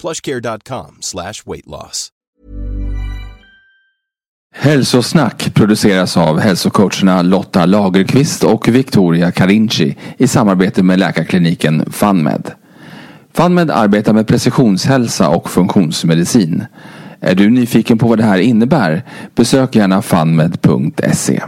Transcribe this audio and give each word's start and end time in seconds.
plushcare.com 0.00 0.96
slash 1.00 1.46
weightloss. 1.46 2.08
Hälsosnack 4.54 5.54
produceras 5.54 6.16
av 6.16 6.38
hälsocoacherna 6.38 7.22
Lotta 7.22 7.66
Lagerqvist 7.66 8.44
och 8.44 8.68
Victoria 8.68 9.32
Carinci 9.32 9.96
i 10.18 10.28
samarbete 10.28 10.82
med 10.82 10.98
läkarkliniken 10.98 11.92
FunMed. 11.92 12.50
FunMed 13.32 13.70
arbetar 13.70 14.12
med 14.12 14.26
precisionshälsa 14.26 15.28
och 15.28 15.50
funktionsmedicin. 15.50 16.66
Är 17.20 17.34
du 17.34 17.50
nyfiken 17.50 17.98
på 17.98 18.08
vad 18.08 18.18
det 18.18 18.24
här 18.24 18.38
innebär? 18.38 19.04
Besök 19.34 19.76
gärna 19.76 20.02
funmed.se. 20.02 21.42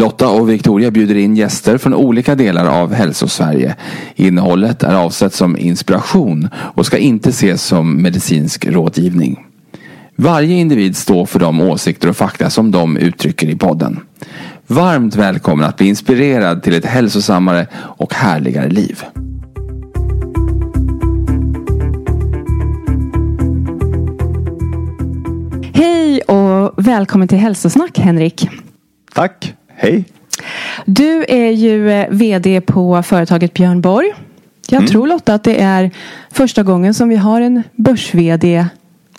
Lotta 0.00 0.28
och 0.28 0.50
Victoria 0.50 0.90
bjuder 0.90 1.16
in 1.16 1.36
gäster 1.36 1.78
från 1.78 1.94
olika 1.94 2.34
delar 2.34 2.82
av 2.82 2.92
Hälsosverige. 2.92 3.76
Innehållet 4.14 4.82
är 4.82 4.94
avsett 4.94 5.34
som 5.34 5.56
inspiration 5.56 6.48
och 6.54 6.86
ska 6.86 6.98
inte 6.98 7.28
ses 7.28 7.62
som 7.62 8.02
medicinsk 8.02 8.66
rådgivning. 8.66 9.46
Varje 10.16 10.56
individ 10.56 10.96
står 10.96 11.26
för 11.26 11.38
de 11.38 11.60
åsikter 11.60 12.08
och 12.08 12.16
fakta 12.16 12.50
som 12.50 12.70
de 12.70 12.96
uttrycker 12.96 13.48
i 13.48 13.56
podden. 13.56 14.00
Varmt 14.66 15.16
välkommen 15.16 15.68
att 15.68 15.76
bli 15.76 15.88
inspirerad 15.88 16.62
till 16.62 16.74
ett 16.74 16.84
hälsosammare 16.84 17.66
och 17.74 18.14
härligare 18.14 18.68
liv. 18.68 19.04
Hej 25.74 26.20
och 26.20 26.86
välkommen 26.86 27.28
till 27.28 27.38
Hälsosnack 27.38 27.98
Henrik. 27.98 28.48
Tack, 29.14 29.54
hej. 29.80 30.04
Du 30.86 31.24
är 31.28 31.50
ju 31.50 31.90
eh, 31.90 32.06
VD 32.10 32.60
på 32.60 33.02
företaget 33.02 33.54
Björn 33.54 33.80
Borg. 33.80 34.12
Jag 34.68 34.78
Mm. 34.78 34.90
tror 34.90 35.06
Lotta 35.06 35.34
att 35.34 35.44
det 35.44 35.60
är 35.62 35.90
första 36.30 36.62
gången 36.62 36.94
som 36.94 37.08
vi 37.08 37.16
har 37.16 37.40
en 37.40 37.62
börs-VD 37.76 38.64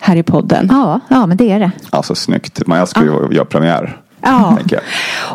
här 0.00 0.16
i 0.16 0.22
podden. 0.22 0.68
Ja, 0.70 1.00
ja, 1.08 1.26
men 1.26 1.36
det 1.36 1.50
är 1.50 1.60
det. 1.60 1.70
Alltså 1.90 2.14
snyggt. 2.14 2.62
Jag 2.66 2.88
ska 2.88 3.02
ju 3.04 3.28
göra 3.34 3.44
premiär. 3.44 4.00
Ja. 4.22 4.58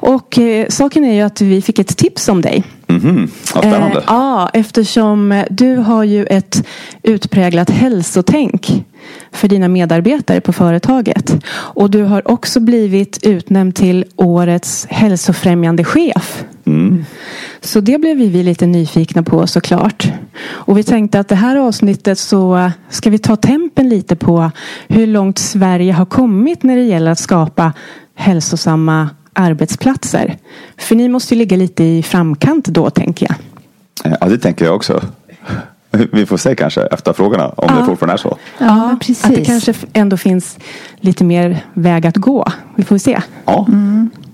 Och 0.02 0.38
eh, 0.40 0.68
saken 0.70 1.06
är 1.06 1.14
ju 1.14 1.22
att 1.22 1.42
vi 1.42 1.62
fick 1.62 1.80
ett 1.80 1.98
tips 1.98 2.30
om 2.30 2.42
dig. 2.42 2.64
Mhm, 2.88 3.31
vad 3.53 3.64
spännande. 3.64 3.98
Eh, 3.98 4.03
ja, 4.08 4.50
eftersom 4.53 5.44
du 5.50 5.75
har 5.75 6.03
ju 6.03 6.25
ett 6.25 6.68
utpräglat 7.03 7.70
hälsotänk 7.70 8.86
för 9.31 9.47
dina 9.47 9.68
medarbetare 9.68 10.42
på 10.42 10.53
företaget. 10.53 11.46
Och 11.50 11.90
du 11.90 12.03
har 12.03 12.31
också 12.31 12.59
blivit 12.59 13.20
utnämnd 13.24 13.76
till 13.76 14.06
årets 14.16 14.88
hälsofrämjande 14.90 15.84
chef. 15.84 16.46
Mm. 16.66 17.06
Så 17.62 17.80
det 17.80 17.97
blev 17.97 18.18
vi 18.18 18.44
lite 18.44 18.66
nyfikna 18.66 19.24
på 19.24 19.47
såklart. 19.47 20.08
Och 20.40 20.78
vi 20.78 20.84
tänkte 20.84 21.20
att 21.20 21.28
det 21.28 21.36
här 21.36 21.56
avsnittet 21.56 22.20
så 22.20 22.72
ska 22.90 23.09
vi 23.09 23.18
ta 23.18 23.36
tempen 23.36 23.90
lite 23.90 24.16
på 24.16 24.52
hur 24.88 25.08
långt 25.08 25.40
Sverige 25.40 25.94
har 25.94 26.06
kommit 26.06 26.64
när 26.64 26.76
det 26.76 26.84
gäller 26.84 27.12
att 27.12 27.20
skapa 27.20 27.74
hälsosamma 28.17 29.09
arbetsplatser. 29.33 30.38
För 30.78 30.95
ni 30.95 31.07
måste 31.09 31.33
ju 31.33 31.38
ligga 31.38 31.57
lite 31.57 31.83
i 31.83 32.03
framkant 32.03 32.66
då 32.66 32.89
tänker 32.89 33.28
jag. 33.29 33.35
Eh, 34.11 34.17
Ja, 34.22 34.28
det 34.28 34.38
tänker 34.38 34.66
jag 34.66 34.75
också. 34.75 35.01
Vi 36.11 36.25
får 36.25 36.38
se 36.38 36.55
kanske 36.55 36.81
efter 36.81 37.13
frågorna 37.13 37.50
om 37.50 37.75
det 37.75 37.85
fortfarande 37.85 38.13
är 38.13 38.17
så. 38.17 38.38
Ja, 38.57 38.97
precis. 39.00 39.25
Att 39.25 39.35
det 39.35 39.45
kanske 39.45 39.73
ändå 39.94 40.17
finns 40.17 40.57
lite 41.00 41.23
mer 41.23 41.66
väg 41.73 42.07
att 42.07 42.17
gå. 42.17 42.47
Vi 42.75 42.83
får 42.83 42.97
se. 42.97 43.22
Ja, 43.45 43.66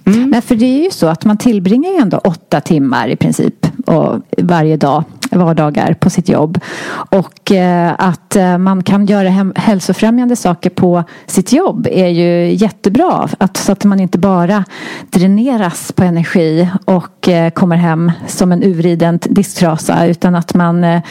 Men 0.03 0.41
för 0.41 0.55
det 0.55 0.65
är 0.65 0.83
ju 0.83 0.91
så 0.91 1.07
att 1.07 1.25
man 1.25 1.37
tillbringar 1.37 1.89
ju 1.91 1.97
ändå 1.97 2.17
åtta 2.17 2.61
timmar 2.61 3.07
i 3.07 3.15
princip 3.15 3.67
och 3.85 4.21
varje 4.37 4.77
dag, 4.77 5.03
vardagar 5.37 5.93
på 5.93 6.09
sitt 6.09 6.29
jobb. 6.29 6.59
Och 6.93 7.51
eh, 7.51 7.93
att 7.97 8.35
eh, 8.35 8.57
man 8.57 8.83
kan 8.83 9.05
göra 9.05 9.51
hälsofrämjande 9.55 10.35
saker 10.35 10.69
på 10.69 11.03
sitt 11.25 11.53
jobb 11.53 11.87
är 11.91 12.07
ju 12.07 12.53
jättebra. 12.53 13.29
Att, 13.37 13.57
så 13.57 13.71
att 13.71 13.85
man 13.85 13.99
inte 13.99 14.17
bara 14.17 14.65
dräneras 15.09 15.91
på 15.91 16.03
energi 16.03 16.69
och 16.85 17.27
eh, 17.27 17.49
kommer 17.49 17.75
hem 17.75 18.11
som 18.27 18.51
en 18.51 18.63
uriden 18.63 19.19
disktrasa 19.21 20.05
utan 20.05 20.35
att 20.35 20.53
man 20.53 21.01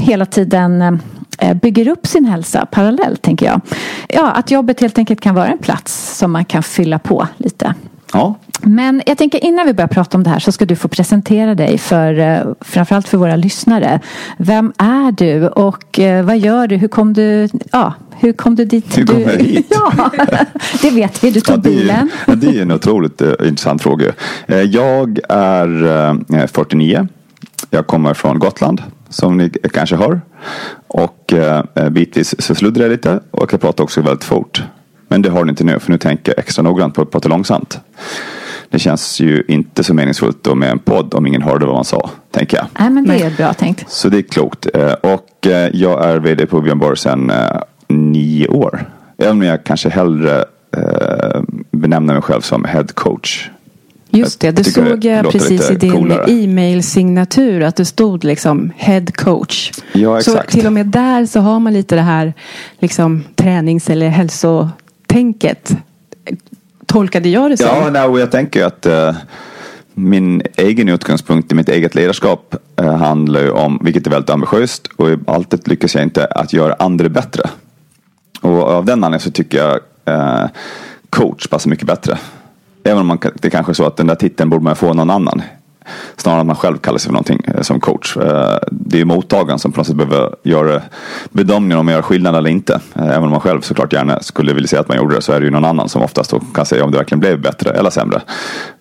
hela 0.00 0.26
tiden 0.26 1.00
bygger 1.62 1.88
upp 1.88 2.06
sin 2.06 2.24
hälsa 2.24 2.66
parallellt 2.66 3.22
tänker 3.22 3.46
jag. 3.46 3.60
Ja, 4.08 4.30
att 4.30 4.50
jobbet 4.50 4.80
helt 4.80 4.98
enkelt 4.98 5.20
kan 5.20 5.34
vara 5.34 5.46
en 5.46 5.58
plats 5.58 6.18
som 6.18 6.32
man 6.32 6.44
kan 6.44 6.62
fylla 6.62 6.98
på 6.98 7.26
lite 7.36 7.74
ja. 8.14 8.34
Men 8.60 9.02
jag 9.06 9.18
tänker 9.18 9.44
innan 9.44 9.66
vi 9.66 9.74
börjar 9.74 9.88
prata 9.88 10.16
om 10.16 10.24
det 10.24 10.30
här 10.30 10.38
så 10.38 10.52
ska 10.52 10.64
du 10.64 10.76
få 10.76 10.88
presentera 10.88 11.54
dig 11.54 11.78
för 11.78 12.18
eh, 12.18 12.40
framförallt 12.60 13.08
för 13.08 13.18
våra 13.18 13.36
lyssnare. 13.36 14.00
Vem 14.36 14.72
är 14.78 15.12
du 15.12 15.48
och 15.48 15.98
eh, 15.98 16.24
vad 16.24 16.38
gör 16.38 16.66
du? 16.66 16.76
Hur 16.76 16.88
kom 16.88 17.12
du, 17.12 17.48
ja, 17.72 17.94
hur 18.10 18.32
kom 18.32 18.54
du 18.54 18.64
dit? 18.64 18.98
Hur 18.98 19.06
kom 19.06 19.16
du, 19.16 19.22
jag 19.22 19.38
hit? 19.38 19.66
Ja, 19.96 20.10
det 20.82 20.90
vet 20.90 21.24
vi. 21.24 21.30
Du 21.30 21.40
tog 21.40 21.56
Ja, 21.56 21.60
det, 21.60 21.68
är, 21.68 21.72
bilen. 21.72 22.10
det 22.40 22.58
är 22.58 22.62
en 22.62 22.72
otroligt 22.72 23.22
eh, 23.22 23.32
intressant 23.42 23.82
fråga. 23.82 24.12
Jag 24.70 25.18
är 25.28 25.86
eh, 26.40 26.46
49. 26.46 27.08
Jag 27.70 27.86
kommer 27.86 28.14
från 28.14 28.38
Gotland 28.38 28.82
som 29.08 29.36
ni 29.36 29.50
kanske 29.72 29.96
hör. 29.96 30.20
Och 30.86 31.34
bitvis 31.90 32.34
så 32.38 32.54
sluddrar 32.54 32.82
jag 32.84 32.90
lite 32.90 33.20
och 33.30 33.52
jag 33.52 33.60
pratar 33.60 33.84
också 33.84 34.00
väldigt 34.00 34.24
fort. 34.24 34.62
Men 35.08 35.22
det 35.22 35.30
har 35.30 35.44
ni 35.44 35.50
inte 35.50 35.64
nu 35.64 35.78
för 35.78 35.90
nu 35.90 35.98
tänker 35.98 36.32
jag 36.32 36.38
extra 36.38 36.62
noggrant 36.62 36.94
på 36.94 37.02
att 37.02 37.10
prata 37.10 37.28
långsamt. 37.28 37.78
Det 38.70 38.78
känns 38.78 39.20
ju 39.20 39.44
inte 39.48 39.84
så 39.84 39.94
meningsfullt 39.94 40.44
då 40.44 40.54
med 40.54 40.70
en 40.70 40.78
podd 40.78 41.14
om 41.14 41.26
ingen 41.26 41.42
hörde 41.42 41.66
vad 41.66 41.74
man 41.74 41.84
sa, 41.84 42.10
tänker 42.30 42.56
jag. 42.56 42.66
Nej, 42.78 42.90
men 42.90 43.04
det 43.06 43.22
är 43.22 43.30
bra 43.30 43.54
tänkt. 43.54 43.90
Så 43.90 44.08
det 44.08 44.18
är 44.18 44.22
klokt. 44.22 44.66
Eh, 44.74 44.92
Och 44.92 45.46
eh, 45.46 45.70
jag 45.72 46.04
är 46.04 46.18
vd 46.18 46.46
på 46.46 46.60
Björn 46.60 46.78
Borg 46.78 46.96
sedan 46.96 47.30
eh, 47.30 47.36
nio 47.88 48.48
år. 48.48 48.90
Även 49.18 49.32
om 49.32 49.42
jag 49.42 49.64
kanske 49.64 49.88
hellre 49.88 50.44
benämner 51.70 52.14
mig 52.14 52.22
själv 52.22 52.40
som 52.40 52.64
head 52.64 52.86
coach. 52.94 53.48
Just 54.10 54.40
det, 54.40 54.50
det 54.50 54.64
såg 54.64 55.04
jag 55.04 55.30
precis 55.30 55.70
i 55.70 55.74
din 55.74 55.92
coolare. 55.92 56.24
e-mail-signatur 56.32 57.62
att 57.62 57.76
det 57.76 57.84
stod 57.84 58.24
liksom 58.24 58.72
head 58.76 59.04
coach. 59.14 59.72
Ja, 59.92 60.20
Så 60.20 60.30
exakt. 60.30 60.50
till 60.52 60.66
och 60.66 60.72
med 60.72 60.86
där 60.86 61.26
så 61.26 61.40
har 61.40 61.60
man 61.60 61.72
lite 61.72 61.94
det 61.94 62.00
här 62.02 62.34
liksom 62.78 63.24
tränings 63.34 63.90
eller 63.90 64.08
tänket. 65.14 65.76
Tolkade 66.86 67.28
jag 67.28 67.50
det 67.50 67.56
så? 67.56 67.64
Ja, 67.64 67.90
nej, 67.92 68.04
och 68.04 68.20
jag 68.20 68.30
tänker 68.30 68.64
att 68.64 68.86
eh, 68.86 69.16
min 69.94 70.42
egen 70.56 70.88
utgångspunkt 70.88 71.52
i 71.52 71.54
mitt 71.54 71.68
eget 71.68 71.94
ledarskap 71.94 72.54
eh, 72.76 72.94
handlar 72.94 73.40
ju 73.40 73.50
om, 73.50 73.80
vilket 73.82 74.06
är 74.06 74.10
väldigt 74.10 74.30
ambitiöst 74.30 74.86
och 74.96 75.08
alltid 75.26 75.68
lyckas 75.68 75.94
jag 75.94 76.04
inte 76.04 76.26
att 76.26 76.52
göra 76.52 76.76
andra 76.78 77.08
bättre. 77.08 77.42
Och 78.40 78.62
av 78.62 78.84
den 78.84 78.92
anledningen 78.92 79.20
så 79.20 79.30
tycker 79.30 79.58
jag 79.58 79.80
eh, 80.04 80.48
coach 81.10 81.48
passar 81.48 81.70
mycket 81.70 81.86
bättre. 81.86 82.18
Även 82.84 82.98
om 82.98 83.06
man, 83.06 83.18
det 83.34 83.50
kanske 83.50 83.72
är 83.72 83.74
så 83.74 83.86
att 83.86 83.96
den 83.96 84.06
där 84.06 84.14
titeln 84.14 84.50
borde 84.50 84.64
man 84.64 84.76
få 84.76 84.92
någon 84.92 85.10
annan. 85.10 85.42
Snarare 86.16 86.40
att 86.40 86.46
man 86.46 86.56
själv 86.56 86.78
kallar 86.78 86.98
sig 86.98 87.06
för 87.06 87.12
någonting 87.12 87.40
eh, 87.46 87.60
som 87.60 87.80
coach. 87.80 88.16
Eh, 88.16 88.58
det 88.70 89.00
är 89.00 89.04
mottagaren 89.04 89.58
som 89.58 89.72
på 89.72 89.80
något 89.80 89.86
sätt 89.86 89.96
behöver 89.96 90.34
göra 90.42 90.82
bedömningen 91.30 91.78
om 91.78 91.86
man 91.86 91.94
gör 91.94 92.02
skillnad 92.02 92.36
eller 92.36 92.50
inte. 92.50 92.80
Eh, 92.94 93.08
även 93.08 93.24
om 93.24 93.30
man 93.30 93.40
själv 93.40 93.60
såklart 93.60 93.92
gärna 93.92 94.20
skulle 94.20 94.52
vilja 94.52 94.68
säga 94.68 94.80
att 94.80 94.88
man 94.88 94.96
gjorde 94.96 95.14
det 95.14 95.22
så 95.22 95.32
är 95.32 95.40
det 95.40 95.44
ju 95.44 95.50
någon 95.50 95.64
annan 95.64 95.88
som 95.88 96.02
oftast 96.02 96.30
då 96.30 96.40
kan 96.40 96.66
säga 96.66 96.84
om 96.84 96.90
det 96.90 96.98
verkligen 96.98 97.20
blev 97.20 97.40
bättre 97.40 97.70
eller 97.70 97.90
sämre. 97.90 98.22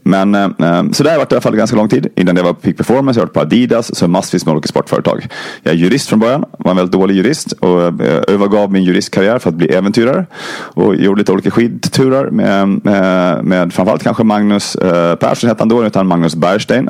Men 0.03 0.35
eh, 0.35 0.43
eh, 0.43 0.83
så 0.91 1.03
där 1.03 1.09
har 1.09 1.11
jag 1.11 1.19
varit 1.19 1.31
i 1.31 1.35
alla 1.35 1.41
fall 1.41 1.55
ganska 1.55 1.77
lång 1.77 1.89
tid. 1.89 2.07
Innan 2.15 2.35
det 2.35 2.41
var 2.41 2.53
på 2.53 2.59
Peak 2.59 2.77
Performance, 2.77 3.19
jag 3.19 3.21
har 3.21 3.27
varit 3.27 3.33
på 3.33 3.39
Adidas, 3.39 3.95
så 3.95 4.07
massvis 4.07 4.45
med 4.45 4.53
olika 4.53 4.67
sportföretag. 4.67 5.27
Jag 5.63 5.73
är 5.73 5.77
jurist 5.77 6.09
från 6.09 6.19
början, 6.19 6.45
var 6.57 6.71
en 6.71 6.77
väldigt 6.77 6.91
dålig 6.91 7.15
jurist 7.15 7.51
och 7.51 7.81
eh, 7.81 8.23
övergav 8.27 8.71
min 8.71 8.83
juristkarriär 8.83 9.39
för 9.39 9.49
att 9.49 9.55
bli 9.55 9.67
äventyrare. 9.67 10.25
Och 10.51 10.95
gjorde 10.95 11.19
lite 11.19 11.31
olika 11.31 11.51
skidturer 11.51 12.29
med, 12.29 12.67
med, 12.83 13.43
med 13.45 13.73
framförallt 13.73 14.03
kanske 14.03 14.23
Magnus 14.23 14.75
eh, 14.75 15.15
Persson 15.15 15.47
hette 15.49 15.61
han 15.61 15.69
då, 15.69 15.85
utan 15.85 16.07
Magnus 16.07 16.35
Bergstein. 16.35 16.89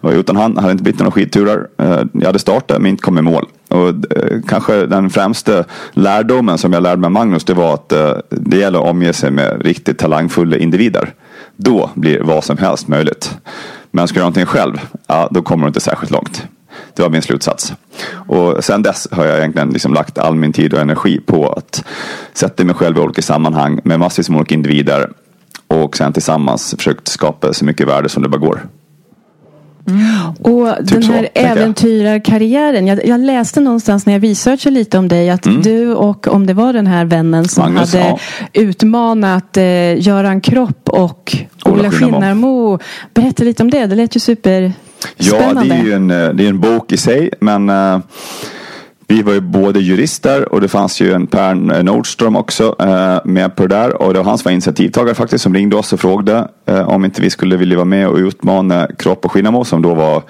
Och 0.00 0.10
utan 0.10 0.36
han 0.36 0.56
hade 0.56 0.68
det 0.68 0.72
inte 0.72 0.82
blivit 0.82 1.00
några 1.00 1.12
skidturer. 1.12 1.66
Eh, 1.78 2.00
jag 2.12 2.26
hade 2.26 2.38
startat 2.38 2.82
men 2.82 2.90
inte 2.90 3.02
kommit 3.02 3.20
i 3.20 3.24
mål. 3.24 3.46
Och 3.68 3.88
eh, 3.88 4.40
kanske 4.48 4.86
den 4.86 5.10
främsta 5.10 5.64
lärdomen 5.92 6.58
som 6.58 6.72
jag 6.72 6.82
lärde 6.82 7.00
mig 7.00 7.06
av 7.06 7.12
Magnus 7.12 7.44
det 7.44 7.54
var 7.54 7.74
att 7.74 7.92
det 8.28 8.56
gäller 8.56 8.78
att 8.78 8.90
omge 8.90 9.12
sig 9.12 9.30
med 9.30 9.62
riktigt 9.64 9.98
talangfulla 9.98 10.56
individer. 10.56 11.14
Då 11.56 11.90
blir 11.94 12.20
vad 12.20 12.44
som 12.44 12.58
helst 12.58 12.88
möjligt. 12.88 13.36
Men 13.90 14.08
ska 14.08 14.14
du 14.14 14.18
göra 14.18 14.24
någonting 14.24 14.46
själv, 14.46 14.80
ja, 15.06 15.28
då 15.30 15.42
kommer 15.42 15.64
du 15.64 15.68
inte 15.68 15.80
särskilt 15.80 16.10
långt. 16.10 16.46
Det 16.94 17.02
var 17.02 17.10
min 17.10 17.22
slutsats. 17.22 17.72
Och 18.28 18.64
sen 18.64 18.82
dess 18.82 19.08
har 19.10 19.24
jag 19.24 19.38
egentligen 19.38 19.70
liksom 19.70 19.94
lagt 19.94 20.18
all 20.18 20.34
min 20.34 20.52
tid 20.52 20.74
och 20.74 20.80
energi 20.80 21.20
på 21.20 21.48
att 21.48 21.84
sätta 22.32 22.64
mig 22.64 22.74
själv 22.74 22.96
i 22.96 23.00
olika 23.00 23.22
sammanhang 23.22 23.80
med 23.84 23.98
massvis 23.98 24.30
med 24.30 24.38
olika 24.38 24.54
individer 24.54 25.10
och 25.66 25.96
sen 25.96 26.12
tillsammans 26.12 26.74
försökt 26.78 27.08
skapa 27.08 27.52
så 27.52 27.64
mycket 27.64 27.88
värde 27.88 28.08
som 28.08 28.22
det 28.22 28.28
bara 28.28 28.38
går. 28.38 28.66
Mm. 29.86 30.30
Och 30.40 30.76
typ 30.76 30.88
den 30.88 31.02
här 31.02 31.28
så, 31.34 31.40
äventyrarkarriären. 31.40 32.86
Jag, 32.86 33.06
jag, 33.06 33.20
läste 33.20 33.60
någonstans 33.60 34.06
när 34.06 34.12
jag 34.12 34.24
researchade 34.24 34.74
lite 34.74 34.98
om 34.98 35.08
dig 35.08 35.30
att 35.30 35.46
mm. 35.46 35.62
du 35.62 35.94
och 35.94 36.28
om 36.28 36.46
det 36.46 36.54
var 36.54 36.72
den 36.72 36.86
här 36.86 37.04
vännen 37.04 37.48
som 37.48 37.62
Magnus, 37.62 37.94
hade 37.94 38.04
ja. 38.04 38.18
utmanat 38.52 39.56
eh, 39.56 40.00
Göran 40.00 40.40
Kropp 40.40 40.88
och 40.88 41.36
Ola 41.64 41.90
Skinnarmo. 41.90 42.78
Berätta 43.14 43.44
lite 43.44 43.62
om 43.62 43.70
det. 43.70 43.86
Det 43.86 43.94
lät 43.94 44.16
ju 44.16 44.20
superspännande. 44.20 44.74
Ja, 45.16 45.62
det 45.62 45.74
är 45.74 45.84
ju 45.84 45.92
en, 45.92 46.10
eh, 46.10 46.28
det 46.28 46.44
är 46.44 46.48
en 46.48 46.60
bok 46.60 46.92
i 46.92 46.96
sig. 46.96 47.30
Men 47.40 47.70
uh, 47.70 48.00
vi 49.06 49.22
var 49.22 49.32
ju 49.32 49.40
både 49.40 49.80
jurister 49.80 50.52
och 50.52 50.60
det 50.60 50.68
fanns 50.68 51.00
ju 51.00 51.12
en 51.12 51.26
Per 51.26 51.82
Nordström 51.82 52.36
också 52.36 52.76
eh, 52.80 53.18
med 53.24 53.56
på 53.56 53.66
det 53.66 53.76
där. 53.76 54.02
Och 54.02 54.14
det 54.14 54.18
var 54.18 54.26
han 54.26 54.38
som 54.38 54.48
var 54.48 54.52
initiativtagare 54.52 55.14
faktiskt 55.14 55.42
som 55.42 55.54
ringde 55.54 55.76
oss 55.76 55.92
och 55.92 56.00
frågade 56.00 56.48
eh, 56.66 56.88
om 56.88 57.04
inte 57.04 57.22
vi 57.22 57.30
skulle 57.30 57.56
vilja 57.56 57.76
vara 57.76 57.84
med 57.84 58.08
och 58.08 58.16
utmana 58.16 58.88
Kropp 58.98 59.24
och 59.24 59.32
Skinnamo 59.32 59.64
som 59.64 59.82
då 59.82 59.94
var 59.94 60.22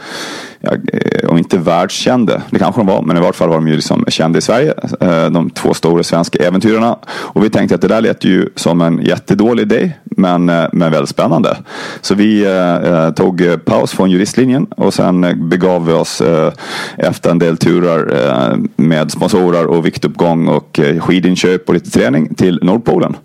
Eh, 0.67 1.29
om 1.29 1.33
och 1.33 1.39
inte 1.39 1.59
världskända. 1.59 2.43
Det 2.51 2.59
kanske 2.59 2.81
de 2.81 2.87
var, 2.87 3.03
men 3.03 3.17
i 3.17 3.21
vart 3.21 3.37
fall 3.37 3.49
var 3.49 3.57
de 3.57 3.69
ju 3.69 3.75
liksom 3.75 4.05
kända 4.09 4.39
i 4.39 4.43
Sverige. 4.43 4.75
Eh, 5.01 5.31
de 5.31 5.51
två 5.51 5.75
stora 5.75 6.03
svenska 6.03 6.47
äventyrarna. 6.47 6.99
Och 7.07 7.45
vi 7.45 7.51
tänkte 7.51 7.75
att 7.75 7.81
det 7.81 7.89
där 7.89 8.01
lät 8.01 8.25
ju 8.25 8.49
som 8.57 8.81
en 8.81 9.03
jättedålig 9.03 9.63
idé, 9.63 9.93
men, 10.05 10.49
eh, 10.49 10.67
men 10.73 10.93
väldigt 10.93 11.09
spännande. 11.09 11.57
Så 12.01 12.15
vi 12.15 12.45
eh, 12.45 13.11
tog 13.11 13.65
paus 13.65 13.93
från 13.93 14.11
juristlinjen 14.11 14.67
och 14.67 14.95
sen 14.95 15.49
begav 15.49 15.87
vi 15.87 15.93
oss 15.93 16.21
eh, 16.21 16.53
efter 16.97 17.31
en 17.31 17.39
del 17.39 17.57
turer 17.57 18.15
eh, 18.15 18.57
med 18.77 19.11
sponsorer 19.11 19.67
och 19.67 19.87
viktuppgång 19.87 20.49
och 20.49 20.81
skidinköp 20.99 21.69
och 21.69 21.75
lite 21.75 21.91
träning 21.91 22.35
till 22.35 22.61
Nordpolen. 22.63 23.17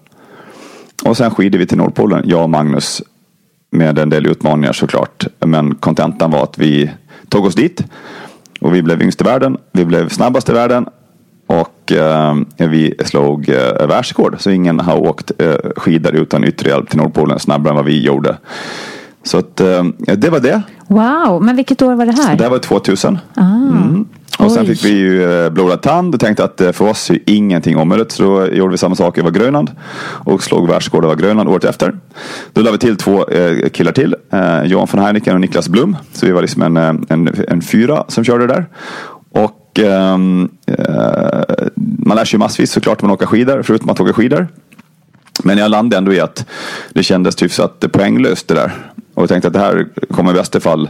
Och 1.06 1.18
sen 1.18 1.32
skidade 1.32 1.58
vi 1.58 1.66
till 1.66 1.78
Nordpolen, 1.78 2.24
jag 2.26 2.44
och 2.44 2.50
Magnus 2.50 3.02
med 3.72 4.00
en 4.00 4.10
del 4.10 4.28
utmaningar 4.28 4.74
såklart. 4.74 5.28
Men 5.46 5.76
kontentan 5.76 6.32
var 6.32 6.44
att 6.44 6.58
vi 6.58 6.92
tog 7.30 7.46
oss 7.46 7.56
dit. 7.56 7.84
Och 8.62 8.76
vi 8.76 8.82
blev 8.82 9.02
yngst 9.02 9.22
i 9.22 9.24
världen. 9.24 9.58
Vi 9.72 9.86
blev 9.86 10.10
snabbast 10.10 10.50
i 10.50 10.54
världen. 10.54 10.86
Och 11.48 11.92
eh, 11.92 12.36
vi 12.58 12.94
slog 13.06 13.50
eh, 13.50 13.88
världsrekord. 13.88 14.36
Så 14.40 14.50
ingen 14.50 14.80
har 14.80 14.98
åkt 14.98 15.32
eh, 15.38 15.56
skidor 15.76 16.16
utan 16.16 16.44
yttre 16.44 16.70
hjälp 16.70 16.90
till 16.90 16.98
Nordpolen 16.98 17.40
snabbare 17.40 17.70
än 17.70 17.76
vad 17.76 17.86
vi 17.86 18.02
gjorde. 18.02 18.38
Så 19.24 19.38
att, 19.38 19.62
eh, 19.62 19.84
det 20.18 20.30
var 20.30 20.40
det. 20.40 20.62
Wow, 20.88 21.44
men 21.44 21.56
vilket 21.56 21.82
år 21.82 21.96
var 21.96 22.06
det 22.06 22.12
här? 22.12 22.36
Det 22.36 22.50
var 22.50 22.60
2000. 22.60 23.18
Ah. 23.36 23.42
Mm. 23.42 24.06
Och 24.40 24.52
sen 24.52 24.66
fick 24.66 24.86
vi 24.86 24.90
ju 24.90 25.44
eh, 25.44 25.50
blodad 25.50 25.82
tand 25.82 26.14
och 26.14 26.20
tänkte 26.20 26.44
att 26.44 26.62
eh, 26.62 26.72
för 26.72 26.90
oss 26.90 27.10
är 27.10 27.20
ingenting 27.26 27.78
omöjligt. 27.78 28.12
Så 28.12 28.24
då 28.24 28.48
gjorde 28.48 28.72
vi 28.72 28.78
samma 28.78 28.96
sak 28.96 29.18
över 29.18 29.32
Grönland 29.32 29.72
och 30.02 30.44
slog 30.44 30.68
världsrekord 30.68 31.06
över 31.06 31.16
Grönland 31.16 31.50
året 31.50 31.64
efter. 31.64 31.96
Då 32.54 32.62
lade 32.62 32.72
vi 32.72 32.78
till 32.78 32.96
två 32.96 33.28
eh, 33.28 33.70
killar 33.70 33.92
till. 33.92 34.16
Johan 34.64 34.88
von 34.92 35.04
Heiniken 35.04 35.34
och 35.34 35.42
Niklas 35.42 35.70
Blum. 35.70 35.98
Så 36.14 36.26
vi 36.26 36.32
var 36.32 36.42
liksom 36.42 36.62
en, 36.62 36.78
en, 37.10 37.30
en 37.48 37.62
fyra 37.62 38.06
som 38.08 38.24
körde 38.24 38.48
där. 38.48 38.66
Och 39.32 39.80
um, 39.80 40.50
man 41.78 42.18
lär 42.18 42.26
sig 42.26 42.40
massvis 42.40 42.72
såklart 42.72 43.02
när 43.02 43.08
man 43.08 43.14
åker 43.14 43.26
skidor, 43.26 43.62
förutom 43.62 43.90
att 43.90 44.00
åka 44.00 44.14
skidor. 44.14 44.48
Men 45.44 45.58
jag 45.58 45.72
landade 45.72 45.98
ändå 45.98 46.14
i 46.14 46.20
att 46.20 46.46
det 46.90 47.04
kändes 47.04 47.36
typ 47.36 47.46
hyfsat 47.46 47.86
poänglöst 47.92 48.48
det 48.48 48.54
där. 48.54 48.72
Och 49.14 49.22
jag 49.22 49.30
tänkte 49.30 49.48
att 49.48 49.54
det 49.54 49.60
här 49.60 49.88
kommer 50.12 50.32
i 50.32 50.34
bästa 50.34 50.60
fall 50.60 50.90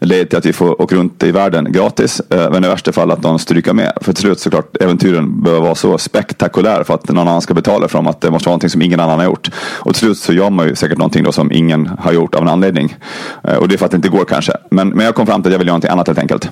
leder 0.00 0.24
till 0.24 0.38
att 0.38 0.46
vi 0.46 0.52
får 0.52 0.82
åka 0.82 0.96
runt 0.96 1.22
i 1.22 1.32
världen 1.32 1.72
gratis. 1.72 2.20
Eh, 2.30 2.50
men 2.50 2.64
i 2.64 2.68
värsta 2.68 2.92
fall 2.92 3.10
att 3.10 3.22
någon 3.22 3.38
stryker 3.38 3.72
med. 3.72 3.92
För 4.00 4.12
till 4.12 4.22
slut 4.22 4.40
såklart 4.40 4.76
äventyren 4.80 5.42
behöver 5.42 5.62
vara 5.62 5.74
så 5.74 5.98
spektakulära 5.98 6.84
för 6.84 6.94
att 6.94 7.08
någon 7.08 7.28
annan 7.28 7.40
ska 7.40 7.54
betala 7.54 7.88
för 7.88 7.98
dem. 7.98 8.06
Att 8.06 8.20
det 8.20 8.30
måste 8.30 8.46
vara 8.46 8.52
någonting 8.52 8.70
som 8.70 8.82
ingen 8.82 9.00
annan 9.00 9.18
har 9.18 9.26
gjort. 9.26 9.50
Och 9.78 9.94
till 9.94 10.00
slut 10.00 10.18
så 10.18 10.32
gör 10.32 10.50
man 10.50 10.66
ju 10.66 10.74
säkert 10.74 10.98
någonting 10.98 11.24
då 11.24 11.32
som 11.32 11.52
ingen 11.52 11.90
har 11.98 12.12
gjort 12.12 12.34
av 12.34 12.42
en 12.42 12.48
anledning. 12.48 12.96
Eh, 13.44 13.54
och 13.56 13.68
det 13.68 13.74
är 13.74 13.76
för 13.76 13.84
att 13.86 13.90
det 13.90 13.96
inte 13.96 14.08
går 14.08 14.24
kanske. 14.24 14.52
Men, 14.70 14.88
men 14.88 15.06
jag 15.06 15.14
kom 15.14 15.26
fram 15.26 15.42
till 15.42 15.50
att 15.50 15.52
jag 15.52 15.58
vill 15.58 15.68
göra 15.68 15.74
någonting 15.74 15.90
annat 15.90 16.06
helt 16.06 16.18
enkelt. 16.18 16.50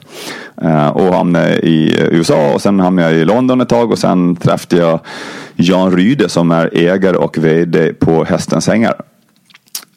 Eh, 0.63 0.89
och 0.89 1.15
hamnade 1.15 1.59
i 1.59 1.97
USA 2.11 2.53
och 2.55 2.63
sen 2.63 2.81
hamnade 2.81 3.11
jag 3.11 3.21
i 3.21 3.25
London 3.25 3.61
ett 3.61 3.69
tag 3.69 3.91
och 3.91 3.99
sen 3.99 4.37
träffade 4.37 4.83
jag 4.83 5.01
Jan 5.57 5.97
Ryde 5.97 6.29
som 6.29 6.51
är 6.51 6.71
ägare 6.73 7.17
och 7.17 7.39
vd 7.39 7.93
på 7.93 8.25
Hästens 8.25 8.69
Ängar. 8.69 8.95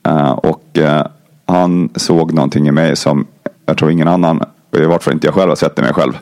Eh, 0.08 0.32
och 0.32 0.78
eh, 0.78 1.06
han 1.46 1.90
såg 1.96 2.34
någonting 2.34 2.68
i 2.68 2.72
mig 2.72 2.96
som 2.96 3.28
jag 3.66 3.78
tror 3.78 3.92
ingen 3.92 4.08
annan, 4.08 4.44
i 4.78 4.86
vart 4.86 5.04
fall 5.04 5.14
inte 5.14 5.28
jag 5.28 5.34
själv, 5.34 5.50
har 5.50 5.56
sett 5.56 5.76
det 5.76 5.82
mig 5.82 5.94
själv. 5.94 6.14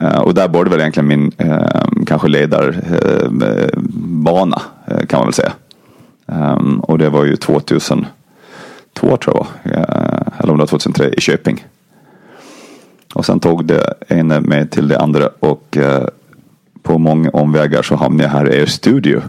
Eh, 0.00 0.18
och 0.18 0.34
där 0.34 0.48
borde 0.48 0.70
väl 0.70 0.80
egentligen 0.80 1.08
min 1.08 1.32
eh, 1.38 1.82
kanske 2.06 2.28
ledarbana 2.28 2.62
eh, 4.86 5.06
kan 5.06 5.18
man 5.18 5.26
väl 5.26 5.34
säga. 5.34 5.52
Ehm, 6.26 6.80
och 6.80 6.98
det 6.98 7.08
var 7.08 7.24
ju 7.24 7.36
2002 7.36 8.06
tror 9.00 9.46
jag 9.62 9.86
eller 10.38 10.52
om 10.52 10.58
det 10.58 10.62
var 10.62 10.66
2003 10.66 11.08
i 11.08 11.20
Köping. 11.20 11.66
Och 13.14 13.26
sen 13.26 13.40
tog 13.40 13.64
det 13.64 13.94
ena 14.08 14.40
mig 14.40 14.68
till 14.68 14.88
det 14.88 15.00
andra 15.00 15.28
och 15.40 15.78
på 16.82 16.98
många 16.98 17.30
omvägar 17.30 17.82
så 17.82 17.96
hamnade 17.96 18.24
jag 18.24 18.30
här 18.30 18.52
i 18.52 18.60
er 18.62 18.66
studio 18.66 19.22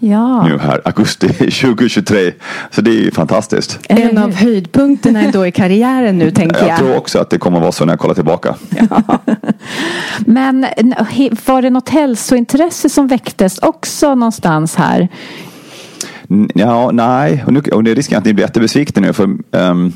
ja. 0.00 0.46
nu 0.46 0.58
här 0.58 0.80
augusti 0.84 1.28
2023. 1.38 2.32
Så 2.70 2.80
det 2.80 2.90
är 2.90 2.94
ju 2.94 3.10
fantastiskt. 3.10 3.78
En 3.88 4.18
av 4.18 4.34
höjdpunkterna 4.34 5.20
ändå 5.20 5.46
i 5.46 5.52
karriären 5.52 6.18
nu 6.18 6.30
tänker 6.30 6.58
jag. 6.60 6.68
Jag 6.68 6.78
tror 6.78 6.96
också 6.96 7.18
att 7.18 7.30
det 7.30 7.38
kommer 7.38 7.56
att 7.56 7.62
vara 7.62 7.72
så 7.72 7.84
när 7.84 7.92
jag 7.92 8.00
kollar 8.00 8.14
tillbaka. 8.14 8.54
Ja. 8.90 9.02
Men 10.18 10.66
var 11.46 11.62
det 11.62 11.70
något 11.70 11.88
hälsointresse 11.88 12.88
som 12.88 13.06
väcktes 13.06 13.58
också 13.58 14.14
någonstans 14.14 14.76
här? 14.76 15.08
Ja, 16.54 16.90
nej, 16.90 17.44
och, 17.46 17.52
nu, 17.52 17.60
och 17.60 17.84
det 17.84 17.90
är 17.90 17.94
risken 17.94 18.18
att 18.18 18.24
ni 18.24 18.34
blir 18.34 18.44
jättebesvikna 18.44 19.02
nu 19.02 19.12
för 19.12 19.28
um, 19.50 19.92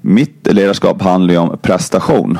mitt 0.00 0.46
ledarskap 0.50 1.02
handlar 1.02 1.34
ju 1.34 1.40
om 1.40 1.58
prestation. 1.62 2.38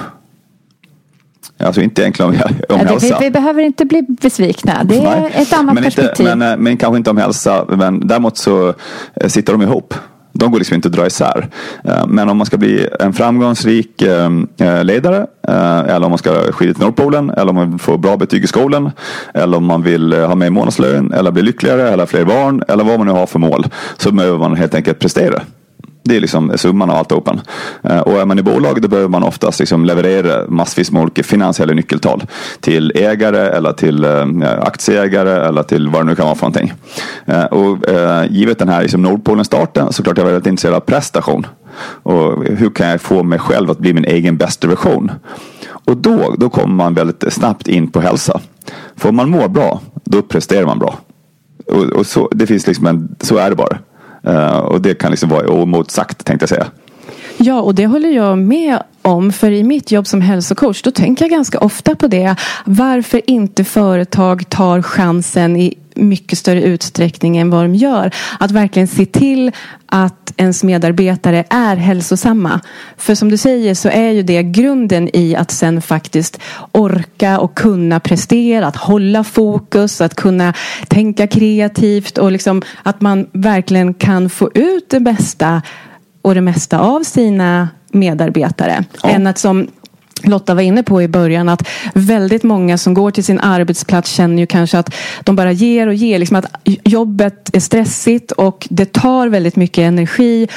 Alltså 1.64 1.80
inte 1.80 2.02
egentligen 2.02 2.30
om, 2.30 2.37
om 2.37 2.56
ja, 2.68 2.76
hälsa. 2.76 3.18
Vi, 3.21 3.25
vi, 3.25 3.30
behöver 3.30 3.62
inte 3.62 3.85
bli 3.85 4.02
besvikna. 4.09 4.85
Det 4.85 4.97
är 4.97 5.21
Nej. 5.21 5.33
ett 5.35 5.52
annat 5.52 5.75
men 5.75 5.85
perspektiv. 5.85 6.26
Inte, 6.26 6.37
men, 6.37 6.52
eh, 6.52 6.59
men 6.59 6.76
kanske 6.76 6.97
inte 6.97 7.11
om 7.11 7.16
hälsa. 7.16 7.64
Men 7.68 8.06
däremot 8.06 8.37
så 8.37 8.75
eh, 9.14 9.28
sitter 9.28 9.52
de 9.52 9.62
ihop. 9.62 9.94
De 10.33 10.50
går 10.50 10.59
liksom 10.59 10.75
inte 10.75 10.88
att 10.88 10.94
dra 10.94 11.06
isär. 11.06 11.49
Eh, 11.85 12.06
men 12.06 12.28
om 12.28 12.37
man 12.37 12.47
ska 12.47 12.56
bli 12.56 12.88
en 13.00 13.12
framgångsrik 13.12 14.02
ledare 14.83 15.26
eller 15.87 16.04
om 16.04 16.11
man 16.11 16.18
ska 16.18 16.52
skida 16.52 16.75
till 16.75 16.83
Nordpolen 16.83 17.30
eller 17.30 17.49
om 17.49 17.54
man 17.54 17.78
får 17.78 17.99
bra 17.99 18.16
betyg 18.16 18.44
i 18.44 18.47
skolan 18.47 18.90
eller 19.35 19.56
om 19.56 19.64
man 19.64 19.83
vill 19.83 20.12
ha 20.12 20.35
mer 20.35 20.50
månadslön 20.50 21.12
eller 21.12 21.30
bli 21.30 21.42
lyckligare 21.42 21.90
eller 21.90 22.06
fler 22.06 22.25
barn 22.25 22.62
eller 22.68 22.85
vad 22.85 22.99
man 22.99 23.06
nu 23.06 23.12
har 23.12 23.26
för 23.26 23.38
mål 23.38 23.66
så 23.97 24.12
behöver 24.12 24.38
man 24.38 24.56
helt 24.56 24.75
enkelt 24.75 24.99
prestera. 24.99 25.42
Det 26.06 26.16
är 26.16 26.20
liksom 26.20 26.52
summan 26.56 26.90
av 26.90 26.96
alltihopa. 26.96 27.38
Eh, 27.82 27.99
och 27.99 28.20
är 28.20 28.25
man 28.25 28.38
i 28.38 28.42
bolag 28.42 28.82
då 28.82 28.88
behöver 28.88 29.08
man 29.08 29.23
oftast 29.23 29.61
liksom 29.61 29.84
leverera 29.84 30.49
massvis 30.49 30.90
med 30.90 31.02
olika 31.02 31.23
finansiella 31.23 31.75
nyckeltal. 31.75 32.25
Till 32.61 32.92
ägare 32.94 33.49
eller 33.56 33.73
till 33.73 34.04
eh, 34.04 34.26
aktieägare 34.61 35.49
eller 35.49 35.62
till 35.62 35.88
vad 35.88 36.02
det 36.02 36.06
nu 36.06 36.14
kan 36.14 36.26
vara 36.26 36.34
för 36.34 36.46
någonting. 36.46 36.73
Eh, 37.26 37.44
och 37.44 37.78
givet 38.28 38.58
den 38.58 38.68
här 38.68 38.82
liksom 38.82 39.02
Nordpolen-starten 39.02 39.92
så 39.92 40.02
klart 40.02 40.18
jag 40.18 40.25
var 40.25 40.32
väldigt 40.32 40.50
intresserad 40.50 40.75
av 40.75 40.80
prestation. 40.80 41.46
Och 42.02 42.44
hur 42.44 42.70
kan 42.70 42.88
jag 42.88 43.00
få 43.00 43.23
mig 43.23 43.38
själv 43.38 43.70
att 43.70 43.78
bli 43.78 43.92
min 43.92 44.04
egen 44.04 44.37
bästa 44.37 44.68
version? 44.68 45.11
Och 45.66 45.96
då, 45.96 46.34
då 46.38 46.50
kommer 46.50 46.75
man 46.75 46.94
väldigt 46.94 47.32
snabbt 47.32 47.68
in 47.68 47.90
på 47.90 48.00
hälsa. 48.00 48.40
Får 48.96 49.12
man 49.12 49.30
må 49.30 49.49
bra, 49.49 49.80
då 50.04 50.23
presterar 50.23 50.66
man 50.66 50.78
bra. 50.78 50.99
Och, 51.66 51.82
och 51.82 52.06
så, 52.06 52.28
det 52.32 52.46
finns 52.46 52.66
liksom 52.66 52.87
en, 52.87 53.16
så 53.20 53.37
är 53.37 53.50
det 53.50 53.56
bara. 53.56 53.78
Uh, 54.26 54.57
och 54.57 54.81
det 54.81 54.95
kan 54.95 55.11
liksom 55.11 55.28
vara 55.28 55.49
omotsagt 55.49 56.25
tänkte 56.25 56.43
jag 56.43 56.49
säga. 56.49 56.66
Ja, 57.37 57.61
och 57.61 57.75
det 57.75 57.87
håller 57.87 58.09
jag 58.09 58.38
med 58.38 58.78
om. 59.02 59.33
För 59.33 59.50
i 59.50 59.64
mitt 59.64 59.90
jobb 59.90 60.07
som 60.07 60.21
hälsocoach 60.21 60.83
då 60.83 60.90
tänker 60.90 61.25
jag 61.25 61.31
ganska 61.31 61.59
ofta 61.59 61.95
på 61.95 62.09
det. 62.09 62.37
Varför 62.64 63.31
inte 63.31 63.64
företag 63.64 64.49
tar 64.49 64.83
chansen 64.83 65.57
i 65.57 65.75
mycket 65.94 66.38
större 66.38 66.62
utsträckning 66.62 67.36
än 67.36 67.50
vad 67.50 67.64
de 67.64 67.74
gör. 67.74 68.14
Att 68.40 68.50
verkligen 68.50 68.88
se 68.88 69.06
till 69.06 69.52
att 69.86 70.32
ens 70.36 70.64
medarbetare 70.64 71.44
är 71.50 71.76
hälsosamma. 71.76 72.60
För 72.96 73.14
som 73.14 73.30
du 73.30 73.36
säger 73.36 73.74
så 73.74 73.88
är 73.88 74.10
ju 74.10 74.22
det 74.22 74.42
grunden 74.42 75.16
i 75.16 75.36
att 75.36 75.50
sen 75.50 75.82
faktiskt 75.82 76.40
orka 76.72 77.38
och 77.38 77.54
kunna 77.54 78.00
prestera, 78.00 78.66
att 78.66 78.76
hålla 78.76 79.24
fokus, 79.24 80.00
att 80.00 80.14
kunna 80.14 80.54
tänka 80.88 81.26
kreativt 81.26 82.18
och 82.18 82.32
liksom 82.32 82.62
att 82.82 83.00
man 83.00 83.26
verkligen 83.32 83.94
kan 83.94 84.30
få 84.30 84.50
ut 84.54 84.90
det 84.90 85.00
bästa 85.00 85.62
och 86.22 86.34
det 86.34 86.40
mesta 86.40 86.78
av 86.78 87.02
sina 87.02 87.68
medarbetare. 87.92 88.84
Ja. 89.02 89.08
Än 89.08 89.26
att 89.26 89.38
som 89.38 89.68
Lotta 90.26 90.54
var 90.54 90.62
inne 90.62 90.83
på 90.83 91.02
i 91.02 91.09
början 91.09 91.49
att 91.49 91.69
väldigt 91.95 92.43
många 92.43 92.78
som 92.78 92.95
går 92.95 93.11
till 93.11 93.25
sin 93.25 93.40
arbetsplats 93.40 94.11
känner 94.11 94.38
ju 94.38 94.47
kanske 94.47 94.78
att 94.78 94.95
de 95.25 95.37
bara 95.37 95.52
ger 95.52 95.87
och 95.87 95.95
ger. 95.95 96.19
Liksom 96.19 96.37
att 96.37 96.47
jobbet 96.64 97.57
är 97.57 97.61
stressigt 97.61 98.33
och 98.33 98.66
det 98.71 98.93
tar 98.93 99.28
väldigt 99.28 99.57
mycket 99.57 99.83
energi 99.83 100.49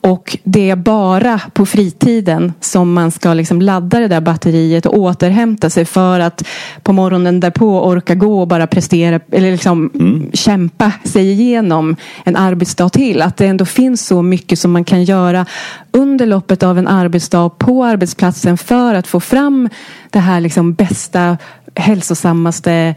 och 0.00 0.38
det 0.44 0.70
är 0.70 0.76
bara 0.76 1.40
på 1.52 1.66
fritiden 1.66 2.52
som 2.60 2.92
man 2.92 3.10
ska 3.10 3.34
liksom 3.34 3.62
ladda 3.62 4.00
det 4.00 4.08
där 4.08 4.20
batteriet 4.20 4.86
och 4.86 4.98
återhämta 4.98 5.70
sig 5.70 5.84
för 5.84 6.20
att 6.20 6.42
på 6.82 6.92
morgonen 6.92 7.40
därpå 7.40 7.84
orka 7.84 8.14
gå 8.14 8.40
och 8.40 8.48
bara 8.48 8.66
prestera 8.66 9.20
eller 9.32 9.50
liksom 9.50 9.90
mm. 9.94 10.30
kämpa 10.32 10.92
sig 11.04 11.30
igenom 11.30 11.96
en 12.24 12.36
arbetsdag 12.36 12.88
till. 12.88 13.22
Att 13.22 13.36
det 13.36 13.46
ändå 13.46 13.64
finns 13.64 14.06
så 14.06 14.22
mycket 14.22 14.58
som 14.58 14.72
man 14.72 14.84
kan 14.84 15.04
göra 15.04 15.46
under 15.90 16.26
loppet 16.26 16.62
av 16.62 16.78
en 16.78 16.88
arbetsdag 16.88 17.50
på 17.58 17.84
arbetsplatsen 17.84 18.58
för 18.58 18.94
att 18.94 19.06
få 19.06 19.15
få 19.16 19.20
fram 19.20 19.68
det 20.10 20.18
här 20.18 20.40
liksom 20.40 20.72
bästa, 20.72 21.38
hälsosammaste 21.74 22.94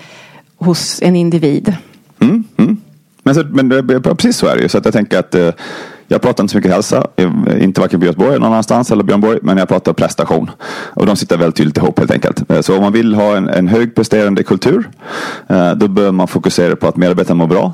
hos 0.57 1.01
en 1.01 1.15
individ. 1.15 1.75
Mm, 2.19 2.43
mm. 2.57 2.77
Men, 3.23 3.35
så, 3.35 3.43
men 3.43 3.69
precis 4.03 4.37
så 4.37 4.47
är 4.47 4.55
det 4.55 4.61
ju. 4.61 4.69
Så 4.69 4.77
att 4.77 4.85
jag 4.85 4.93
tänker 4.93 5.19
att 5.19 5.35
eh, 5.35 5.51
jag 6.07 6.21
pratar 6.21 6.43
inte 6.43 6.51
så 6.51 6.57
mycket 6.57 6.71
hälsa, 6.71 7.07
eh, 7.15 7.63
inte 7.63 7.81
varken 7.81 8.01
Göteborg 8.01 8.29
eller 8.29 8.39
någon 8.39 8.51
annanstans 8.51 8.91
eller 8.91 9.03
Björn 9.03 9.21
Borg, 9.21 9.39
men 9.41 9.57
jag 9.57 9.67
pratar 9.67 9.93
prestation. 9.93 10.51
Och 10.93 11.05
de 11.05 11.15
sitter 11.15 11.37
väldigt 11.37 11.55
tydligt 11.55 11.77
ihop 11.77 11.99
helt 11.99 12.11
enkelt. 12.11 12.51
Eh, 12.51 12.61
så 12.61 12.75
om 12.75 12.81
man 12.81 12.93
vill 12.93 13.13
ha 13.13 13.37
en, 13.37 13.49
en 13.49 13.67
högpresterande 13.67 14.43
kultur, 14.43 14.89
eh, 15.47 15.71
då 15.71 15.87
bör 15.87 16.11
man 16.11 16.27
fokusera 16.27 16.75
på 16.75 16.87
att 16.87 16.97
medarbetarna 16.97 17.37
mår 17.37 17.47
bra. 17.47 17.73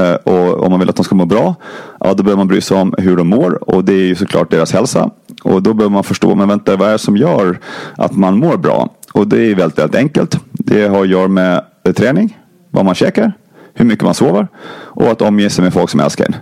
Eh, 0.00 0.14
och 0.14 0.64
om 0.64 0.70
man 0.70 0.80
vill 0.80 0.88
att 0.88 0.96
de 0.96 1.04
ska 1.04 1.14
må 1.14 1.24
bra, 1.24 1.54
ja, 2.00 2.14
då 2.14 2.22
behöver 2.22 2.36
man 2.36 2.48
bry 2.48 2.60
sig 2.60 2.76
om 2.76 2.94
hur 2.98 3.16
de 3.16 3.28
mår 3.28 3.70
och 3.70 3.84
det 3.84 3.92
är 3.92 4.06
ju 4.06 4.14
såklart 4.14 4.50
deras 4.50 4.72
hälsa. 4.72 5.10
Och 5.42 5.62
då 5.62 5.74
behöver 5.74 5.92
man 5.92 6.04
förstå, 6.04 6.34
men 6.34 6.48
vänta, 6.48 6.76
vad 6.76 6.88
är 6.88 6.92
det 6.92 6.98
som 6.98 7.16
gör 7.16 7.58
att 7.96 8.16
man 8.16 8.38
mår 8.38 8.56
bra? 8.56 8.88
Och 9.12 9.28
det 9.28 9.42
är 9.42 9.54
väldigt, 9.54 9.78
väldigt 9.78 9.96
enkelt. 9.96 10.38
Det 10.52 10.88
har 10.88 11.02
att 11.02 11.08
göra 11.08 11.28
med 11.28 11.64
träning, 11.96 12.38
vad 12.70 12.84
man 12.84 12.94
käkar, 12.94 13.32
hur 13.74 13.84
mycket 13.84 14.04
man 14.04 14.14
sover 14.14 14.48
och 14.72 15.06
att 15.06 15.22
omge 15.22 15.50
sig 15.50 15.64
med 15.64 15.72
folk 15.72 15.90
som 15.90 16.00
älskar 16.00 16.24
en. 16.24 16.36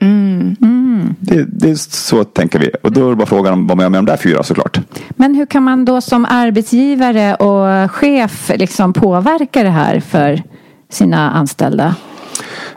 Mm. 0.00 0.56
Mm. 0.60 1.14
Det, 1.20 1.44
det, 1.44 1.70
är 1.70 1.74
så 1.74 2.24
tänker 2.24 2.58
vi. 2.58 2.70
Och 2.82 2.92
då 2.92 3.06
är 3.06 3.10
det 3.10 3.16
bara 3.16 3.26
frågan 3.26 3.52
om 3.52 3.66
vad 3.66 3.76
man 3.76 3.84
gör 3.84 3.90
med 3.90 3.98
de 3.98 4.06
där 4.06 4.16
fyra 4.16 4.42
såklart. 4.42 4.80
Men 5.10 5.34
hur 5.34 5.46
kan 5.46 5.62
man 5.62 5.84
då 5.84 6.00
som 6.00 6.26
arbetsgivare 6.30 7.34
och 7.34 7.90
chef 7.90 8.50
liksom 8.54 8.92
påverka 8.92 9.62
det 9.62 9.70
här 9.70 10.00
för 10.00 10.42
sina 10.88 11.30
anställda? 11.30 11.94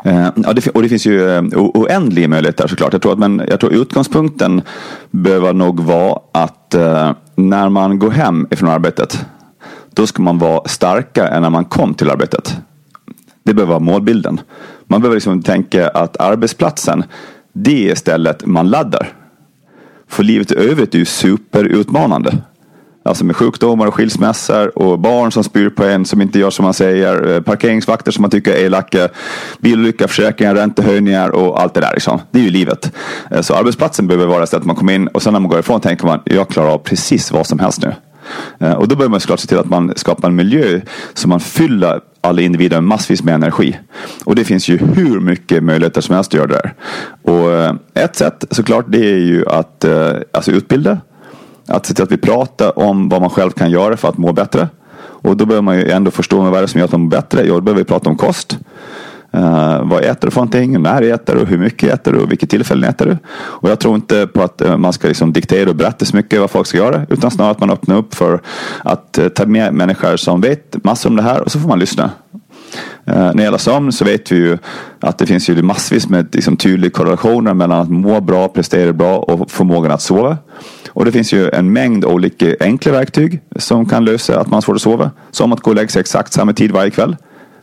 Eh, 0.03 0.29
ja, 0.35 0.53
det, 0.53 0.67
och 0.67 0.81
det 0.81 0.89
finns 0.89 1.05
ju 1.05 1.29
eh, 1.29 1.43
oändliga 1.53 2.27
möjligheter 2.27 2.67
såklart. 2.67 2.93
Jag 2.93 3.01
tror, 3.01 3.13
att, 3.13 3.19
men 3.19 3.41
jag 3.49 3.59
tror 3.59 3.73
utgångspunkten 3.73 4.61
behöver 5.11 5.53
nog 5.53 5.79
vara 5.79 6.19
att 6.31 6.73
eh, 6.73 7.11
när 7.35 7.69
man 7.69 7.99
går 7.99 8.11
hem 8.11 8.47
ifrån 8.51 8.69
arbetet 8.69 9.25
då 9.93 10.07
ska 10.07 10.21
man 10.21 10.37
vara 10.37 10.67
starkare 10.67 11.27
än 11.27 11.41
när 11.41 11.49
man 11.49 11.65
kom 11.65 11.93
till 11.93 12.09
arbetet. 12.09 12.57
Det 13.43 13.53
behöver 13.53 13.69
vara 13.69 13.79
målbilden. 13.79 14.41
Man 14.85 15.01
behöver 15.01 15.15
liksom 15.15 15.41
tänka 15.41 15.89
att 15.89 16.17
arbetsplatsen 16.17 17.03
det 17.53 17.91
är 17.91 17.95
stället 17.95 18.45
man 18.45 18.69
laddar. 18.69 19.13
För 20.07 20.23
livet 20.23 20.51
i 20.51 20.55
övrigt 20.55 20.95
är 20.95 20.99
ju 20.99 21.05
superutmanande. 21.05 22.37
Alltså 23.05 23.25
med 23.25 23.36
sjukdomar 23.36 23.88
och 23.88 23.93
skilsmässor 23.93 24.77
och 24.77 25.00
barn 25.00 25.31
som 25.31 25.43
spyr 25.43 25.69
på 25.69 25.83
en 25.83 26.05
som 26.05 26.22
inte 26.22 26.39
gör 26.39 26.50
som 26.50 26.63
man 26.63 26.74
säger. 26.74 27.36
Eh, 27.36 27.41
parkeringsvakter 27.41 28.12
som 28.12 28.22
man 28.22 28.31
tycker 28.31 28.51
är 28.51 28.65
elaka. 28.65 29.07
Bilolycka, 29.60 30.07
försäkringar, 30.07 30.55
räntehöjningar 30.55 31.29
och 31.29 31.62
allt 31.62 31.74
det 31.74 31.81
där. 31.81 31.93
Liksom. 31.93 32.19
Det 32.31 32.39
är 32.39 32.43
ju 32.43 32.50
livet. 32.50 32.91
Eh, 33.31 33.41
så 33.41 33.53
arbetsplatsen 33.53 34.07
behöver 34.07 34.25
vara 34.25 34.45
stället 34.45 34.65
man 34.65 34.75
kommer 34.75 34.93
in 34.93 35.07
och 35.07 35.22
sen 35.22 35.33
när 35.33 35.39
man 35.39 35.50
går 35.50 35.60
ifrån 35.60 35.81
tänker 35.81 36.05
man 36.05 36.19
jag 36.25 36.50
klarar 36.50 36.69
av 36.69 36.77
precis 36.77 37.31
vad 37.31 37.48
som 37.48 37.60
helst 37.60 37.81
nu. 37.81 37.93
Eh, 38.60 38.74
och 38.74 38.88
då 38.88 38.95
behöver 38.95 39.12
man 39.12 39.19
såklart 39.19 39.39
se 39.39 39.48
till 39.48 39.60
att 39.60 39.69
man 39.69 39.93
skapar 39.95 40.27
en 40.27 40.36
miljö 40.36 40.81
som 41.13 41.29
man 41.29 41.39
fyller 41.39 42.00
alla 42.22 42.41
individer 42.41 42.77
med 42.77 42.83
massvis 42.83 43.24
med 43.24 43.36
energi. 43.36 43.79
Och 44.24 44.36
det 44.36 44.43
finns 44.43 44.69
ju 44.69 44.77
hur 44.77 45.19
mycket 45.19 45.63
möjligheter 45.63 46.01
som 46.01 46.15
helst 46.15 46.29
att 46.29 46.33
göra 46.33 46.48
det 46.48 46.53
där. 46.53 46.74
Och 47.33 47.77
ett 47.93 48.15
sätt 48.15 48.45
såklart 48.51 48.86
det 48.88 49.12
är 49.12 49.17
ju 49.17 49.50
att 49.50 49.86
alltså 50.31 50.51
utbilda 50.51 50.98
att 51.67 51.86
se 51.86 51.93
till 51.93 52.03
att 52.03 52.12
vi 52.12 52.17
pratar 52.17 52.79
om 52.79 53.10
vad 53.10 53.22
man 53.22 53.29
själv 53.29 53.51
kan 53.51 53.72
göra 53.72 53.98
för 53.98 54.10
att 54.10 54.17
må 54.17 54.34
bättre. 54.34 54.67
Och 55.24 55.38
då 55.38 55.46
behöver 55.46 55.62
man 55.62 55.77
ju 55.77 55.91
ändå 55.91 56.12
förstå 56.12 56.41
vad 56.41 56.53
det 56.53 56.60
är 56.60 56.67
som 56.67 56.79
gör 56.79 56.86
att 56.86 56.91
man 56.91 57.01
mår 57.01 57.10
bättre. 57.10 57.43
Jo, 57.46 57.53
då 57.53 57.62
behöver 57.62 57.82
vi 57.82 57.86
prata 57.86 58.10
om 58.10 58.15
kost. 58.15 58.58
Uh, 59.38 59.84
vad 59.84 60.03
äter 60.03 60.27
du 60.27 60.32
för 60.32 60.39
någonting? 60.39 60.82
När 60.82 61.01
äter 61.01 61.36
du? 61.36 61.46
Hur 61.46 61.58
mycket 61.58 61.93
äter 61.93 62.13
du? 62.13 62.20
Och 62.20 62.32
vilket 62.32 62.50
tillfälle 62.50 62.88
äter 62.88 63.05
du? 63.05 63.17
Och 63.36 63.70
jag 63.70 63.79
tror 63.79 63.96
inte 63.96 64.27
på 64.27 64.41
att 64.41 64.62
uh, 64.62 64.77
man 64.77 64.93
ska 64.93 65.08
liksom 65.08 65.34
diktera 65.34 65.70
och 65.70 65.75
berätta 65.75 66.05
så 66.05 66.15
mycket 66.15 66.39
vad 66.39 66.51
folk 66.51 66.67
ska 66.67 66.77
göra. 66.77 67.05
Utan 67.10 67.32
snarare 67.32 67.51
att 67.51 67.60
man 67.60 67.70
öppnar 67.70 67.96
upp 67.96 68.15
för 68.15 68.41
att 68.84 69.20
uh, 69.22 69.27
ta 69.27 69.46
med 69.46 69.74
människor 69.74 70.17
som 70.17 70.41
vet 70.41 70.84
massor 70.84 71.10
om 71.10 71.15
det 71.15 71.24
här 71.24 71.41
och 71.41 71.51
så 71.51 71.60
får 71.60 71.70
man 71.70 71.79
lyssna. 71.79 72.03
Uh, 72.03 73.15
när 73.15 73.34
det 73.34 73.43
gäller 73.43 73.58
sömn 73.58 73.91
så 73.91 74.05
vet 74.05 74.32
vi 74.32 74.36
ju 74.36 74.58
att 75.00 75.17
det 75.17 75.25
finns 75.25 75.50
ju 75.50 75.62
massvis 75.62 76.10
med 76.10 76.36
liksom, 76.36 76.58
tydliga 76.58 76.91
korrelationer 76.91 77.53
mellan 77.53 77.79
att 77.79 77.89
må 77.89 78.22
bra, 78.22 78.48
prestera 78.48 78.93
bra 78.93 79.17
och 79.17 79.51
förmågan 79.51 79.91
att 79.91 80.01
sova. 80.01 80.38
Och 80.93 81.05
det 81.05 81.12
finns 81.12 81.33
ju 81.33 81.50
en 81.50 81.73
mängd 81.73 82.05
olika 82.05 82.55
enkla 82.59 82.91
verktyg 82.91 83.41
som 83.55 83.85
kan 83.85 84.05
lösa 84.05 84.39
att 84.39 84.47
man 84.47 84.53
har 84.53 84.62
svårt 84.62 84.75
att 84.75 84.81
sova. 84.81 85.12
Som 85.31 85.53
att 85.53 85.59
gå 85.59 85.71
och 85.71 85.75
lägga 85.75 85.89
sig 85.89 86.00
exakt 86.00 86.33
samma 86.33 86.53
tid 86.53 86.71
varje 86.71 86.91
kväll. 86.91 87.15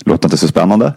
Låter 0.05 0.27
inte 0.27 0.37
så 0.37 0.49
spännande. 0.49 0.95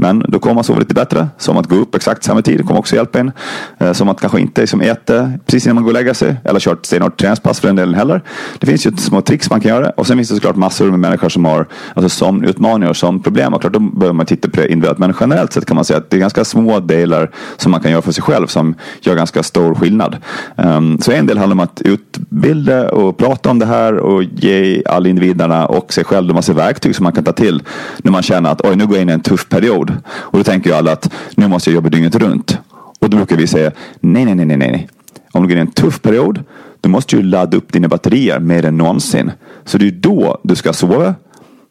Men 0.00 0.24
då 0.28 0.38
kommer 0.38 0.54
man 0.54 0.64
sova 0.64 0.78
lite 0.78 0.94
bättre. 0.94 1.28
Som 1.38 1.56
att 1.56 1.66
gå 1.66 1.76
upp 1.76 1.94
exakt 1.94 2.24
samma 2.24 2.42
tid 2.42 2.66
kommer 2.66 2.80
också 2.80 2.96
hjälpa 2.96 3.18
en. 3.18 3.32
Eh, 3.78 3.92
som 3.92 4.08
att 4.08 4.20
kanske 4.20 4.40
inte 4.40 4.60
liksom 4.60 4.80
äta 4.80 5.32
precis 5.46 5.66
innan 5.66 5.74
man 5.74 5.84
går 5.84 5.90
och 5.90 5.94
lägger 5.94 6.14
sig. 6.14 6.36
Eller 6.44 6.60
kört 6.60 6.86
stenhårt 6.86 7.20
träningspass 7.20 7.60
för 7.60 7.68
den 7.68 7.76
delen 7.76 7.94
heller. 7.94 8.22
Det 8.58 8.66
finns 8.66 8.86
ju 8.86 8.96
små 8.96 9.20
tricks 9.20 9.50
man 9.50 9.60
kan 9.60 9.68
göra. 9.68 9.90
Och 9.90 10.06
sen 10.06 10.16
finns 10.16 10.28
det 10.28 10.34
såklart 10.34 10.56
massor 10.56 10.90
med 10.90 10.98
människor 10.98 11.28
som 11.28 11.44
har 11.44 11.66
alltså 11.94 12.08
sömnutmaningar 12.08 12.90
och 12.90 12.96
sömnproblem. 12.96 13.54
Och 13.54 13.60
klart 13.60 13.72
då 13.72 13.78
behöver 13.78 14.12
man 14.12 14.26
titta 14.26 14.48
på 14.48 14.56
det 14.56 14.68
individuellt. 14.68 14.98
Men 14.98 15.14
generellt 15.20 15.52
sett 15.52 15.66
kan 15.66 15.74
man 15.74 15.84
säga 15.84 15.98
att 15.98 16.10
det 16.10 16.16
är 16.16 16.20
ganska 16.20 16.44
små 16.44 16.80
delar 16.80 17.30
som 17.56 17.72
man 17.72 17.80
kan 17.80 17.90
göra 17.90 18.02
för 18.02 18.12
sig 18.12 18.22
själv 18.22 18.46
som 18.46 18.74
gör 19.00 19.14
ganska 19.14 19.42
stor 19.42 19.74
skillnad. 19.74 20.16
Um, 20.56 20.98
så 21.00 21.12
en 21.12 21.26
del 21.26 21.38
handlar 21.38 21.54
om 21.54 21.60
att 21.60 21.82
utbilda 21.84 22.90
och 22.90 23.16
prata 23.16 23.50
om 23.50 23.58
det 23.58 23.66
här 23.66 23.96
och 23.96 24.22
ge 24.22 24.82
alla 24.86 25.08
individerna 25.08 25.66
och 25.66 25.92
sig 25.92 26.04
själv 26.04 26.28
en 26.28 26.34
massa 26.34 26.52
verktyg 26.52 26.96
som 26.96 27.04
man 27.04 27.12
kan 27.12 27.24
ta 27.24 27.32
till 27.32 27.62
när 27.98 28.12
man 28.12 28.22
känner 28.22 28.50
att 28.50 28.60
oj 28.60 28.76
nu 28.76 28.86
går 28.86 28.96
jag 28.96 29.02
in 29.02 29.08
i 29.08 29.12
en 29.12 29.20
tuff 29.20 29.48
period. 29.48 29.89
Och 30.08 30.38
då 30.38 30.44
tänker 30.44 30.70
ju 30.70 30.76
alla 30.76 30.92
att 30.92 31.12
nu 31.36 31.48
måste 31.48 31.70
jag 31.70 31.74
jobba 31.74 31.88
dygnet 31.88 32.14
runt. 32.14 32.58
Och 33.00 33.10
då 33.10 33.16
brukar 33.16 33.36
vi 33.36 33.46
säga 33.46 33.72
nej, 34.00 34.24
nej, 34.24 34.34
nej, 34.34 34.46
nej, 34.46 34.56
nej. 34.56 34.88
Om 35.32 35.42
du 35.42 35.48
går 35.48 35.56
in 35.56 35.58
i 35.58 35.60
en 35.60 35.72
tuff 35.72 36.02
period, 36.02 36.44
då 36.80 36.88
måste 36.88 37.16
du 37.16 37.22
ladda 37.22 37.56
upp 37.56 37.72
dina 37.72 37.88
batterier 37.88 38.38
mer 38.38 38.64
än 38.64 38.76
någonsin. 38.76 39.32
Så 39.64 39.78
det 39.78 39.86
är 39.86 39.90
då 39.90 40.40
du 40.42 40.56
ska 40.56 40.72
sova. 40.72 41.14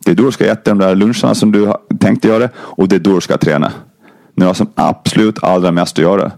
Det 0.06 0.12
är 0.12 0.16
då 0.16 0.24
du 0.24 0.32
ska 0.32 0.46
äta 0.46 0.72
de 0.72 0.78
där 0.78 0.96
luncherna 0.96 1.36
som 1.36 1.52
du 1.52 1.74
tänkte 2.00 2.28
göra. 2.28 2.50
Och 2.58 2.88
det 2.88 2.96
är 2.96 3.00
då 3.00 3.16
du 3.16 3.22
ska 3.22 3.38
träna. 3.38 3.72
När 4.36 4.46
du 4.46 4.48
har 4.48 4.54
som 4.54 4.72
absolut 4.76 5.44
allra 5.44 5.72
mest 5.72 6.00
att 6.00 6.04
göra. 6.04 6.32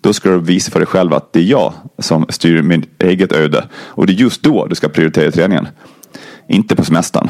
Då 0.00 0.12
ska 0.12 0.30
du 0.30 0.38
visa 0.38 0.70
för 0.70 0.80
dig 0.80 0.86
själv 0.86 1.14
att 1.14 1.32
det 1.32 1.40
är 1.40 1.44
jag 1.44 1.72
som 1.98 2.26
styr 2.28 2.62
mitt 2.62 3.02
eget 3.02 3.32
öde. 3.32 3.68
Och 3.74 4.06
det 4.06 4.12
är 4.12 4.14
just 4.14 4.42
då 4.42 4.66
du 4.66 4.74
ska 4.74 4.88
prioritera 4.88 5.30
träningen. 5.30 5.68
Inte 6.48 6.76
på 6.76 6.84
semestern. 6.84 7.28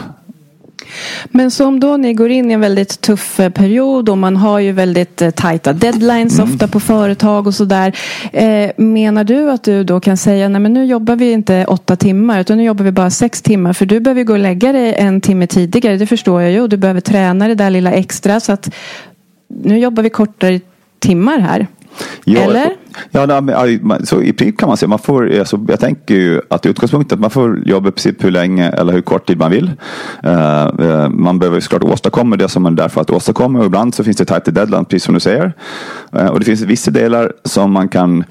Men 1.30 1.50
som 1.50 1.80
då 1.80 1.96
ni 1.96 2.14
går 2.14 2.30
in 2.30 2.50
i 2.50 2.54
en 2.54 2.60
väldigt 2.60 3.00
tuff 3.00 3.40
eh, 3.40 3.50
period 3.50 4.08
och 4.08 4.18
man 4.18 4.36
har 4.36 4.58
ju 4.58 4.72
väldigt 4.72 5.22
eh, 5.22 5.30
tajta 5.30 5.72
deadlines 5.72 6.38
mm. 6.38 6.52
ofta 6.52 6.68
på 6.68 6.80
företag 6.80 7.46
och 7.46 7.54
sådär. 7.54 7.96
Eh, 8.32 8.70
menar 8.76 9.24
du 9.24 9.50
att 9.50 9.62
du 9.62 9.84
då 9.84 10.00
kan 10.00 10.16
säga 10.16 10.48
nej 10.48 10.60
men 10.60 10.74
nu 10.74 10.84
jobbar 10.84 11.16
vi 11.16 11.32
inte 11.32 11.64
åtta 11.64 11.96
timmar 11.96 12.40
utan 12.40 12.58
nu 12.58 12.64
jobbar 12.64 12.84
vi 12.84 12.92
bara 12.92 13.10
sex 13.10 13.42
timmar 13.42 13.72
för 13.72 13.86
du 13.86 14.00
behöver 14.00 14.24
gå 14.24 14.32
och 14.32 14.38
lägga 14.38 14.72
dig 14.72 14.94
en 14.94 15.20
timme 15.20 15.46
tidigare 15.46 15.96
det 15.96 16.06
förstår 16.06 16.42
jag 16.42 16.52
ju 16.52 16.60
och 16.60 16.68
du 16.68 16.76
behöver 16.76 17.00
träna 17.00 17.48
det 17.48 17.54
där 17.54 17.70
lilla 17.70 17.92
extra 17.92 18.40
så 18.40 18.52
att 18.52 18.74
nu 19.48 19.78
jobbar 19.78 20.02
vi 20.02 20.10
kortare 20.10 20.60
timmar 20.98 21.38
här. 21.38 21.66
Ja, 22.24 22.40
Eller? 22.40 22.72
Ja, 23.10 23.98
så 24.04 24.22
i 24.22 24.32
princip 24.32 24.58
kan 24.58 24.68
man 24.68 24.76
säga, 24.76 24.88
man 24.88 24.98
får, 24.98 25.38
alltså, 25.38 25.60
jag 25.68 25.80
tänker 25.80 26.14
ju 26.14 26.40
att 26.50 26.66
utgångspunkten 26.66 27.16
att 27.16 27.20
man 27.20 27.30
får 27.30 27.68
jobba 27.68 27.88
i 27.88 27.92
princip 27.92 28.24
hur 28.24 28.30
länge 28.30 28.70
eller 28.70 28.92
hur 28.92 29.00
kort 29.00 29.26
tid 29.26 29.38
man 29.38 29.50
vill. 29.50 29.70
Uh, 30.26 31.08
man 31.08 31.38
behöver 31.38 31.60
såklart 31.60 31.84
åstadkomma 31.84 32.36
det 32.36 32.48
som 32.48 32.62
man 32.62 32.72
är 32.72 32.76
där 32.76 32.88
för 32.88 33.00
att 33.00 33.10
åstadkomma 33.10 33.58
och 33.58 33.66
ibland 33.66 33.94
så 33.94 34.04
finns 34.04 34.16
det 34.16 34.24
tight 34.24 34.54
deadline, 34.54 34.84
precis 34.84 35.04
som 35.04 35.14
du 35.14 35.20
säger. 35.20 35.52
Uh, 36.16 36.26
och 36.26 36.38
det 36.38 36.44
finns 36.44 36.60
vissa 36.60 36.90
delar 36.90 37.32
som 37.44 37.72
man 37.72 37.88
kan 37.88 38.24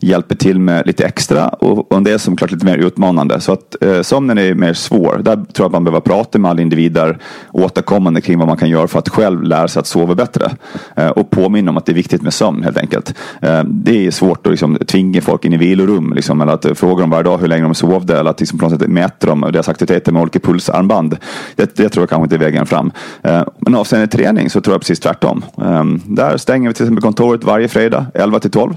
hjälper 0.00 0.34
till 0.34 0.60
med 0.60 0.86
lite 0.86 1.04
extra 1.04 1.48
och, 1.48 1.92
och 1.92 2.02
det 2.02 2.10
är 2.10 2.18
som 2.18 2.36
klart 2.36 2.50
lite 2.50 2.64
mer 2.64 2.78
utmanande. 2.78 3.40
Så 3.40 3.52
att 3.52 3.82
eh, 3.82 4.02
sömnen 4.02 4.38
är 4.38 4.54
mer 4.54 4.72
svår. 4.72 5.20
Där 5.24 5.34
tror 5.34 5.46
jag 5.54 5.66
att 5.66 5.72
man 5.72 5.84
behöver 5.84 6.00
prata 6.00 6.38
med 6.38 6.50
alla 6.50 6.62
individer 6.62 7.18
återkommande 7.52 8.20
kring 8.20 8.38
vad 8.38 8.48
man 8.48 8.56
kan 8.56 8.70
göra 8.70 8.88
för 8.88 8.98
att 8.98 9.08
själv 9.08 9.42
lära 9.42 9.68
sig 9.68 9.80
att 9.80 9.86
sova 9.86 10.14
bättre. 10.14 10.50
Eh, 10.96 11.08
och 11.08 11.30
påminna 11.30 11.70
om 11.70 11.76
att 11.76 11.86
det 11.86 11.92
är 11.92 11.94
viktigt 11.94 12.22
med 12.22 12.34
sömn 12.34 12.62
helt 12.62 12.78
enkelt. 12.78 13.14
Eh, 13.42 13.64
det 13.64 14.06
är 14.06 14.10
svårt 14.10 14.46
att 14.46 14.50
liksom, 14.50 14.78
tvinga 14.86 15.20
folk 15.20 15.44
in 15.44 15.52
i 15.52 15.56
vilorum 15.56 16.12
liksom, 16.14 16.40
eller 16.40 16.52
att 16.52 16.78
fråga 16.78 17.00
dem 17.00 17.10
varje 17.10 17.22
dag 17.22 17.38
hur 17.38 17.48
länge 17.48 17.62
de 17.62 17.74
sovde 17.74 18.18
eller 18.18 18.30
att 18.30 18.40
liksom, 18.40 18.58
på 18.58 18.68
något 18.68 18.80
sätt 18.80 18.90
mäta 18.90 19.26
dem 19.26 19.42
och 19.42 19.52
deras 19.52 19.68
aktiviteter 19.68 20.12
med 20.12 20.22
olika 20.22 20.40
pulsarmband. 20.40 21.16
Det, 21.56 21.76
det 21.76 21.88
tror 21.88 22.02
jag 22.02 22.08
kanske 22.08 22.24
inte 22.24 22.36
är 22.36 22.50
vägen 22.50 22.66
fram. 22.66 22.92
Eh, 23.22 23.42
men 23.58 23.74
avseende 23.74 24.06
träning 24.06 24.50
så 24.50 24.60
tror 24.60 24.74
jag 24.74 24.80
precis 24.80 25.00
tvärtom. 25.00 25.44
Eh, 25.62 25.84
där 26.04 26.36
stänger 26.36 26.68
vi 26.68 26.74
till 26.74 26.84
exempel 26.84 27.02
kontoret 27.02 27.44
varje 27.44 27.68
fredag 27.68 28.06
11 28.14 28.40
till 28.40 28.50
12. 28.50 28.76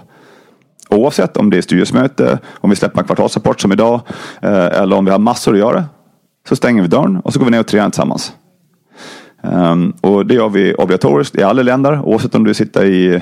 Oavsett 0.96 1.38
om 1.38 1.50
det 1.50 1.58
är 1.58 1.62
styrelsemöte, 1.62 2.40
om 2.54 2.70
vi 2.70 2.76
släpper 2.76 3.00
en 3.00 3.06
kvartalsrapport 3.06 3.62
som 3.62 3.72
idag 3.72 4.02
eh, 4.42 4.66
eller 4.66 4.96
om 4.96 5.06
vi 5.06 5.12
har 5.12 5.20
massor 5.20 5.54
att 5.54 5.60
göra. 5.60 5.86
Så 6.50 6.56
stänger 6.56 6.82
vi 6.82 6.88
dörren 6.88 7.18
och 7.18 7.34
så 7.34 7.40
går 7.40 7.46
vi 7.46 7.52
ner 7.52 7.60
och 7.60 7.68
tränar 7.68 7.90
tillsammans. 7.90 8.34
Um, 9.44 9.94
och 10.02 10.26
det 10.26 10.34
gör 10.34 10.50
vi 10.50 10.74
obligatoriskt 10.74 11.36
i 11.36 11.44
alla 11.44 11.62
länder 11.62 12.02
oavsett 12.02 12.36
om 12.36 12.44
du 12.44 12.54
sitter 12.54 12.86
i 12.86 13.22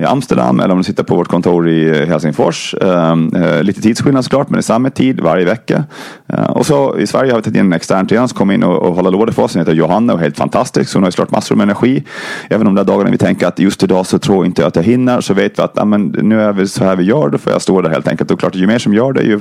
i 0.00 0.04
Amsterdam 0.04 0.60
eller 0.60 0.72
om 0.72 0.78
du 0.78 0.84
sitter 0.84 1.02
på 1.02 1.16
vårt 1.16 1.28
kontor 1.28 1.68
i 1.68 1.88
eh, 1.88 2.06
Helsingfors. 2.06 2.74
Ehm, 2.80 3.34
eh, 3.34 3.62
lite 3.62 3.80
tidsskillnad 3.82 4.24
såklart, 4.24 4.48
men 4.48 4.56
det 4.56 4.60
är 4.60 4.62
samma 4.62 4.90
tid 4.90 5.20
varje 5.20 5.44
vecka. 5.44 5.84
Eh, 6.28 6.44
och 6.44 6.66
så 6.66 6.98
i 6.98 7.06
Sverige 7.06 7.32
har 7.32 7.36
vi 7.36 7.42
tagit 7.42 7.56
in 7.56 7.66
en 7.66 7.72
extern 7.72 8.06
tränare 8.06 8.28
som 8.28 8.38
kommer 8.38 8.54
in 8.54 8.62
och, 8.62 8.82
och 8.82 8.94
håller 8.94 9.10
låda 9.10 9.32
för 9.32 9.42
oss. 9.42 9.54
Hon 9.54 9.60
heter 9.60 9.72
Johanna 9.72 10.12
och 10.12 10.18
är 10.18 10.22
helt 10.22 10.36
fantastisk. 10.36 10.90
Så 10.90 10.98
hon 10.98 11.04
har 11.04 11.10
såklart 11.10 11.30
massor 11.30 11.56
med 11.56 11.64
energi. 11.64 12.04
Även 12.50 12.66
om 12.66 12.74
de 12.74 12.84
där 12.84 12.92
dagarna 12.92 13.10
vi 13.10 13.18
tänker 13.18 13.46
att 13.46 13.58
just 13.58 13.82
idag 13.82 14.06
så 14.06 14.18
tror 14.18 14.46
inte 14.46 14.62
jag 14.62 14.68
att 14.68 14.76
jag 14.76 14.82
hinner 14.82 15.20
så 15.20 15.34
vet 15.34 15.58
vi 15.58 15.62
att 15.62 15.78
amen, 15.78 16.16
nu 16.22 16.40
är 16.40 16.52
vi 16.52 16.66
så 16.66 16.84
här 16.84 16.96
vi 16.96 17.04
gör. 17.04 17.28
Då 17.28 17.38
får 17.38 17.52
jag 17.52 17.62
stå 17.62 17.82
där 17.82 17.90
helt 17.90 18.08
enkelt. 18.08 18.30
Och 18.30 18.40
klart, 18.40 18.56
ju 18.56 18.66
mer 18.66 18.78
som 18.78 18.94
gör 18.94 19.12
det 19.12 19.22
ju 19.22 19.40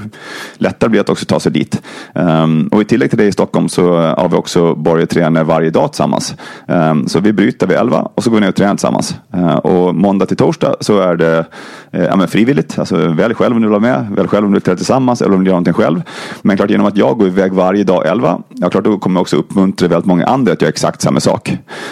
lättare 0.57 0.89
blir 0.89 0.99
det 0.99 1.01
att 1.01 1.09
också 1.09 1.25
ta 1.25 1.39
sig 1.39 1.51
dit. 1.51 1.81
Um, 2.13 2.67
och 2.67 2.81
i 2.81 2.85
tillägg 2.85 3.09
till 3.09 3.19
det 3.19 3.25
i 3.25 3.31
Stockholm 3.31 3.69
så 3.69 3.97
har 3.97 4.29
vi 4.29 4.35
också 4.35 4.75
borgartränare 4.75 5.43
varje 5.43 5.69
dag 5.69 5.91
tillsammans. 5.91 6.35
Um, 6.67 7.07
så 7.07 7.19
vi 7.19 7.33
bryter 7.33 7.67
vid 7.67 7.77
11 7.77 8.09
och 8.15 8.23
så 8.23 8.29
går 8.29 8.37
vi 8.37 8.41
ner 8.41 8.49
och 8.49 8.55
tränar 8.55 8.75
tillsammans. 8.75 9.15
Uh, 9.35 9.55
och 9.55 9.95
måndag 9.95 10.25
till 10.25 10.37
torsdag 10.37 10.48
så 10.79 10.99
är 10.99 11.15
det 11.15 11.45
eh, 11.91 12.03
ja, 12.03 12.27
frivilligt. 12.27 12.79
Alltså, 12.79 12.95
välj 13.07 13.33
själv 13.33 13.55
om 13.55 13.61
du 13.61 13.67
vill 13.67 13.81
vara 13.81 13.93
med. 13.93 14.07
Välj 14.15 14.27
själv 14.27 14.45
om 14.45 14.51
du 14.51 14.59
vill 14.59 14.77
tillsammans 14.77 15.21
eller 15.21 15.31
om 15.31 15.37
du 15.37 15.39
vill 15.39 15.47
göra 15.47 15.55
någonting 15.55 15.73
själv. 15.73 16.01
Men 16.41 16.57
klart 16.57 16.69
genom 16.69 16.87
att 16.87 16.97
jag 16.97 17.17
går 17.17 17.27
iväg 17.27 17.53
varje 17.53 17.83
dag 17.83 18.07
11. 18.07 18.41
Ja, 18.49 18.69
klart 18.69 18.83
då 18.83 18.99
kommer 18.99 19.17
jag 19.17 19.21
också 19.21 19.35
uppmuntra 19.35 19.87
väldigt 19.87 20.05
många 20.05 20.25
andra 20.25 20.53
att 20.53 20.61
göra 20.61 20.69
exakt 20.69 21.01
samma 21.01 21.19
sak. 21.19 21.49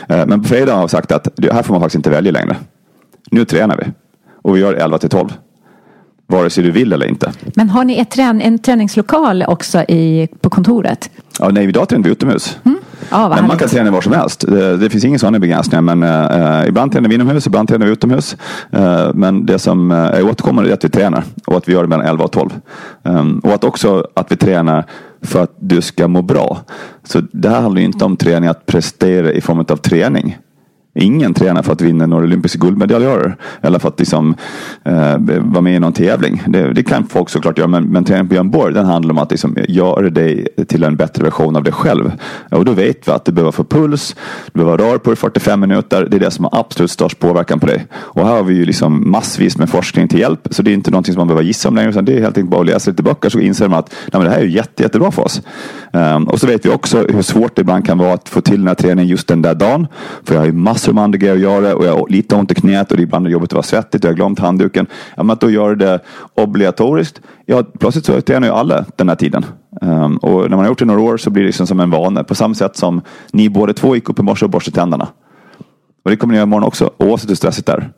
Eh, 0.09 0.25
men 0.25 0.41
på 0.41 0.47
fredag 0.47 0.73
har 0.73 0.81
jag 0.81 0.89
sagt 0.89 1.11
att 1.11 1.27
här 1.51 1.63
får 1.63 1.73
man 1.73 1.81
faktiskt 1.81 1.95
inte 1.95 2.09
välja 2.09 2.31
längre. 2.31 2.55
Nu 3.31 3.45
tränar 3.45 3.77
vi. 3.77 3.83
Och 4.41 4.55
vi 4.55 4.59
gör 4.59 4.73
11 4.73 4.97
till 4.97 5.09
12 5.09 5.29
vare 6.27 6.49
sig 6.49 6.63
du 6.63 6.71
vill 6.71 6.93
eller 6.93 7.05
inte. 7.05 7.31
Men 7.55 7.69
har 7.69 7.83
ni 7.83 8.05
trän 8.05 8.41
en 8.41 8.59
träningslokal 8.59 9.43
också 9.47 9.81
i, 9.81 10.27
på 10.41 10.49
kontoret? 10.49 11.09
Ja, 11.39 11.49
nej, 11.49 11.67
idag 11.67 11.89
tränar 11.89 12.03
vi 12.03 12.11
utomhus. 12.11 12.57
Mm. 12.63 12.77
Ja, 13.09 13.29
men 13.29 13.47
man 13.47 13.57
kan 13.57 13.69
träna 13.69 13.91
var 13.91 14.01
som 14.01 14.13
helst. 14.13 14.45
Det, 14.47 14.77
det 14.77 14.89
finns 14.89 15.05
inga 15.05 15.19
sådana 15.19 15.39
begränsningar. 15.39 15.81
Men 15.81 16.03
uh, 16.03 16.67
ibland 16.67 16.91
tränar 16.91 17.09
vi 17.09 17.15
inomhus, 17.15 17.47
ibland 17.47 17.69
tränar 17.69 17.85
vi 17.85 17.91
utomhus. 17.91 18.37
Uh, 18.75 19.13
men 19.13 19.45
det 19.45 19.59
som 19.59 19.91
är 19.91 20.23
återkommande 20.23 20.69
är 20.69 20.73
att 20.73 20.85
vi 20.85 20.89
tränar 20.89 21.23
och 21.47 21.57
att 21.57 21.69
vi 21.69 21.73
gör 21.73 21.81
det 21.81 21.89
mellan 21.89 22.05
11 22.05 22.23
och 22.23 22.31
12. 22.31 22.49
Um, 23.03 23.39
och 23.39 23.53
att 23.53 23.63
också 23.63 24.07
att 24.13 24.31
vi 24.31 24.35
tränar 24.35 24.85
för 25.21 25.43
att 25.43 25.53
du 25.59 25.81
ska 25.81 26.07
må 26.07 26.21
bra. 26.21 26.59
Så 27.03 27.21
det 27.31 27.49
här 27.49 27.61
handlar 27.61 27.81
inte 27.81 28.05
om 28.05 28.17
träning 28.17 28.49
att 28.49 28.65
prestera 28.65 29.31
i 29.31 29.41
form 29.41 29.59
av 29.59 29.77
träning. 29.77 30.37
Ingen 30.97 31.33
tränar 31.33 31.63
för 31.63 31.73
att 31.73 31.81
vinna 31.81 32.05
några 32.05 32.23
olympiska 32.23 32.59
guldmedaljörer. 32.59 33.35
Eller 33.61 33.79
för 33.79 33.87
att 33.89 33.99
liksom, 33.99 34.35
eh, 34.83 35.15
vara 35.39 35.61
med 35.61 35.75
i 35.75 35.79
någon 35.79 35.93
tävling. 35.93 36.43
Det, 36.47 36.73
det, 36.73 36.83
kan 36.83 37.07
folk 37.07 37.29
såklart 37.29 37.57
göra. 37.57 37.67
Men, 37.67 37.83
men 37.83 38.03
träningen 38.03 38.27
på 38.27 38.31
Björn 38.31 38.51
Borg 38.51 38.73
den 38.73 38.85
handlar 38.85 39.11
om 39.11 39.17
att 39.17 39.31
liksom, 39.31 39.57
göra 39.67 40.09
dig 40.09 40.47
till 40.67 40.83
en 40.83 40.95
bättre 40.95 41.23
version 41.23 41.55
av 41.55 41.63
dig 41.63 41.73
själv. 41.73 42.11
Och 42.51 42.65
då 42.65 42.71
vet 42.71 43.07
vi 43.07 43.11
att 43.11 43.25
du 43.25 43.31
behöver 43.31 43.51
få 43.51 43.63
puls. 43.63 44.15
Du 44.53 44.59
behöver 44.59 44.77
röra 44.77 44.99
på 44.99 45.09
dig 45.09 45.17
45 45.17 45.59
minuter. 45.59 46.07
Det 46.11 46.17
är 46.17 46.19
det 46.19 46.31
som 46.31 46.45
har 46.45 46.59
absolut 46.59 46.91
störst 46.91 47.19
påverkan 47.19 47.59
på 47.59 47.65
dig. 47.65 47.85
Och 47.93 48.25
här 48.25 48.35
har 48.35 48.43
vi 48.43 48.55
ju 48.55 48.65
liksom 48.65 49.11
massvis 49.11 49.57
med 49.57 49.69
forskning 49.69 50.07
till 50.07 50.19
hjälp. 50.19 50.47
Så 50.51 50.61
det 50.61 50.71
är 50.71 50.73
inte 50.73 50.91
någonting 50.91 51.13
som 51.13 51.19
man 51.19 51.27
behöver 51.27 51.43
gissa 51.43 51.69
om 51.69 51.75
längre. 51.75 51.89
Utan 51.89 52.05
det 52.05 52.13
är 52.13 52.21
helt 52.21 52.37
enkelt 52.37 52.51
bara 52.51 52.61
att 52.61 52.67
läsa 52.67 52.91
lite 52.91 53.03
böcker 53.03 53.29
så 53.29 53.39
inser 53.39 53.67
man 53.67 53.79
att 53.79 53.89
nej, 53.89 54.09
men 54.11 54.23
det 54.23 54.29
här 54.29 54.39
är 54.39 54.45
jätte, 54.45 54.83
jättebra 54.83 55.11
för 55.11 55.23
oss. 55.23 55.41
Um, 55.91 56.23
och 56.27 56.39
så 56.39 56.47
vet 56.47 56.65
vi 56.65 56.69
också 56.69 57.05
hur 57.09 57.21
svårt 57.21 57.55
det 57.55 57.61
ibland 57.61 57.85
kan 57.85 57.97
vara 57.97 58.13
att 58.13 58.29
få 58.29 58.41
till 58.41 58.57
den 58.57 58.67
här 58.67 58.75
träningen 58.75 59.07
just 59.07 59.27
den 59.27 59.41
där 59.41 59.55
dagen. 59.55 59.87
För 60.23 60.33
jag 60.33 60.41
har 60.41 60.45
ju 60.45 60.53
massor 60.53 60.86
massor 60.87 60.93
med 60.93 61.03
andra 61.03 61.17
grejer 61.17 61.35
att 61.35 61.41
göra 61.41 61.75
och 61.75 61.85
jag 61.85 61.97
har 61.97 62.09
lite 62.09 62.35
ont 62.35 62.51
i 62.51 62.55
knät 62.55 62.91
och 62.91 62.97
det 62.97 63.01
är 63.01 63.03
ibland 63.03 63.27
jobbigt 63.27 63.49
att 63.49 63.53
vara 63.53 63.63
svettigt 63.63 64.03
och 64.03 64.07
jag 64.07 64.13
har 64.13 64.15
glömt 64.15 64.39
handduken. 64.39 64.87
Ja, 65.15 65.23
men 65.23 65.33
att 65.33 65.41
då 65.41 65.49
göra 65.49 65.75
det 65.75 65.99
obligatoriskt. 66.35 67.21
Ja, 67.45 67.63
plötsligt 67.79 68.05
så 68.05 68.21
tränar 68.21 68.47
ju 68.47 68.53
alla 68.53 68.85
den 68.95 69.09
här 69.09 69.15
tiden. 69.15 69.45
Um, 69.81 70.17
och 70.17 70.41
när 70.41 70.49
man 70.49 70.59
har 70.59 70.67
gjort 70.67 70.79
det 70.79 70.85
några 70.85 71.01
år 71.01 71.17
så 71.17 71.29
blir 71.29 71.43
det 71.43 71.47
liksom 71.47 71.67
som 71.67 71.79
en 71.79 71.89
vana. 71.89 72.23
På 72.23 72.35
samma 72.35 72.53
sätt 72.53 72.77
som 72.77 73.01
ni 73.33 73.49
båda 73.49 73.73
två 73.73 73.95
gick 73.95 74.09
upp 74.09 74.19
i 74.19 74.23
morse 74.23 74.45
och 74.45 74.51
borstade 74.51 74.75
tänderna. 74.75 75.07
Och 76.03 76.11
det 76.11 76.17
kommer 76.17 76.31
ni 76.31 76.37
göra 76.37 76.47
imorgon 76.47 76.67
också, 76.67 76.91
oavsett 76.97 77.29
hur 77.29 77.35
stressigt 77.35 77.67
det 77.67 77.73
är. 77.73 77.91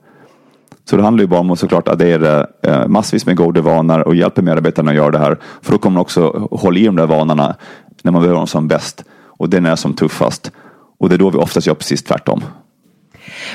Så 0.90 0.98
det 0.98 1.04
handlar 1.04 1.22
ju 1.22 1.28
bara 1.28 1.40
om 1.40 1.52
att 1.52 1.60
såklart 1.60 1.88
addera 1.88 2.48
eh, 2.64 2.88
massvis 2.88 3.26
med 3.26 3.36
goda 3.36 3.62
vanor 3.62 4.08
och 4.08 4.16
hjälpa 4.16 4.42
medarbetarna 4.42 4.92
att 4.92 4.98
göra 4.98 5.12
det 5.12 5.20
här. 5.20 5.38
För 5.62 5.72
då 5.72 5.78
kommer 5.78 5.94
man 5.94 6.02
också 6.02 6.48
hålla 6.52 6.80
i 6.80 6.86
de 6.86 6.96
där 6.96 7.08
vanorna 7.08 7.56
när 8.04 8.12
man 8.12 8.22
behöver 8.22 8.38
dem 8.38 8.48
som 8.48 8.68
bäst. 8.68 9.04
Och 9.40 9.50
den 9.50 9.66
är 9.66 9.76
som 9.76 9.94
tuffast. 9.94 10.52
Och 11.00 11.10
det 11.10 11.16
är 11.16 11.20
då 11.20 11.30
vi 11.30 11.38
oftast 11.38 11.68
gör 11.68 11.74
precis 11.74 12.04
tvärtom. 12.04 12.44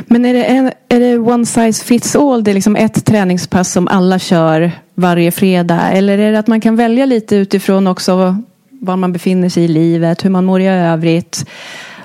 Men 0.07 0.25
är 0.25 0.35
det, 0.35 0.45
en, 0.45 0.73
är 0.89 1.01
det 1.01 1.19
one 1.19 1.47
size 1.47 1.85
fits 1.85 2.17
all? 2.17 2.45
Det 2.45 2.51
är 2.51 2.55
liksom 2.55 2.77
ett 2.77 3.05
träningspass 3.05 3.73
som 3.73 3.89
alla 3.89 4.19
kör 4.19 4.73
varje 4.95 5.31
fredag? 5.31 5.91
Eller 5.91 6.19
är 6.19 6.33
det 6.33 6.39
att 6.39 6.47
man 6.47 6.61
kan 6.61 6.77
välja 6.77 7.07
lite 7.07 7.37
utifrån 7.37 7.87
också 7.87 8.37
var 8.81 8.97
man 8.97 9.13
befinner 9.13 9.49
sig 9.49 9.65
i 9.65 9.69
livet, 9.69 10.25
hur 10.25 10.31
man 10.31 10.45
mår 10.45 10.61
i 10.61 10.67
övrigt 10.67 11.47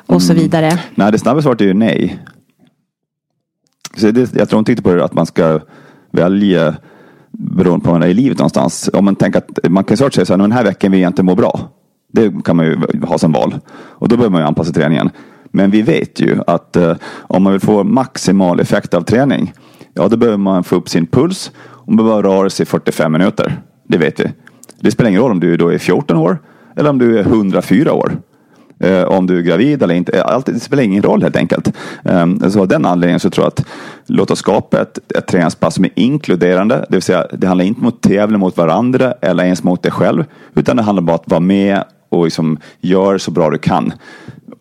och 0.06 0.22
så 0.22 0.32
mm. 0.32 0.44
vidare? 0.44 0.66
Mm. 0.66 0.78
Nej, 0.96 1.12
det 1.12 1.20
snabba 1.20 1.42
svaret 1.42 1.62
är 1.62 1.66
ju 1.66 1.74
nej. 1.74 2.20
Så 3.98 4.12
det, 4.12 4.36
jag 4.36 4.50
tror 4.50 4.60
inte 4.60 4.72
riktigt 4.72 4.86
på 4.86 4.94
det 4.94 5.04
att 5.06 5.14
man 5.14 5.26
ska 5.26 5.60
välja 6.12 6.76
beroende 7.32 7.86
på 7.86 7.92
var 7.92 8.00
man 8.00 8.08
är 8.08 8.12
i 8.12 8.14
livet 8.14 8.38
någonstans. 8.38 8.90
Om 8.94 9.06
man 9.06 9.16
tänker 9.16 9.40
att 9.40 9.72
man 9.72 9.84
kan 9.84 9.98
säga 9.98 10.26
så 10.26 10.34
här, 10.34 10.38
den 10.38 10.52
här 10.52 10.64
veckan 10.64 10.92
vill 10.92 11.02
jag 11.02 11.10
inte 11.10 11.24
må 11.24 11.36
bra. 11.36 11.70
Det 12.14 12.44
kan 12.44 12.56
man 12.56 12.66
ju 12.66 12.78
ha 13.04 13.18
som 13.18 13.32
val. 13.32 13.56
Och 13.72 14.08
då 14.10 14.16
behöver 14.18 14.32
man 14.32 14.42
ju 14.42 14.48
anpassa 14.48 14.74
träningen. 14.74 15.10
Men 15.52 15.72
vi 15.72 15.82
vet 15.82 16.20
ju 16.22 16.38
att 16.48 16.76
eh, 16.76 16.96
om 17.18 17.44
man 17.44 17.54
vill 17.54 17.62
få 17.62 17.84
maximal 17.84 18.60
effekt 18.60 18.94
av 18.94 19.02
träning, 19.02 19.54
ja 19.94 20.08
då 20.08 20.18
behöver 20.18 20.38
man 20.38 20.64
få 20.64 20.76
upp 20.76 20.90
sin 20.90 21.08
puls 21.08 21.52
och 21.60 21.94
man 21.94 22.06
behöver 22.06 22.24
röra 22.24 22.50
sig 22.50 22.66
45 22.66 23.12
minuter. 23.12 23.62
Det 23.88 23.98
vet 23.98 24.20
vi. 24.20 24.32
Det 24.80 24.92
spelar 24.92 25.10
ingen 25.10 25.22
roll 25.22 25.32
om 25.32 25.40
du 25.40 25.58
då 25.58 25.68
är 25.68 25.78
14 25.78 26.18
år 26.18 26.38
eller 26.76 26.90
om 26.90 26.98
du 26.98 27.20
är 27.20 27.24
104 27.24 27.94
år. 27.94 28.18
Eh, 28.80 29.04
om 29.04 29.28
du 29.28 29.38
är 29.38 29.42
gravid 29.42 29.84
eller 29.84 29.96
inte. 29.96 30.24
Allt, 30.24 30.46
det 30.46 30.60
spelar 30.60 30.84
ingen 30.84 31.04
roll 31.04 31.22
helt 31.22 31.36
enkelt. 31.36 31.74
Eh, 32.04 32.50
så 32.50 32.62
av 32.62 32.68
den 32.68 32.86
anledningen 32.86 33.20
så 33.20 33.30
tror 33.30 33.46
jag 33.46 33.48
att 33.48 33.66
låt 34.08 34.32
oss 34.32 34.40
skapa 34.40 34.82
ett, 34.82 35.18
ett 35.18 35.28
träningspass 35.28 35.76
som 35.76 35.86
är 35.86 35.92
inkluderande. 35.96 36.86
Det 36.90 36.96
vill 36.96 37.02
säga 37.02 37.28
det 37.34 37.48
handlar 37.48 37.66
inte 37.66 37.82
om 37.82 37.88
att 37.88 38.02
tävla 38.02 38.38
mot 38.38 38.58
varandra 38.58 39.14
eller 39.22 39.44
ens 39.44 39.64
mot 39.64 39.84
dig 39.84 39.92
själv. 39.92 40.24
Utan 40.56 40.78
det 40.78 40.84
handlar 40.84 41.04
bara 41.04 41.14
om 41.14 41.20
att 41.24 41.32
vara 41.32 41.40
med 41.40 41.84
och 42.10 42.24
liksom 42.26 42.58
gör 42.80 43.18
så 43.18 43.32
bra 43.32 43.50
du 43.50 43.58
kan 43.58 43.94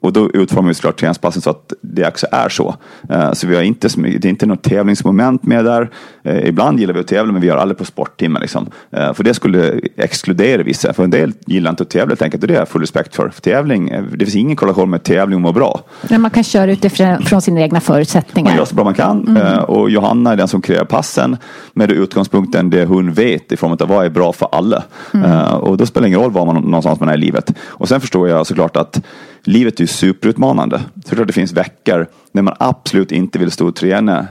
och 0.00 0.12
då 0.12 0.30
utformar 0.30 0.68
vi 0.68 0.74
såklart 0.74 1.00
träningspassen 1.00 1.42
så 1.42 1.50
att 1.50 1.72
det 1.80 2.08
också 2.08 2.26
är 2.32 2.48
så. 2.48 2.74
Uh, 3.12 3.32
så 3.32 3.46
vi 3.46 3.56
har 3.56 3.62
inte, 3.62 3.88
det 3.96 4.24
är 4.24 4.26
inte 4.26 4.46
något 4.46 4.62
tävlingsmoment 4.62 5.42
med 5.42 5.64
där. 5.64 5.90
Uh, 6.26 6.48
ibland 6.48 6.80
gillar 6.80 6.94
vi 6.94 7.00
att 7.00 7.06
tävla 7.06 7.32
men 7.32 7.40
vi 7.40 7.46
gör 7.46 7.56
aldrig 7.56 7.78
på 7.78 7.84
sporttimme. 7.84 8.40
Liksom. 8.40 8.70
Uh, 8.96 9.12
för 9.12 9.24
det 9.24 9.34
skulle 9.34 9.80
exkludera 9.96 10.62
vissa. 10.62 10.92
För 10.92 11.04
en 11.04 11.10
del 11.10 11.32
gillar 11.46 11.70
inte 11.70 11.82
att 11.82 11.90
tävla 11.90 12.10
helt 12.10 12.22
enkelt 12.22 12.42
och 12.42 12.48
det 12.48 12.54
har 12.54 12.60
jag 12.60 12.68
full 12.68 12.80
respekt 12.80 13.16
för. 13.16 13.28
för 13.28 13.40
tävling, 13.40 13.92
det 14.12 14.24
finns 14.24 14.36
ingen 14.36 14.56
korrelation 14.56 14.90
med 14.90 15.02
tävling 15.02 15.36
och 15.36 15.42
må 15.42 15.52
bra. 15.52 15.80
Men 16.10 16.20
man 16.20 16.30
kan 16.30 16.44
köra 16.44 16.72
utifrån 16.72 17.42
sina 17.42 17.60
egna 17.60 17.80
förutsättningar. 17.80 18.50
Man 18.50 18.58
gör 18.58 18.64
så 18.64 18.74
bra 18.74 18.84
man 18.84 18.94
kan. 18.94 19.28
Mm. 19.28 19.64
och 19.64 19.90
Johanna 19.90 20.32
är 20.32 20.36
den 20.36 20.48
som 20.48 20.62
kreerar 20.62 20.84
passen 20.84 21.36
med 21.72 21.92
utgångspunkten 21.92 22.70
det 22.70 22.84
hon 22.84 23.12
vet 23.12 23.52
i 23.52 23.56
form 23.56 23.72
av 23.72 23.88
vad 23.88 24.04
är 24.04 24.10
bra 24.10 24.32
för 24.32 24.48
alla. 24.52 24.82
Mm. 25.14 25.54
och 25.54 25.76
då 25.76 25.86
spelar 25.86 26.02
det 26.02 26.08
ingen 26.08 26.20
roll 26.20 26.30
var 26.30 26.46
man 26.46 26.54
någonstans 26.54 27.00
man 27.00 27.08
är 27.08 27.14
i 27.14 27.16
livet. 27.16 27.52
Och 27.60 27.88
sen 27.88 28.00
förstår 28.00 28.28
jag 28.28 28.46
såklart 28.46 28.76
att 28.76 29.00
livet 29.48 29.80
är 29.80 29.80
ju 29.80 29.86
superutmanande. 29.86 30.80
Så 31.04 31.14
det 31.14 31.24
det 31.24 31.32
finns 31.32 31.52
veckor 31.52 32.06
när 32.32 32.42
man 32.42 32.54
absolut 32.58 33.12
inte 33.12 33.38
vill 33.38 33.50
stå 33.50 33.68
och 33.68 33.76
träna 33.76 34.26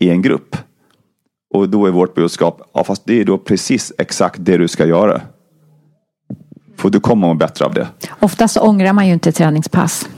i 0.00 0.10
en 0.10 0.22
grupp. 0.22 0.56
Och 1.54 1.68
då 1.68 1.86
är 1.86 1.90
vårt 1.90 2.14
budskap, 2.14 2.70
ja 2.74 2.84
fast 2.84 3.02
det 3.06 3.20
är 3.20 3.24
då 3.24 3.38
precis 3.38 3.92
exakt 3.98 4.36
det 4.38 4.56
du 4.56 4.68
ska 4.68 4.86
göra. 4.86 5.20
För 6.76 6.90
du 6.90 7.00
kommer 7.00 7.26
må 7.26 7.34
bättre 7.34 7.64
av 7.64 7.74
det. 7.74 7.88
Oftast 8.20 8.56
ångrar 8.56 8.92
man 8.92 9.06
ju 9.06 9.12
inte 9.12 9.32
träningspass. 9.32 10.08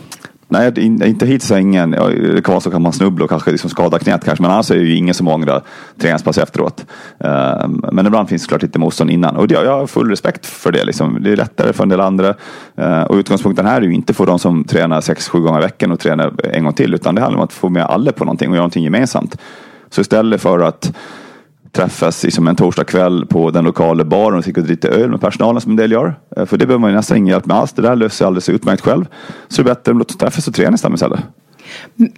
Nej, 0.49 0.73
inte 0.85 1.27
hittills 1.27 1.51
har 1.51 1.59
ingen. 1.59 1.91
Det 1.91 2.45
kan 2.45 2.53
vara 2.53 2.61
så 2.61 2.71
kan 2.71 2.83
man 2.83 2.93
snubbla 2.93 3.25
och 3.25 3.31
kanske 3.31 3.51
liksom 3.51 3.71
skada 3.71 3.99
knät 3.99 4.25
kanske. 4.25 4.43
Men 4.43 4.51
annars 4.51 4.71
är 4.71 4.75
det 4.75 4.83
ju 4.83 4.97
ingen 4.97 5.15
som 5.15 5.29
ångrar 5.29 5.63
träningspass 5.99 6.39
efteråt. 6.39 6.87
Ehm, 7.21 7.85
men 7.93 8.07
ibland 8.07 8.29
finns 8.29 8.43
det 8.43 8.49
klart 8.49 8.63
lite 8.63 8.79
motstånd 8.79 9.11
innan. 9.11 9.37
Och 9.37 9.51
jag 9.51 9.79
har 9.79 9.87
full 9.87 10.11
respekt 10.11 10.47
för 10.47 10.73
det. 10.73 10.85
Liksom. 10.85 11.19
Det 11.21 11.33
är 11.33 11.37
lättare 11.37 11.73
för 11.73 11.83
en 11.83 11.89
del 11.89 12.01
andra. 12.01 12.35
Ehm, 12.77 13.05
och 13.07 13.15
utgångspunkten 13.15 13.67
här 13.67 13.81
är 13.81 13.87
ju 13.87 13.95
inte 13.95 14.15
för 14.15 14.27
de 14.27 14.39
som 14.39 14.65
tränar 14.65 15.01
sex, 15.01 15.29
sju 15.29 15.41
gånger 15.41 15.59
i 15.61 15.63
veckan 15.63 15.93
och 15.93 16.01
tränar 16.01 16.33
en 16.45 16.65
gång 16.65 16.73
till. 16.73 16.95
Utan 16.95 17.15
det 17.15 17.21
handlar 17.21 17.39
om 17.39 17.45
att 17.45 17.53
få 17.53 17.69
med 17.69 17.85
alla 17.85 18.13
på 18.13 18.25
någonting 18.25 18.49
och 18.49 18.55
göra 18.55 18.63
någonting 18.63 18.85
gemensamt. 18.85 19.39
Så 19.91 20.01
istället 20.01 20.41
för 20.41 20.59
att 20.59 20.93
träffas 21.77 22.25
liksom 22.25 22.49
en 22.49 22.57
torsdagkväll 22.57 23.27
på 23.27 23.51
den 23.51 23.65
lokala 23.65 24.05
baren 24.05 24.39
och 24.39 24.45
sitta 24.45 24.89
och 24.89 24.95
öl 24.95 25.11
med 25.11 25.21
personalen 25.21 25.61
som 25.61 25.71
en 25.71 25.77
del 25.77 25.93
gör. 25.93 26.19
Eh, 26.37 26.47
för 26.47 26.57
det 26.57 26.67
behöver 26.67 26.81
man 26.81 26.91
ju 26.91 26.97
nästan 26.97 27.17
ingen 27.17 27.29
hjälp 27.29 27.47
med 27.47 27.57
alls. 27.57 27.73
Det 27.73 27.83
där 27.83 27.97
löser 27.97 28.17
sig 28.17 28.27
alldeles 28.27 28.49
utmärkt 28.49 28.83
själv. 28.83 29.05
Så 29.49 29.63
det 29.63 29.71
är 29.71 29.75
bättre 29.75 30.01
att 30.01 30.19
träffas 30.19 30.49
och 30.49 30.55
träna 30.55 30.75
istället. 30.75 31.21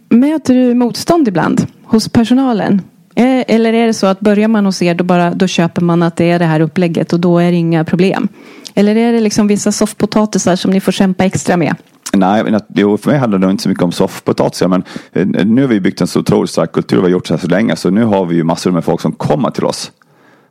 Möter 0.09 0.55
du 0.55 0.75
motstånd 0.75 1.29
ibland 1.29 1.67
hos 1.85 2.09
personalen? 2.09 2.83
Eh, 3.15 3.45
eller 3.49 3.73
är 3.73 3.87
det 3.87 3.95
så 3.95 4.07
att 4.07 4.21
börjar 4.21 4.49
man 4.49 4.67
hos 4.67 4.83
er 4.83 4.95
då, 4.95 5.05
bara, 5.05 5.35
då 5.35 5.47
köper 5.47 5.83
man 5.83 6.03
att 6.03 6.17
det 6.17 6.31
är 6.31 6.39
det 6.39 6.45
här 6.45 6.61
upplägget 6.61 7.13
och 7.13 7.21
då 7.21 7.39
är 7.39 7.51
det 7.51 7.57
inga 7.57 7.85
problem? 7.85 8.29
Eller 8.75 8.97
är 8.97 9.13
det 9.13 9.21
liksom 9.21 9.47
vissa 9.47 9.73
soffpotatisar 9.73 10.57
som 10.57 10.71
ni 10.71 10.81
får 10.81 10.93
kämpa 10.93 11.25
extra 11.25 11.57
med? 11.57 11.75
Nej, 12.13 12.59
jo, 12.75 12.97
för 12.97 13.11
mig 13.11 13.19
handlar 13.19 13.39
det 13.39 13.51
inte 13.51 13.63
så 13.63 13.69
mycket 13.69 13.85
om 13.85 13.93
soffpotatisar. 13.93 14.69
Men 14.69 14.83
eh, 15.13 15.27
nu 15.27 15.61
har 15.61 15.69
vi 15.69 15.81
byggt 15.81 16.01
en 16.01 16.07
så 16.07 16.21
otroligt 16.21 16.51
stark 16.51 16.73
kultur 16.73 16.97
och 16.97 17.03
vi 17.03 17.07
har 17.07 17.13
gjort 17.13 17.27
så 17.27 17.35
här 17.35 17.41
så 17.41 17.49
länge. 17.49 17.77
Så 17.77 17.91
nu 17.91 18.05
har 18.05 18.27
vi 18.27 18.37
ju 18.37 18.45
massor 18.45 18.71
med 18.71 18.85
folk 18.85 19.01
som 19.01 19.13
kommer 19.13 19.51
till 19.51 19.65
oss. 19.65 19.93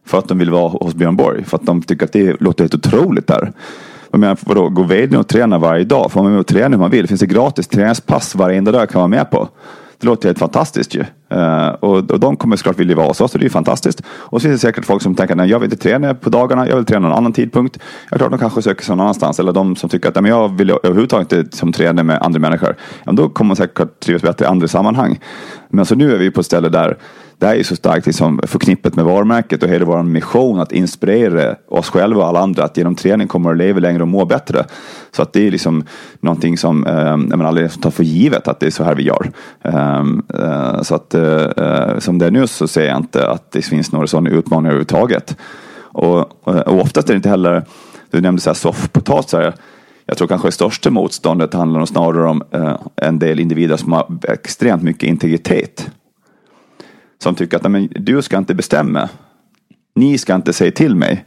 För 0.06 0.18
att 0.20 0.28
de 0.28 0.38
vill 0.38 0.50
vara 0.50 0.70
hos 0.70 0.94
Björn 0.94 1.16
Borg. 1.16 1.44
För 1.44 1.58
att 1.58 1.66
de 1.66 1.82
tycker 1.82 2.06
att 2.06 2.14
det 2.14 2.42
låter 2.42 2.64
helt 2.64 2.76
otroligt 2.76 3.28
där. 3.28 3.52
Jag 4.12 4.20
menar, 4.20 4.38
vadå, 4.42 4.70
går 4.70 4.84
vd 4.84 5.18
och 5.18 5.28
tränar 5.28 5.60
varje 5.60 5.84
dag? 5.84 6.12
Får 6.12 6.24
man 6.24 6.32
med 6.32 6.40
och 6.40 6.48
träna 6.48 6.76
hur 6.76 6.82
man 6.82 6.92
vill? 6.92 7.08
Finns 7.08 7.22
det 7.22 7.28
gratis 7.28 7.68
träningspass 7.68 8.36
varenda 8.36 8.72
dag 8.72 8.90
kan 8.90 9.02
man 9.02 9.12
vara 9.12 9.20
med 9.20 9.32
på? 9.32 9.50
Det 9.98 10.08
låter 10.08 10.30
helt 10.30 10.40
fantastiskt 10.40 10.96
ju. 10.96 11.06
Uh, 11.34 11.68
och, 11.68 12.12
och 12.12 12.20
de 12.20 12.38
kommer 12.38 12.56
såklart 12.56 12.80
vilja 12.80 12.96
vara 12.96 13.08
hos 13.08 13.22
oss 13.22 13.34
och 13.34 13.40
det 13.40 13.46
är 13.46 13.50
fantastiskt. 13.50 14.02
Och 14.08 14.42
så 14.42 14.48
finns 14.48 14.62
det 14.62 14.68
säkert 14.68 14.86
folk 14.86 15.02
som 15.02 15.16
tänker 15.16 15.42
att 15.42 15.50
jag 15.50 15.60
vill 15.60 15.74
inte 15.74 15.84
träna 15.84 16.14
på 16.14 16.30
dagarna, 16.30 16.68
jag 16.68 16.76
vill 16.76 16.86
träna 16.86 17.08
någon 17.08 17.18
annan 17.18 17.34
tidpunkt. 17.34 17.80
Jag 18.10 18.20
tror 18.20 18.28
att 18.28 18.32
de 18.32 18.40
kanske 18.40 18.62
söker 18.62 18.84
sig 18.84 18.96
någon 18.96 19.04
annanstans. 19.04 19.40
Eller 19.40 19.54
de 19.54 19.76
som 19.76 19.90
tycker 19.90 20.10
att 20.10 20.16
men 20.16 20.32
jag 20.32 20.58
vill 20.58 20.70
överhuvudtaget 20.70 21.34
inte 21.34 21.58
som 21.58 21.72
träna 21.72 22.04
med 22.04 22.22
andra 22.22 22.40
människor. 22.40 22.76
Ja, 23.04 23.12
då 23.12 23.30
kommer 23.30 23.48
man 23.48 23.56
säkert 23.56 24.00
trivas 24.00 24.22
bättre 24.22 24.46
i 24.46 24.48
andra 24.48 24.68
sammanhang. 24.68 25.20
Men 25.70 25.86
så 25.86 25.96
nu 25.96 26.14
är 26.14 26.18
vi 26.18 26.32
på 26.32 26.40
ett 26.40 26.46
ställe 26.46 26.70
där 26.70 26.98
det 27.40 27.46
här 27.46 27.56
är 27.56 27.64
så 27.64 27.76
starkt 27.76 28.06
liksom 28.06 28.40
förknippat 28.44 28.96
med 28.96 29.06
varumärket 29.06 29.64
och 29.64 29.70
hela 29.70 29.86
vår 29.86 30.04
mission 30.04 30.60
att 30.60 30.72
inspirera 30.72 31.56
oss 31.68 31.90
själva 31.90 32.22
och 32.22 32.28
alla 32.28 32.40
andra 32.40 32.64
att 32.64 32.78
genom 32.78 32.96
träning 32.96 33.28
kommer 33.28 33.52
att 33.52 33.58
leva 33.58 33.80
längre 33.80 34.02
och 34.02 34.08
må 34.08 34.26
bättre. 34.26 34.66
Så 35.12 35.22
att 35.22 35.34
det 35.34 35.48
är 35.48 35.52
liksom 35.52 35.84
någonting 36.20 36.58
som 36.58 36.88
eh, 36.88 37.18
man 37.18 37.42
aldrig 37.42 37.82
tar 37.82 37.92
för 37.92 38.04
givet 38.04 38.48
att 38.48 38.60
det 38.60 38.66
är 38.66 38.72
så 38.72 38.84
här 38.84 38.96
vi 38.96 39.04
gör. 39.04 39.32
Um, 39.62 40.26
uh, 40.34 40.82
så 40.82 40.96
att 40.96 41.16
uh, 41.16 42.00
som 42.00 42.18
det 42.18 42.26
är 42.26 42.32
nu 42.32 42.48
så 42.48 42.68
ser 42.68 42.88
jag 42.88 42.98
inte 42.98 43.30
att 43.30 43.52
det 43.52 43.62
finns 43.62 43.92
några 43.92 44.08
sådana 44.08 44.30
utmaningar 44.30 44.70
överhuvudtaget. 44.70 45.36
Och, 45.98 46.20
eh, 46.54 46.60
och 46.60 46.82
oftast 46.82 47.10
är 47.10 47.14
det 47.14 47.18
inte 47.18 47.30
heller, 47.30 47.66
du 48.12 48.22
nämnde 48.22 48.42
så 48.42 48.50
här 48.50 48.56
soffpotatisar. 48.56 49.54
Jag 50.10 50.18
tror 50.18 50.28
kanske 50.28 50.48
det 50.48 50.52
största 50.52 50.90
motståndet 50.90 51.54
handlar 51.54 51.86
snarare 51.86 52.30
om 52.30 52.44
eh, 52.52 52.78
en 52.96 53.20
del 53.20 53.40
individer 53.40 53.78
som 53.78 53.94
har 53.94 54.18
extremt 54.24 54.84
mycket 54.84 55.04
integritet 55.04 55.92
som 57.20 57.36
tycker 57.36 57.58
att 57.58 57.72
men, 57.72 57.90
du 57.96 58.22
ska 58.22 58.38
inte 58.38 58.56
bestämma. 58.56 59.10
Ni 59.96 60.18
ska 60.18 60.36
inte 60.36 60.54
säga 60.54 60.72
till 60.72 60.96
mig 60.96 61.26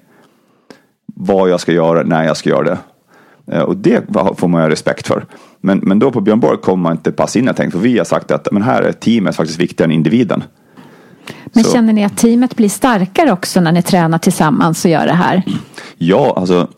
vad 1.07 1.51
jag 1.51 1.61
ska 1.61 1.73
göra, 1.73 2.03
när 2.03 2.25
jag 2.25 2.37
ska 2.37 2.51
göra 2.51 2.65
det. 2.65 2.79
Eh, 3.47 3.63
och 3.63 3.77
det 3.77 4.05
får 4.37 4.49
man 4.49 4.61
ha 4.61 4.69
respekt 4.69 5.07
för. 5.07 5.27
Men, 5.61 5.79
men 5.79 5.99
då 5.99 6.11
på 6.11 6.21
Björn 6.21 6.41
Borg 6.41 6.59
kommer 6.59 6.83
man 6.83 6.93
inte 6.93 7.13
passa 7.13 7.39
in 7.39 7.47
jag 7.47 7.57
tänkte, 7.57 7.79
För 7.79 7.85
vi 7.85 7.99
har 7.99 8.05
sagt 8.05 8.31
att 8.31 8.49
men 8.53 8.63
här 8.63 8.83
är 8.83 8.93
teamet 8.93 9.37
faktiskt 9.37 9.61
viktigare 9.61 9.91
än 9.91 9.95
individen. 9.95 10.43
Men 11.53 11.65
Så. 11.65 11.73
känner 11.73 11.93
ni 11.93 12.05
att 12.05 12.17
teamet 12.17 12.57
blir 12.57 12.69
starkare 12.69 13.33
också 13.33 13.61
när 13.61 13.73
ni 13.73 13.83
tränar 13.83 14.19
tillsammans 14.19 14.85
och 14.85 14.91
gör 14.91 15.07
det 15.07 15.13
här? 15.13 15.43
Ja, 15.99 16.35
alltså 16.37 16.69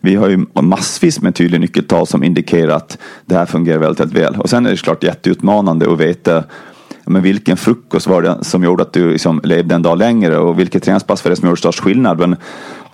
vi 0.00 0.14
har 0.14 0.28
ju 0.28 0.46
massvis 0.60 1.20
med 1.20 1.34
tydliga 1.34 1.60
nyckeltal 1.60 2.06
som 2.06 2.24
indikerar 2.24 2.76
att 2.76 2.98
det 3.26 3.34
här 3.34 3.46
fungerar 3.46 3.78
väldigt, 3.78 4.00
väldigt 4.00 4.18
väl. 4.18 4.40
Och 4.40 4.50
sen 4.50 4.66
är 4.66 4.70
det 4.70 4.76
såklart 4.76 5.04
jätteutmanande 5.04 5.92
att 5.92 6.00
veta 6.00 6.44
men 7.04 7.22
vilken 7.22 7.56
frukost 7.56 8.06
var 8.06 8.22
det 8.22 8.38
som 8.42 8.64
gjorde 8.64 8.82
att 8.82 8.92
du 8.92 9.12
liksom 9.12 9.40
levde 9.44 9.74
en 9.74 9.82
dag 9.82 9.98
längre 9.98 10.38
och 10.38 10.58
vilket 10.58 10.82
träningspass 10.82 11.24
var 11.24 11.30
det 11.30 11.36
som 11.36 11.48
gjorde 11.48 11.58
störst 11.58 11.80
skillnad? 11.80 12.18
Men 12.18 12.36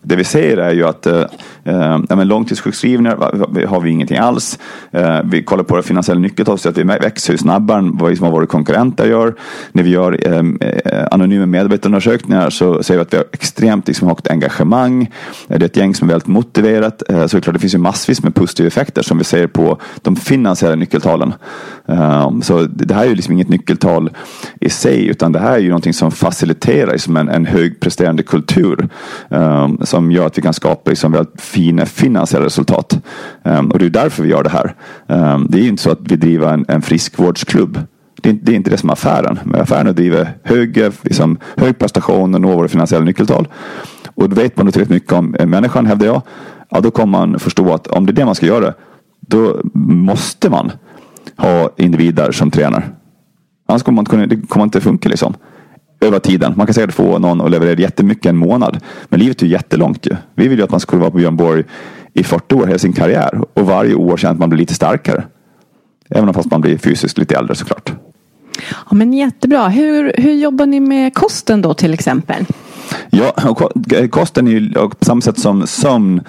det 0.03 0.17
vi 0.17 0.25
ser 0.25 0.57
är 0.57 0.73
ju 0.73 0.85
att 0.85 1.07
eh, 1.07 1.25
eh, 1.65 2.25
långtidssjukskrivningar 2.25 3.67
har 3.67 3.81
vi 3.81 3.91
ingenting 3.91 4.17
alls. 4.17 4.59
Eh, 4.91 5.21
vi 5.25 5.43
kollar 5.43 5.65
på 5.65 5.77
det 5.77 5.83
finansiella 5.83 6.21
nyckeltal 6.21 6.59
så 6.59 6.69
att 6.69 6.79
vi 6.79 6.83
växer 6.83 7.33
ju 7.33 7.39
snabbare 7.39 7.79
än 7.79 7.97
vad 7.97 8.19
våra 8.19 8.47
konkurrenter 8.47 9.07
gör. 9.07 9.35
När 9.73 9.83
vi 9.83 9.91
gör 9.91 10.27
eh, 10.29 10.43
eh 10.65 11.07
anonyma 11.11 11.47
medarbetarundersökningar 11.47 12.51
så 12.51 12.83
ser 12.83 12.95
vi 12.95 13.01
att 13.01 13.13
vi 13.13 13.17
har 13.17 13.27
extremt 13.33 13.89
liksom, 13.89 14.09
högt 14.09 14.29
engagemang. 14.29 15.03
Eh, 15.49 15.59
det 15.59 15.65
är 15.65 15.69
ett 15.69 15.77
gäng 15.77 15.95
som 15.95 16.09
är 16.09 16.13
väldigt 16.13 16.29
motiverat. 16.29 17.03
Eh, 17.09 17.27
så 17.27 17.37
det, 17.37 17.41
är 17.41 17.41
klart, 17.41 17.55
det 17.55 17.61
finns 17.61 17.75
ju 17.75 17.79
massvis 17.79 18.23
med 18.23 18.35
positiva 18.35 18.67
effekter 18.67 19.03
som 19.03 19.19
vi 19.19 19.25
ser 19.25 19.47
på 19.47 19.79
de 20.03 20.17
finansiella 20.17 20.75
nyckeltalen. 20.75 21.35
Eh, 21.89 22.41
så 22.41 22.63
det 22.63 22.95
här 22.95 23.05
är 23.05 23.09
ju 23.09 23.15
liksom 23.15 23.35
inget 23.35 23.49
nyckeltal 23.49 24.11
i 24.61 24.71
sig 24.71 25.07
utan 25.07 25.33
det 25.33 25.39
här 25.39 25.53
är 25.53 25.59
ju 25.59 25.69
någonting 25.69 25.93
som 25.93 26.11
faciliterar 26.11 26.93
liksom 26.93 27.17
en, 27.17 27.29
en 27.29 27.47
högpresterande 27.47 28.23
kultur. 28.23 28.89
Eh, 29.31 29.69
som 29.89 30.13
gör 30.13 30.27
att 30.27 30.39
vi 30.39 30.43
kan 30.43 30.55
skapa 30.55 30.91
liksom 30.91 31.13
väldigt 31.13 31.41
fina 31.41 31.87
finansiella 31.87 32.47
resultat. 32.47 32.99
Um, 33.43 33.71
och 33.71 33.79
det 33.79 33.85
är 33.85 33.91
därför 33.91 34.23
vi 34.23 34.29
gör 34.29 34.43
det 34.43 34.51
här. 34.51 34.75
Um, 35.07 35.47
det 35.51 35.59
är 35.59 35.63
ju 35.63 35.69
inte 35.69 35.83
så 35.83 35.91
att 35.91 35.99
vi 36.01 36.17
driver 36.17 36.53
en, 36.53 36.65
en 36.69 36.83
friskvårdsklubb. 36.83 37.79
Det 38.23 38.31
är, 38.31 38.33
det 38.33 38.53
är, 38.53 38.57
inte 38.57 38.71
det 38.71 38.77
som 38.77 38.89
är 38.89 38.93
affären. 38.93 39.39
Men 39.45 39.61
affären 39.61 39.87
är 39.87 39.91
att 39.91 39.97
driva 39.97 40.27
hög, 40.43 40.93
liksom, 41.03 41.39
hög 41.57 41.79
prestation 41.79 42.35
och 42.35 42.41
nå 42.41 42.57
våra 42.57 42.69
finansiella 42.69 43.05
nyckeltal. 43.05 43.49
Och 44.15 44.29
då 44.29 44.37
vet 44.37 44.57
man 44.57 44.67
tillräckligt 44.67 44.95
mycket 44.95 45.13
om 45.13 45.35
eh, 45.35 45.47
människan 45.47 45.87
hävdar 45.87 46.07
jag. 46.07 46.23
Ja, 46.71 46.81
då 46.81 46.91
kommer 46.91 47.19
man 47.19 47.39
förstå 47.39 47.75
att 47.75 47.87
om 47.87 48.07
det 48.07 48.13
är 48.13 48.15
det 48.15 48.25
man 48.25 48.35
ska 48.35 48.47
göra 48.47 48.75
då 49.21 49.61
måste 49.75 50.51
man 50.51 50.73
ha 51.37 51.71
individer 51.77 52.33
som 52.33 52.51
tränar. 52.51 52.95
Annars 53.69 53.83
kommer 53.83 53.97
man 53.97 54.03
inte, 54.03 54.11
kunna, 54.11 54.27
det 54.27 54.49
kommer 54.49 54.65
inte 54.65 54.81
funka 54.81 55.09
liksom 55.09 55.35
över 56.01 56.19
tiden. 56.19 56.53
Man 56.57 56.67
kan 56.67 56.75
säkert 56.75 56.95
få 56.95 57.19
någon 57.19 57.41
att 57.41 57.51
leverera 57.51 57.81
jättemycket 57.81 58.27
en 58.27 58.37
månad. 58.37 58.81
Men 59.09 59.21
livet 59.21 59.43
är 59.43 59.47
ju 59.47 59.53
jättelångt 59.53 60.07
ju. 60.07 60.17
Vi 60.35 60.49
vill 60.49 60.59
ju 60.59 60.65
att 60.65 60.71
man 60.71 60.81
skulle 60.81 61.01
vara 61.01 61.11
på 61.11 61.17
Björn 61.17 61.37
Borg 61.37 61.65
i 62.15 62.25
40 62.25 62.55
år 62.55 62.67
hela 62.67 62.79
sin 62.79 62.93
karriär. 62.93 63.41
Och 63.55 63.67
varje 63.67 63.95
år 63.95 64.17
känner 64.17 64.33
att 64.33 64.41
man 64.41 64.49
blir 64.49 64.59
lite 64.59 64.75
starkare. 64.75 65.25
Även 66.11 66.35
fast 66.35 66.51
man 66.51 66.61
blir 66.61 66.79
fysiskt 66.79 67.19
lite 67.19 67.37
äldre 67.37 67.55
såklart. 67.55 67.93
Ja, 68.91 68.97
men 68.97 69.13
jättebra. 69.13 69.69
Hur, 69.69 70.13
hur 70.17 70.33
jobbar 70.33 70.67
ni 70.67 70.81
med 70.81 71.15
kosten 71.15 71.63
då 71.63 71.75
till 71.75 71.95
exempel? 71.95 72.47
Ja, 73.11 73.33
kosten 74.11 74.49
är 74.49 74.53
ju 74.53 74.73
på 74.73 74.91
samma 75.01 75.21
sätt 75.21 75.39
som 75.39 75.67
sömn 75.67 76.21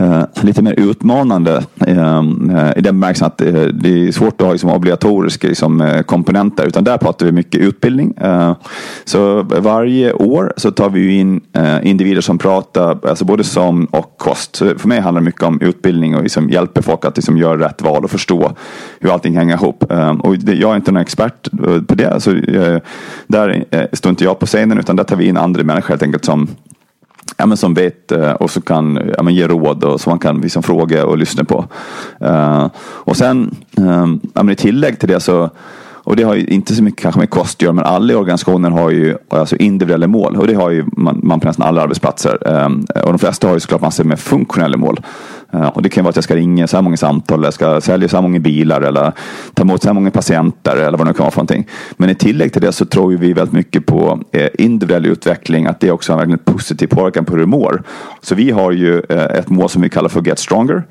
Eh, 0.00 0.24
lite 0.42 0.62
mer 0.62 0.74
utmanande 0.76 1.62
eh, 1.86 2.18
eh, 2.18 2.72
i 2.76 2.80
den 2.80 3.00
bemärkelsen 3.00 3.26
att 3.26 3.38
det 3.72 4.08
är 4.08 4.12
svårt 4.12 4.40
att 4.40 4.46
ha 4.46 4.52
liksom, 4.52 4.70
obligatoriska 4.70 5.48
liksom, 5.48 6.02
komponenter. 6.06 6.66
Utan 6.66 6.84
där 6.84 6.98
pratar 6.98 7.26
vi 7.26 7.32
mycket 7.32 7.60
utbildning. 7.60 8.14
så 9.04 9.42
varje 9.42 10.12
år 10.12 10.52
så 10.56 10.70
tar 10.70 10.90
vi 10.90 11.18
in 11.18 11.40
individer 11.82 12.20
som 12.20 12.38
pratar 12.38 12.98
alltså 13.08 13.24
både 13.24 13.44
som 13.44 13.84
och 13.84 14.14
kost. 14.18 14.56
Så 14.56 14.78
för 14.78 14.88
mig 14.88 15.00
handlar 15.00 15.20
det 15.20 15.24
mycket 15.24 15.42
om 15.42 15.60
utbildning 15.60 16.16
och 16.16 16.22
liksom 16.22 16.50
hjälper 16.50 16.82
folk 16.82 17.04
att 17.04 17.16
liksom, 17.16 17.38
göra 17.38 17.68
rätt 17.68 17.82
val 17.82 18.04
och 18.04 18.10
förstå 18.10 18.52
hur 19.00 19.12
allting 19.12 19.36
hänger 19.36 19.54
ihop. 19.54 19.84
och 20.18 20.38
det, 20.38 20.54
jag 20.54 20.72
är 20.72 20.76
inte 20.76 20.92
någon 20.92 21.02
expert 21.02 21.50
på 21.86 21.94
det. 21.94 22.20
Så, 22.20 22.30
där 23.26 23.64
står 23.92 24.10
inte 24.10 24.24
jag 24.24 24.38
på 24.38 24.46
scenen 24.46 24.78
utan 24.78 24.96
där 24.96 25.04
tar 25.04 25.16
vi 25.16 25.26
in 25.26 25.36
andra 25.36 25.64
människor 25.64 25.88
helt 25.88 26.02
enkelt 26.02 26.24
som 26.24 26.48
ja, 27.36 27.46
men 27.46 27.56
som 27.56 27.74
vet 27.74 28.12
eh, 28.12 28.30
och 28.30 28.50
som 28.50 28.62
kan 28.62 29.12
ja, 29.16 29.22
men 29.22 29.34
ge 29.34 29.48
råd 29.48 29.84
och 29.84 30.00
som 30.00 30.10
man 30.10 30.18
kan 30.18 30.40
liksom 30.40 30.62
fråga 30.62 31.06
och 31.06 31.18
lyssna 31.18 31.44
på. 31.44 31.64
Uh, 32.24 32.66
och 32.80 33.16
sen 33.16 33.54
eh, 33.76 34.06
ja, 34.34 34.42
men 34.42 34.50
i 34.50 34.56
tillägg 34.56 35.00
till 35.00 35.08
det 35.08 35.20
så 35.20 35.50
och 36.08 36.16
det 36.16 36.22
har 36.22 36.34
ju 36.34 36.44
inte 36.44 36.74
så 36.74 36.82
mycket 36.82 37.02
kanske 37.02 37.18
med 37.18 37.30
kost 37.30 37.58
att 37.58 37.62
göra, 37.62 37.72
men 37.72 37.84
alla 37.84 38.16
organisationer 38.16 38.70
har 38.70 38.90
ju 38.90 39.16
alltså 39.28 39.56
individuella 39.56 40.06
mål. 40.06 40.36
Och 40.36 40.46
det 40.46 40.54
har 40.54 40.70
ju 40.70 40.84
man, 40.96 41.20
man 41.22 41.40
på 41.40 41.46
nästan 41.46 41.66
alla 41.66 41.82
arbetsplatser. 41.82 42.48
Ehm, 42.48 42.86
och 43.04 43.12
de 43.12 43.18
flesta 43.18 43.46
har 43.46 43.54
ju 43.54 43.60
såklart 43.60 43.80
massor 43.80 44.04
med 44.04 44.20
funktionella 44.20 44.76
mål. 44.76 45.00
Ehm, 45.52 45.68
och 45.68 45.82
det 45.82 45.88
kan 45.88 46.04
vara 46.04 46.10
att 46.10 46.16
jag 46.16 46.24
ska 46.24 46.36
ringa 46.36 46.66
så 46.66 46.76
här 46.76 46.82
många 46.82 46.96
samtal, 46.96 47.38
eller 47.38 47.46
jag 47.46 47.54
ska 47.54 47.80
sälja 47.80 48.08
så 48.08 48.16
här 48.16 48.22
många 48.22 48.38
bilar 48.38 48.80
eller 48.80 49.12
ta 49.54 49.62
emot 49.62 49.82
så 49.82 49.88
här 49.88 49.94
många 49.94 50.10
patienter 50.10 50.76
eller 50.76 50.98
vad 50.98 51.06
det 51.06 51.10
nu 51.10 51.14
kan 51.14 51.24
vara 51.24 51.30
för 51.30 51.38
någonting. 51.38 51.66
Men 51.96 52.10
i 52.10 52.14
tillägg 52.14 52.52
till 52.52 52.62
det 52.62 52.72
så 52.72 52.84
tror 52.84 53.10
vi 53.10 53.32
väldigt 53.32 53.54
mycket 53.54 53.86
på 53.86 54.20
eh, 54.32 54.48
individuell 54.58 55.06
utveckling, 55.06 55.66
att 55.66 55.80
det 55.80 55.90
också 55.90 56.12
har 56.12 56.22
en 56.22 56.38
positiv 56.38 56.86
påverkan 56.86 57.24
på 57.24 57.32
hur 57.32 57.40
du 57.40 57.46
mår. 57.46 57.82
Så 58.20 58.34
vi 58.34 58.50
har 58.50 58.72
ju 58.72 59.02
eh, 59.08 59.24
ett 59.24 59.48
mål 59.48 59.68
som 59.68 59.82
vi 59.82 59.88
kallar 59.88 60.08
för 60.08 60.22
Get 60.22 60.38
Stronger. 60.38 60.84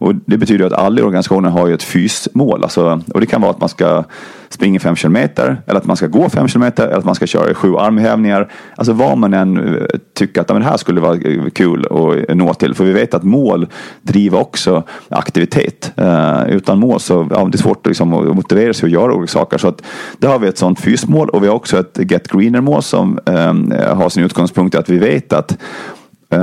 Och 0.00 0.14
det 0.14 0.38
betyder 0.38 0.66
att 0.66 0.72
alla 0.72 1.02
organisationer 1.02 1.50
har 1.50 1.68
ju 1.68 1.74
ett 1.74 1.82
fysmål. 1.82 2.62
Alltså, 2.62 3.02
och 3.14 3.20
det 3.20 3.26
kan 3.26 3.40
vara 3.40 3.50
att 3.50 3.60
man 3.60 3.68
ska 3.68 4.04
springa 4.48 4.80
fem 4.80 4.96
kilometer 4.96 5.62
eller 5.66 5.80
att 5.80 5.86
man 5.86 5.96
ska 5.96 6.06
gå 6.06 6.28
fem 6.28 6.48
kilometer 6.48 6.86
eller 6.86 6.98
att 6.98 7.04
man 7.04 7.14
ska 7.14 7.26
köra 7.26 7.54
sju 7.54 7.76
armhävningar. 7.76 8.52
Alltså 8.76 8.92
vad 8.92 9.18
man 9.18 9.34
än 9.34 9.76
eh, 9.76 9.84
tycker 10.14 10.40
att 10.40 10.48
det 10.48 10.64
här 10.64 10.76
skulle 10.76 11.00
vara 11.00 11.14
eh, 11.16 11.44
kul 11.52 11.86
att 11.86 12.30
eh, 12.30 12.36
nå 12.36 12.54
till. 12.54 12.74
För 12.74 12.84
vi 12.84 12.92
vet 12.92 13.14
att 13.14 13.22
mål 13.22 13.66
driver 14.02 14.38
också 14.38 14.82
aktivitet. 15.08 15.92
Eh, 15.96 16.48
utan 16.48 16.78
mål 16.78 17.00
så 17.00 17.28
ja, 17.30 17.44
det 17.44 17.56
är 17.56 17.62
svårt 17.62 17.86
liksom, 17.86 18.14
att 18.14 18.36
motivera 18.36 18.74
sig 18.74 18.86
att 18.86 18.92
göra 18.92 19.14
olika 19.14 19.30
saker. 19.30 19.58
Så 19.58 19.68
att, 19.68 19.82
där 20.18 20.28
har 20.28 20.38
vi 20.38 20.48
ett 20.48 20.58
sådant 20.58 20.80
fysmål 20.80 21.28
och 21.28 21.42
vi 21.42 21.48
har 21.48 21.54
också 21.54 21.78
ett 21.80 21.98
Get 22.10 22.28
Greener 22.28 22.60
mål 22.60 22.82
som 22.82 23.18
eh, 23.26 23.96
har 23.96 24.08
sin 24.08 24.24
utgångspunkt 24.24 24.74
i 24.74 24.78
att 24.78 24.88
vi 24.88 24.98
vet 24.98 25.32
att 25.32 25.58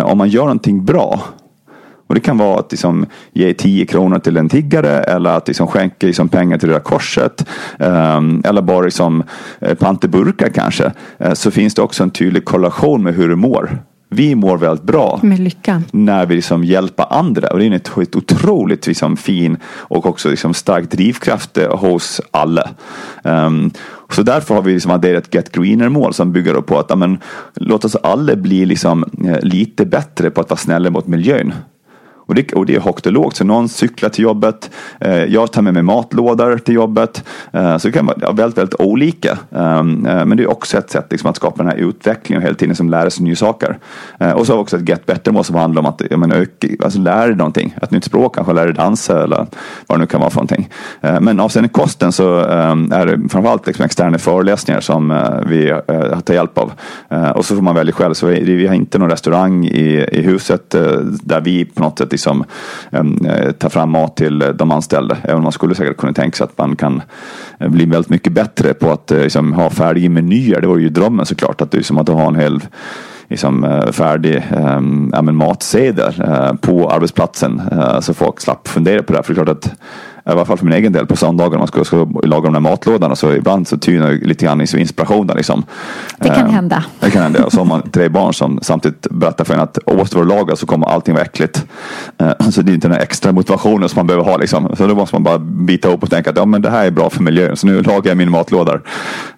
om 0.03 0.17
man 0.17 0.29
gör 0.29 0.41
någonting 0.41 0.85
bra 0.85 1.23
och 2.07 2.15
det 2.15 2.21
kan 2.21 2.37
vara 2.37 2.59
att 2.59 2.71
liksom, 2.71 3.05
ge 3.33 3.53
10 3.53 3.85
kronor 3.85 4.19
till 4.19 4.37
en 4.37 4.49
tiggare 4.49 5.03
eller 5.03 5.29
att 5.29 5.47
liksom, 5.47 5.67
skänka 5.67 6.07
liksom, 6.07 6.29
pengar 6.29 6.57
till 6.57 6.69
Röda 6.69 6.79
Korset. 6.79 7.45
Um, 7.79 8.41
eller 8.45 8.61
bara 8.61 8.85
liksom, 8.85 9.23
eh, 9.59 9.73
panta 9.73 10.07
burkar 10.07 10.49
kanske. 10.49 10.91
Uh, 11.25 11.33
så 11.33 11.51
finns 11.51 11.73
det 11.73 11.81
också 11.81 12.03
en 12.03 12.11
tydlig 12.11 12.45
korrelation 12.45 13.03
med 13.03 13.15
hur 13.15 13.29
du 13.29 13.35
mår. 13.35 13.79
Vi 14.09 14.35
mår 14.35 14.57
väldigt 14.57 14.85
bra 14.85 15.19
när 15.91 16.25
vi 16.25 16.35
liksom 16.35 16.63
hjälper 16.63 17.13
andra. 17.13 17.47
Och 17.47 17.59
det 17.59 17.65
är 17.65 17.71
ett, 17.71 17.97
ett 17.97 18.15
otroligt 18.15 18.87
liksom 18.87 19.17
fin 19.17 19.57
och 19.65 20.05
också 20.05 20.29
liksom 20.29 20.53
stark 20.53 20.91
drivkraft 20.91 21.57
eh, 21.57 21.77
hos 21.77 22.21
alla. 22.31 22.69
Um, 23.23 23.71
så 24.09 24.23
därför 24.23 24.55
har 24.55 24.61
vi 24.61 24.73
liksom 24.73 24.91
adderat 24.91 25.35
Get 25.35 25.51
Greener-mål 25.51 26.13
som 26.13 26.31
bygger 26.31 26.53
på 26.53 26.79
att 26.79 26.91
amen, 26.91 27.17
låt 27.55 27.85
oss 27.85 27.95
alla 27.95 28.35
bli 28.35 28.65
liksom, 28.65 29.05
eh, 29.25 29.39
lite 29.41 29.85
bättre 29.85 30.29
på 30.29 30.41
att 30.41 30.49
vara 30.49 30.57
snälla 30.57 30.89
mot 30.89 31.07
miljön. 31.07 31.53
Och 32.27 32.35
det, 32.35 32.53
och 32.53 32.65
det 32.65 32.75
är 32.75 32.79
högt 32.79 33.05
och 33.05 33.11
lågt. 33.11 33.35
Så 33.35 33.43
någon 33.43 33.69
cyklar 33.69 34.09
till 34.09 34.23
jobbet. 34.23 34.69
Eh, 34.99 35.23
jag 35.25 35.51
tar 35.51 35.61
med 35.61 35.73
mig 35.73 35.83
matlådor 35.83 36.57
till 36.57 36.75
jobbet. 36.75 37.23
Eh, 37.51 37.77
så 37.77 37.87
det 37.87 37.91
kan 37.91 38.05
vara 38.05 38.31
väldigt, 38.31 38.57
väldigt 38.57 38.79
olika. 38.79 39.37
Ehm, 39.51 40.05
eh, 40.05 40.25
men 40.25 40.37
det 40.37 40.43
är 40.43 40.51
också 40.51 40.77
ett 40.77 40.89
sätt 40.89 41.07
liksom, 41.09 41.29
att 41.29 41.35
skapa 41.35 41.63
den 41.63 41.71
här 41.71 41.77
utvecklingen 41.77 42.41
och 42.41 42.45
hela 42.45 42.55
tiden 42.55 42.75
som 42.75 42.89
lära 42.89 43.09
sig 43.09 43.23
nya 43.23 43.35
saker. 43.35 43.77
Eh, 44.19 44.31
och 44.31 44.45
så 44.45 44.53
har 44.53 44.57
vi 44.57 44.63
också 44.63 44.77
ett 44.77 44.89
Get 44.89 45.05
Better-mål 45.05 45.43
som 45.43 45.55
handlar 45.55 45.81
om 45.81 45.85
att 45.85 46.01
ja, 46.09 46.17
men, 46.17 46.31
öka, 46.31 46.67
alltså, 46.83 46.99
lära 46.99 47.27
dig 47.27 47.35
någonting. 47.35 47.75
Ett 47.81 47.91
nytt 47.91 48.03
språk, 48.03 48.35
kanske 48.35 48.53
lära 48.53 48.65
dig 48.65 48.73
dansa 48.73 49.23
eller 49.23 49.47
vad 49.87 49.97
det 49.97 50.01
nu 50.01 50.05
kan 50.05 50.19
vara 50.19 50.29
för 50.29 50.37
någonting. 50.37 50.69
Eh, 51.01 51.19
men 51.19 51.39
avseende 51.39 51.69
kosten 51.69 52.11
så 52.11 52.39
ehm, 52.45 52.91
är 52.91 53.05
det 53.05 53.29
framförallt 53.29 53.67
liksom, 53.67 53.85
externa 53.85 54.17
föreläsningar 54.17 54.81
som 54.81 55.11
eh, 55.11 55.39
vi 55.47 55.69
eh, 55.69 56.19
tar 56.19 56.33
hjälp 56.33 56.57
av. 56.57 56.71
Eh, 57.09 57.29
och 57.29 57.45
så 57.45 57.55
får 57.55 57.61
man 57.61 57.75
välja 57.75 57.93
själv. 57.93 58.13
Så 58.13 58.27
vi, 58.27 58.55
vi 58.55 58.67
har 58.67 58.75
inte 58.75 58.97
någon 58.97 59.09
restaurang 59.09 59.65
i, 59.65 60.05
i 60.11 60.21
huset 60.21 60.75
eh, 60.75 60.91
där 61.01 61.41
vi 61.41 61.65
på 61.65 61.83
något 61.83 61.97
sätt 61.97 62.13
liksom, 62.17 62.43
eh, 62.91 63.51
ta 63.51 63.69
fram 63.69 63.89
mat 63.89 64.15
till 64.15 64.39
de 64.55 64.71
anställda. 64.71 65.17
Även 65.23 65.35
om 65.35 65.43
man 65.43 65.51
skulle 65.51 65.75
säkert 65.75 65.97
kunna 65.97 66.13
tänka 66.13 66.37
sig 66.37 66.43
att 66.43 66.57
man 66.57 66.75
kan 66.75 67.01
eh, 67.59 67.69
bli 67.69 67.85
väldigt 67.85 68.09
mycket 68.09 68.33
bättre 68.33 68.73
på 68.73 68.91
att 68.91 69.11
eh, 69.11 69.21
liksom, 69.21 69.53
ha 69.53 69.69
färdiga 69.69 70.09
menyer. 70.09 70.61
Det 70.61 70.67
var 70.67 70.77
ju 70.77 70.89
drömmen 70.89 71.25
såklart. 71.25 71.61
Att, 71.61 71.73
liksom, 71.73 71.97
att 71.97 72.09
ha 72.09 72.27
en 72.27 72.35
hel 72.35 72.61
liksom, 73.27 73.63
eh, 73.63 73.91
färdig 73.91 74.43
ähm, 74.51 75.35
matsedel 75.35 76.13
äh, 76.21 76.53
på 76.53 76.89
arbetsplatsen 76.89 77.61
äh, 77.71 77.99
så 77.99 78.13
folk 78.13 78.41
slapp 78.41 78.67
fundera 78.67 79.03
på 79.03 79.13
det. 79.13 79.23
För 79.23 79.33
det 79.33 79.41
är 79.41 79.45
klart 79.45 79.57
att 79.57 79.71
i 80.27 80.31
alla 80.31 80.45
fall 80.45 80.57
för 80.57 80.65
min 80.65 80.73
egen 80.73 80.93
del 80.93 81.05
på 81.05 81.15
söndagar 81.15 81.51
när 81.51 81.57
man 81.57 81.67
ska, 81.67 81.83
ska 81.83 82.07
laga 82.23 82.43
de 82.43 82.53
där 82.53 82.59
matlådorna 82.59 83.15
så 83.15 83.33
ibland 83.33 83.67
så 83.67 83.77
tynar 83.77 84.11
lite 84.11 84.45
grann 84.45 84.61
inspirationen. 84.61 85.37
Liksom. 85.37 85.63
Det 86.19 86.29
kan 86.29 86.45
eh, 86.45 86.51
hända. 86.51 86.83
Det 86.99 87.11
kan 87.11 87.21
hända. 87.21 87.45
Och 87.45 87.51
så 87.51 87.57
har 87.57 87.65
man 87.65 87.89
tre 87.91 88.09
barn 88.09 88.33
som 88.33 88.59
samtidigt 88.61 89.07
berättar 89.11 89.45
för 89.45 89.53
en 89.53 89.59
att 89.59 89.77
oavsett 89.85 90.15
vad 90.15 90.23
du 90.23 90.29
lagar 90.29 90.55
så 90.55 90.65
kommer 90.65 90.87
allting 90.87 91.13
vara 91.13 91.23
äckligt. 91.23 91.65
Eh, 92.17 92.49
så 92.49 92.61
det 92.61 92.71
är 92.71 92.73
inte 92.73 92.87
den 92.87 93.01
extra 93.01 93.31
motivationen 93.31 93.89
som 93.89 93.99
man 93.99 94.07
behöver 94.07 94.25
ha. 94.25 94.37
Liksom. 94.37 94.75
Så 94.77 94.87
då 94.87 94.95
måste 94.95 95.15
man 95.15 95.23
bara 95.23 95.39
bita 95.39 95.87
ihop 95.87 96.03
och 96.03 96.09
tänka 96.09 96.29
att 96.29 96.37
ja, 96.37 96.45
men 96.45 96.61
det 96.61 96.69
här 96.69 96.85
är 96.85 96.91
bra 96.91 97.09
för 97.09 97.23
miljön. 97.23 97.57
Så 97.57 97.67
nu 97.67 97.81
lagar 97.81 98.11
jag 98.11 98.17
min 98.17 98.31
matlådor. 98.31 98.81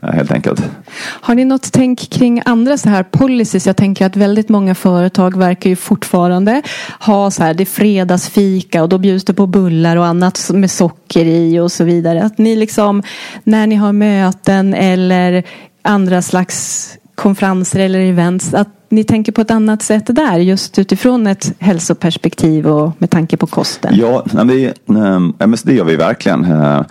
Eh, 0.02 0.10
helt 0.10 0.32
enkelt. 0.32 0.63
Har 0.99 1.36
ni 1.36 1.45
något 1.45 1.71
tänk 1.71 2.10
kring 2.10 2.41
andra 2.45 2.78
så 2.78 2.89
här 2.89 3.04
policies? 3.04 3.67
Jag 3.67 3.78
tänker 3.78 4.06
att 4.06 4.15
väldigt 4.15 4.49
många 4.49 4.75
företag 4.75 5.38
verkar 5.38 5.69
ju 5.69 5.75
fortfarande 5.75 6.62
ha 6.99 7.32
så 7.32 7.43
här, 7.43 7.54
det 7.54 7.63
är 7.63 7.65
fredagsfika 7.65 8.84
och 8.84 8.89
då 8.89 8.97
bjuds 8.97 9.25
det 9.25 9.34
på 9.34 9.47
bullar 9.47 9.97
och 9.97 10.06
annat 10.06 10.49
med 10.54 10.71
socker 10.79 11.25
i 11.25 11.59
och 11.59 11.71
så 11.71 11.83
vidare. 11.83 12.23
Att 12.23 12.37
ni 12.37 12.55
liksom 12.55 13.03
när 13.43 13.67
ni 13.67 13.75
har 13.75 13.93
möten 13.93 14.73
eller 14.73 15.43
andra 15.81 16.21
slags 16.21 16.89
konferenser 17.15 17.79
eller 17.79 17.99
events 17.99 18.53
att 18.53 18.69
ni 18.89 19.03
tänker 19.03 19.31
på 19.31 19.41
ett 19.41 19.51
annat 19.51 19.81
sätt 19.81 20.03
där 20.07 20.37
just 20.37 20.79
utifrån 20.79 21.27
ett 21.27 21.53
hälsoperspektiv 21.59 22.67
och 22.67 22.91
med 22.97 23.09
tanke 23.09 23.37
på 23.37 23.47
kosten? 23.47 23.93
Ja, 23.95 24.25
det, 24.45 24.73
ehm, 24.89 25.33
det 25.63 25.73
gör 25.73 25.85
vi 25.85 25.95
verkligen. 25.95 26.45
Eh, 26.45 26.75
ehm, 26.77 26.83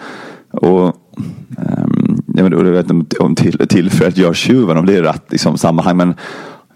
och 0.50 0.96
jag 2.36 2.64
vet 2.64 2.90
inte 2.90 3.18
om 3.18 3.34
till, 3.34 3.58
tillfället 3.68 4.16
gör 4.16 4.34
tjuven, 4.34 4.76
om 4.76 4.86
det 4.86 4.96
är 4.96 5.02
rätt 5.02 5.24
liksom, 5.28 5.58
sammanhang. 5.58 5.96
Men 5.96 6.14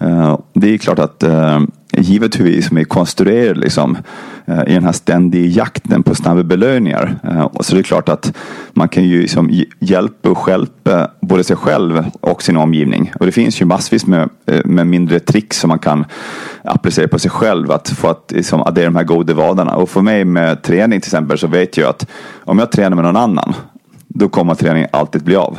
eh, 0.00 0.38
det 0.54 0.74
är 0.74 0.78
klart 0.78 0.98
att 0.98 1.22
ehm, 1.22 1.70
givet 2.02 2.40
hur 2.40 2.44
vi 2.44 2.62
som 2.62 2.76
är 2.76 2.84
konstruerade 2.84 3.60
liksom, 3.60 3.98
eh, 4.46 4.60
i 4.66 4.74
den 4.74 4.84
här 4.84 4.92
ständiga 4.92 5.46
jakten 5.46 6.02
på 6.02 6.14
snabba 6.14 6.42
belöningar. 6.42 7.18
Eh, 7.24 7.50
så 7.60 7.74
det 7.74 7.80
är 7.80 7.82
klart 7.82 8.08
att 8.08 8.36
man 8.72 8.88
kan 8.88 9.04
ju 9.04 9.22
liksom 9.22 9.64
hjälpa 9.78 10.28
och 10.30 10.48
hjälpa 10.48 11.10
både 11.20 11.44
sig 11.44 11.56
själv 11.56 12.04
och 12.20 12.42
sin 12.42 12.56
omgivning. 12.56 13.12
Och 13.20 13.26
det 13.26 13.32
finns 13.32 13.60
ju 13.60 13.64
massvis 13.64 14.06
med, 14.06 14.28
eh, 14.46 14.64
med 14.64 14.86
mindre 14.86 15.20
tricks 15.20 15.58
som 15.58 15.68
man 15.68 15.78
kan 15.78 16.04
applicera 16.64 17.08
på 17.08 17.18
sig 17.18 17.30
själv 17.30 17.70
att 17.70 17.88
få 17.88 18.08
att 18.08 18.32
liksom, 18.34 18.62
addera 18.62 18.84
de 18.84 18.96
här 18.96 19.04
goda 19.04 19.34
vanorna. 19.34 19.76
Och 19.76 19.90
för 19.90 20.00
mig 20.00 20.24
med 20.24 20.62
träning 20.62 21.00
till 21.00 21.08
exempel 21.08 21.38
så 21.38 21.46
vet 21.46 21.76
jag 21.76 21.88
att 21.88 22.06
om 22.44 22.58
jag 22.58 22.72
tränar 22.72 22.96
med 22.96 23.04
någon 23.04 23.16
annan 23.16 23.54
då 24.08 24.28
kommer 24.28 24.54
träningen 24.54 24.88
alltid 24.92 25.22
bli 25.24 25.36
av. 25.36 25.58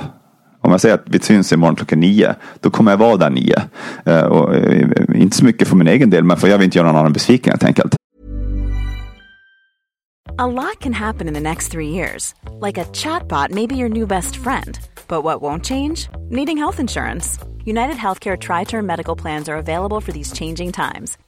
Om 0.63 0.71
jag 0.71 0.81
säger 0.81 0.95
att 0.95 1.03
vi 1.05 1.19
syns 1.19 1.53
imorgon 1.53 1.75
klockan 1.75 1.99
nio, 1.99 2.35
då 2.59 2.69
kommer 2.69 2.91
jag 2.91 2.97
vara 2.97 3.17
där 3.17 3.29
nio. 3.29 3.55
Uh, 4.07 4.23
och, 4.23 4.55
uh, 4.55 5.21
inte 5.21 5.37
så 5.37 5.45
mycket 5.45 5.67
för 5.67 5.75
min 5.75 5.87
egen 5.87 6.09
del, 6.09 6.23
men 6.23 6.37
för 6.37 6.47
jag 6.47 6.57
vill 6.57 6.65
inte 6.65 6.77
göra 6.77 6.87
någon 6.87 6.99
annan 6.99 7.13
besviken 7.13 7.51
helt 7.51 7.63
enkelt. 7.63 7.95
A 10.37 10.47
lot 10.47 10.79
can 10.79 10.93
happen 10.93 11.27
in 11.27 11.33
the 11.33 11.39
next 11.39 11.71
three 11.71 11.89
years. 11.89 12.33
Like 12.61 12.81
a 12.81 12.85
chatbot 12.85 13.51
may 13.51 13.67
be 13.67 13.75
your 13.75 13.89
new 13.89 14.07
best 14.07 14.35
friend. 14.35 14.79
But 15.07 15.23
what 15.23 15.41
won't 15.41 15.63
change? 15.63 16.09
Needing 16.29 16.57
health 16.57 16.79
insurance. 16.79 17.39
United 17.65 17.97
Healthcare 17.97 18.37
Tri-Term 18.37 18.85
Medical 18.85 19.15
Plans 19.15 19.47
are 19.49 19.57
available 19.57 20.01
for 20.01 20.11
these 20.11 20.31
changing 20.33 20.71
times. 20.71 21.17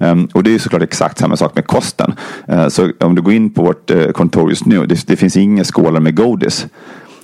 Um, 0.00 0.28
och 0.34 0.42
det 0.42 0.54
är 0.54 0.58
såklart 0.58 0.82
exakt 0.82 1.18
samma 1.18 1.36
sak 1.36 1.54
med 1.54 1.66
kosten. 1.66 2.14
Uh, 2.52 2.68
så 2.68 2.92
om 3.00 3.14
du 3.14 3.22
går 3.22 3.32
in 3.32 3.50
på 3.50 3.62
vårt 3.62 3.90
uh, 3.90 4.10
kontor 4.10 4.50
just 4.50 4.66
nu, 4.66 4.86
det, 4.86 5.06
det 5.06 5.16
finns 5.16 5.36
inga 5.36 5.64
skålar 5.64 6.00
med 6.00 6.16
godis. 6.16 6.66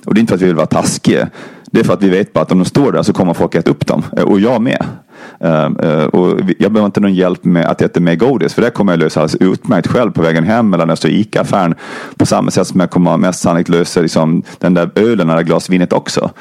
Och 0.05 0.13
det 0.13 0.19
är 0.19 0.21
inte 0.21 0.31
för 0.31 0.35
att 0.35 0.41
vi 0.41 0.45
vill 0.45 0.55
vara 0.55 0.67
taskiga. 0.67 1.29
Det 1.71 1.79
är 1.79 1.83
för 1.83 1.93
att 1.93 2.03
vi 2.03 2.09
vet 2.09 2.33
bara 2.33 2.41
att 2.41 2.51
om 2.51 2.59
de 2.59 2.65
står 2.65 2.91
där 2.91 3.03
så 3.03 3.13
kommer 3.13 3.33
folk 3.33 3.55
äta 3.55 3.71
upp 3.71 3.87
dem. 3.87 4.03
Eh, 4.17 4.23
och 4.23 4.39
jag 4.39 4.61
med. 4.61 4.85
Ehm, 5.39 5.77
eh, 5.79 6.03
och 6.03 6.39
jag 6.59 6.71
behöver 6.71 6.85
inte 6.85 6.99
någon 6.99 7.13
hjälp 7.13 7.43
med 7.45 7.65
att 7.65 7.81
äta 7.81 7.99
mer 7.99 8.15
godis. 8.15 8.53
För 8.53 8.61
det 8.61 8.69
kommer 8.69 8.93
jag 8.93 8.99
lösa 8.99 9.21
alldeles 9.21 9.41
utmärkt 9.41 9.87
själv 9.87 10.11
på 10.11 10.21
vägen 10.21 10.43
hem 10.43 10.73
eller 10.73 10.85
när 10.85 10.91
jag 10.91 10.97
står 10.97 11.11
i 11.11 11.19
ICA-affären. 11.19 11.75
På 12.17 12.25
samma 12.25 12.51
sätt 12.51 12.67
som 12.67 12.79
jag 12.79 12.89
kommer 12.89 13.17
mest 13.17 13.41
sannolikt 13.41 13.69
lösa 13.69 14.01
liksom, 14.01 14.43
den 14.59 14.73
där 14.73 14.89
ölen 14.95 15.29
eller 15.29 15.43
glasvinet 15.43 15.93
också 15.93 16.31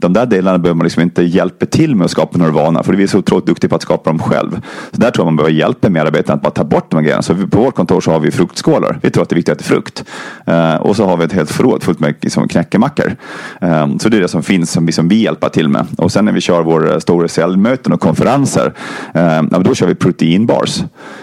de 0.00 0.12
där 0.12 0.26
delarna 0.26 0.58
behöver 0.58 0.76
man 0.76 0.84
liksom 0.84 1.02
inte 1.02 1.22
hjälpa 1.22 1.66
till 1.66 1.96
med 1.96 2.04
att 2.04 2.10
skapa 2.10 2.38
några 2.38 2.52
vanor. 2.52 2.82
För 2.82 2.92
vi 2.92 3.02
är 3.02 3.06
så 3.06 3.18
otroligt 3.18 3.46
duktiga 3.46 3.68
på 3.68 3.76
att 3.76 3.82
skapa 3.82 4.10
dem 4.10 4.18
själv. 4.18 4.60
Så 4.92 5.00
där 5.00 5.10
tror 5.10 5.24
jag 5.24 5.26
man 5.26 5.36
behöver 5.36 5.54
hjälpa 5.54 5.88
medarbetarna 5.88 6.36
att 6.36 6.42
bara 6.42 6.50
ta 6.50 6.64
bort 6.64 6.90
de 6.90 6.96
här 6.96 7.02
grejerna. 7.02 7.22
Så 7.22 7.34
på 7.34 7.58
vårt 7.60 7.74
kontor 7.74 8.00
så 8.00 8.10
har 8.10 8.20
vi 8.20 8.30
fruktskålar. 8.30 8.98
Vi 9.02 9.10
tror 9.10 9.22
att 9.22 9.28
det 9.28 9.34
är 9.34 9.36
viktigt 9.36 9.52
att 9.52 9.60
äta 9.60 9.68
frukt. 9.68 10.04
Eh, 10.46 10.74
och 10.74 10.96
så 10.96 11.06
har 11.06 11.16
vi 11.16 11.24
ett 11.24 11.32
helt 11.32 11.50
förråd 11.50 11.82
fullt 11.82 12.00
med 12.00 12.14
liksom, 12.20 12.48
knäckemackor. 12.48 13.16
Ehm, 13.60 13.98
så 13.98 14.08
det 14.08 14.16
är 14.16 14.20
det 14.20 14.28
som 14.28 14.42
finns 14.42 14.70
som 14.70 14.86
vi, 14.86 14.92
som 14.92 15.08
vi 15.08 15.22
hjälper 15.22 15.48
till 15.48 15.68
med. 15.68 15.86
Och 15.98 16.12
sen 16.12 16.24
när 16.24 16.32
vi 16.32 16.40
kör 16.40 16.62
våra 16.62 16.92
eh, 16.92 16.98
stora 16.98 17.28
säljmöten 17.28 17.92
och 17.92 18.00
konferenser. 18.00 18.29
Um, 18.34 19.62
då 19.62 19.74
kör 19.74 19.86
vi 19.86 19.94
proteinbars. 19.94 20.82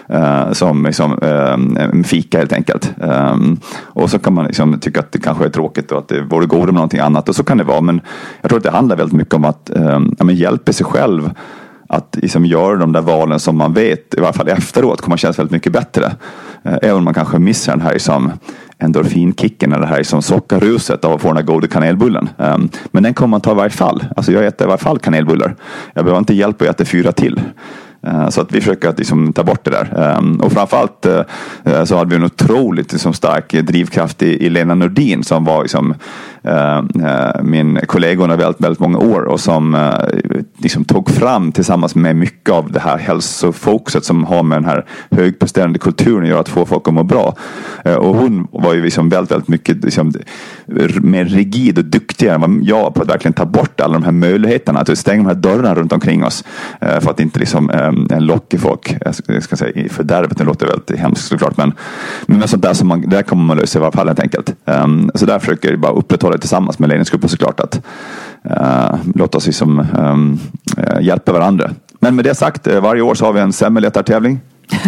eh, 0.09 0.51
som 0.51 0.85
liksom, 0.85 1.19
eh, 1.21 2.03
fika 2.03 2.37
helt 2.37 2.53
enkelt. 2.53 2.93
Eh, 3.01 3.35
och 3.83 4.09
så 4.09 4.19
kan 4.19 4.33
man 4.33 4.45
liksom 4.45 4.79
tycka 4.79 4.99
att 4.99 5.11
det 5.11 5.19
kanske 5.19 5.45
är 5.45 5.49
tråkigt 5.49 5.91
och 5.91 5.97
att 5.97 6.07
det 6.07 6.21
vore 6.21 6.45
godare 6.45 6.65
med 6.65 6.73
någonting 6.73 6.99
annat. 6.99 7.29
Och 7.29 7.35
så 7.35 7.43
kan 7.43 7.57
det 7.57 7.63
vara. 7.63 7.81
Men 7.81 8.01
jag 8.41 8.49
tror 8.49 8.57
att 8.57 8.63
det 8.63 8.71
handlar 8.71 8.95
väldigt 8.95 9.17
mycket 9.17 9.33
om 9.33 9.45
att 9.45 9.69
eh, 9.69 9.99
ja, 10.19 10.31
hjälpa 10.31 10.73
sig 10.73 10.85
själv 10.85 11.29
att 11.89 12.17
liksom 12.21 12.45
göra 12.45 12.75
de 12.75 12.91
där 12.91 13.01
valen 13.01 13.39
som 13.39 13.57
man 13.57 13.73
vet, 13.73 14.13
i 14.13 14.21
varje 14.21 14.33
fall 14.33 14.47
efteråt, 14.47 15.01
kommer 15.01 15.17
kännas 15.17 15.39
väldigt 15.39 15.51
mycket 15.51 15.73
bättre. 15.73 16.11
Även 16.63 16.97
om 16.97 17.03
man 17.03 17.13
kanske 17.13 17.39
missar 17.39 17.71
den 17.71 17.81
här 17.81 17.93
liksom, 17.93 18.31
endorfinkicken 18.79 19.71
eller 19.71 19.81
det 19.81 19.87
här 19.87 20.03
som 20.03 20.21
sockerruset 20.21 21.05
av 21.05 21.13
att 21.13 21.21
få 21.21 21.27
den 21.27 21.37
här 21.37 21.43
goda 21.43 21.67
kanelbullen. 21.67 22.29
Um, 22.37 22.69
men 22.91 23.03
den 23.03 23.13
kommer 23.13 23.31
man 23.31 23.41
ta 23.41 23.51
i 23.51 23.55
varje 23.55 23.69
fall. 23.69 24.05
Alltså 24.15 24.31
jag 24.31 24.45
äter 24.45 24.67
i 24.67 24.69
varje 24.69 24.83
fall 24.83 24.99
kanelbullar. 24.99 25.55
Jag 25.93 26.05
behöver 26.05 26.19
inte 26.19 26.33
hjälp 26.33 26.61
att 26.61 26.67
äta 26.67 26.85
fyra 26.85 27.11
till. 27.11 27.41
Ehm, 28.07 28.31
så 28.31 28.41
att 28.41 28.51
vi 28.51 28.61
försöker 28.61 28.89
att 28.89 28.97
liksom 28.97 29.33
ta 29.33 29.43
bort 29.43 29.63
det 29.63 29.71
där. 29.71 29.99
Ehm, 29.99 30.41
och 30.41 30.51
framförallt 30.51 31.05
eh, 31.05 31.83
så 31.85 31.97
hade 31.97 32.09
vi 32.09 32.15
en 32.15 32.23
otroligt 32.23 32.91
liksom 32.91 33.13
stark 33.13 33.51
drivkraft 33.51 34.23
i 34.23 34.49
Lena 34.49 34.75
Nordin 34.75 35.23
som 35.23 35.45
var 35.45 35.61
liksom 35.61 35.93
Eh, 36.43 36.77
eh, 36.77 37.43
min 37.43 37.79
kollega 37.85 38.23
under 38.23 38.37
väldigt, 38.37 38.61
väldigt 38.61 38.79
många 38.79 38.97
år 38.97 39.21
och 39.21 39.39
som 39.39 39.75
eh, 39.75 39.93
liksom 40.57 40.85
tog 40.85 41.09
fram 41.09 41.51
tillsammans 41.51 41.95
med 41.95 42.15
mycket 42.15 42.53
av 42.53 42.71
det 42.71 42.79
här 42.79 42.97
hälsofokuset 42.97 44.05
som 44.05 44.23
har 44.23 44.43
med 44.43 44.57
den 44.57 44.65
här 44.65 44.85
högpresterande 45.11 45.79
kulturen 45.79 46.23
att 46.23 46.29
göra 46.29 46.39
att 46.39 46.49
få 46.49 46.65
folk 46.65 46.87
att 46.87 46.93
må 46.93 47.03
bra. 47.03 47.35
Och 47.97 48.15
hon 48.15 48.47
var 48.51 48.73
ju 48.73 48.83
liksom 48.83 49.09
väldigt, 49.09 49.31
väldigt 49.31 49.47
mycket 49.47 49.83
liksom, 49.83 50.13
mer 51.01 51.25
rigid 51.25 51.77
och 51.77 51.85
duktigare 51.85 52.35
än 52.35 52.41
vad 52.41 52.59
jag 52.63 52.93
på 52.93 53.01
att 53.01 53.09
verkligen 53.09 53.33
ta 53.33 53.45
bort 53.45 53.81
alla 53.81 53.93
de 53.93 54.03
här 54.03 54.11
möjligheterna. 54.11 54.79
Att 54.79 54.97
stänga 54.97 55.23
de 55.23 55.27
här 55.27 55.35
dörrarna 55.35 55.75
runt 55.75 55.93
omkring 55.93 56.23
oss. 56.23 56.43
För 56.79 57.09
att 57.09 57.19
inte 57.19 57.39
liksom 57.39 57.71
locka 58.19 58.57
folk. 58.57 58.97
Jag 59.27 59.43
ska 59.43 59.55
säga 59.55 59.71
i 59.71 59.89
fördärvet, 59.89 60.37
det 60.37 60.43
låter 60.43 60.65
väldigt 60.67 60.99
hemskt 60.99 61.27
såklart. 61.27 61.57
Men, 61.57 61.73
men 62.25 62.47
sånt 62.47 62.63
där 62.63 62.73
som 62.73 62.87
man, 62.87 63.09
där 63.09 63.23
kommer 63.23 63.43
man 63.43 63.57
lösa 63.57 63.79
i 63.79 63.81
alla 63.81 63.91
fall 63.91 64.07
helt 64.07 64.19
enkelt. 64.19 64.55
Ehm, 64.65 65.11
så 65.15 65.25
där 65.25 65.39
försöker 65.39 65.69
jag 65.69 65.79
bara 65.79 65.91
upprätthålla 65.91 66.36
det 66.37 66.41
tillsammans 66.41 66.79
med 66.79 66.89
ledningsgruppen 66.89 67.29
såklart. 67.29 67.59
Att 67.59 67.81
uh, 68.45 68.95
låta 69.15 69.37
oss 69.37 69.45
liksom, 69.45 69.85
um, 69.97 70.39
hjälpa 71.01 71.31
varandra. 71.31 71.69
Men 71.99 72.15
med 72.15 72.25
det 72.25 72.35
sagt, 72.35 72.67
uh, 72.67 72.79
varje 72.79 73.01
år 73.01 73.15
så 73.15 73.25
har 73.25 73.33
vi 73.33 73.39
en 73.39 73.53
semmelletartävling. 73.53 74.39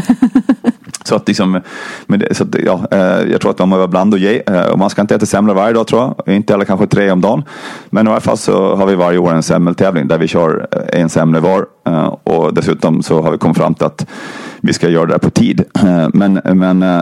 Så 1.03 1.15
att 1.15 1.27
liksom, 1.27 1.61
det, 2.07 2.37
så 2.37 2.43
att, 2.43 2.55
ja, 2.65 2.87
jag 3.31 3.41
tror 3.41 3.51
att 3.51 3.59
man 3.59 3.69
behöver 3.69 3.87
blanda 3.87 4.15
och 4.15 4.19
ge. 4.19 4.41
Och 4.71 4.79
man 4.79 4.89
ska 4.89 5.01
inte 5.01 5.15
äta 5.15 5.25
semlor 5.25 5.53
varje 5.53 5.73
dag 5.73 5.87
tror 5.87 6.01
jag. 6.01 6.35
Inte 6.35 6.53
heller 6.53 6.65
kanske 6.65 6.87
tre 6.87 7.11
om 7.11 7.21
dagen. 7.21 7.43
Men 7.89 8.07
i 8.07 8.09
alla 8.09 8.19
fall 8.19 8.37
så 8.37 8.75
har 8.75 8.85
vi 8.85 8.95
varje 8.95 9.17
år 9.17 9.33
en 9.33 9.43
semmeltävling 9.43 10.07
där 10.07 10.17
vi 10.17 10.27
kör 10.27 10.67
en 10.93 11.09
semla 11.09 11.39
var. 11.39 11.65
Eh, 11.89 12.15
och 12.23 12.53
dessutom 12.53 13.03
så 13.03 13.21
har 13.21 13.31
vi 13.31 13.37
kommit 13.37 13.57
fram 13.57 13.73
till 13.73 13.85
att 13.85 14.05
vi 14.61 14.73
ska 14.73 14.89
göra 14.89 15.05
det 15.05 15.13
där 15.13 15.19
på 15.19 15.29
tid. 15.29 15.63
Eh, 15.83 16.07
men, 16.13 16.41
men 16.43 16.83
eh, 16.83 17.01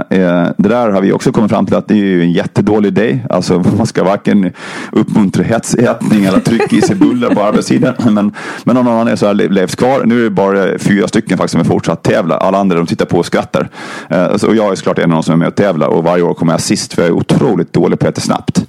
det 0.58 0.69
där 0.69 0.89
har 0.89 1.02
vi 1.02 1.12
också 1.12 1.32
kommit 1.32 1.52
fram 1.52 1.65
till 1.65 1.76
att 1.76 1.88
det 1.88 1.95
är 1.95 2.21
en 2.21 2.32
jättedålig 2.32 2.88
idé. 2.88 3.19
Alltså 3.30 3.60
man 3.78 3.88
ska 3.88 4.04
varken 4.04 4.52
uppmuntra 4.91 5.43
hetsätning 5.43 6.26
eller 6.26 6.39
trycka 6.39 6.76
i 6.76 6.82
sig 6.82 6.95
bullar 6.95 7.36
på 7.36 7.43
arbetstiden. 7.43 7.93
Men, 8.17 8.32
men 8.63 8.78
om 8.78 8.86
någon 8.86 9.00
annan 9.00 9.17
så 9.17 9.28
har 9.28 9.34
levt 9.34 9.76
kvar. 9.76 10.02
Nu 10.06 10.19
är 10.19 10.23
det 10.23 10.30
bara 10.30 10.78
fyra 10.78 11.08
stycken 11.08 11.38
faktiskt 11.38 11.52
som 11.52 11.62
är 11.62 11.65
fortsatt 11.65 12.04
tävla. 12.04 12.38
Alla 12.38 12.58
andra 12.58 12.78
de 12.78 12.86
tittar 12.86 13.06
på 13.06 13.17
och 13.17 13.26
skrattar. 13.26 13.69
Och 14.47 14.56
jag 14.56 14.71
är 14.71 14.76
såklart 14.76 15.00
en 15.00 15.12
av 15.12 15.15
de 15.15 15.23
som 15.23 15.34
är 15.34 15.38
med 15.38 15.47
och 15.47 15.56
tävlar 15.56 15.88
och 15.88 16.04
varje 16.04 16.23
år 16.23 16.34
kommer 16.34 16.54
jag 16.54 16.62
sist 16.62 16.93
för 16.93 17.02
jag 17.02 17.10
är 17.10 17.15
otroligt 17.15 17.73
dålig 17.73 18.00
på 18.00 18.08
att 18.08 18.12
äta 18.13 18.21
snabbt. 18.21 18.65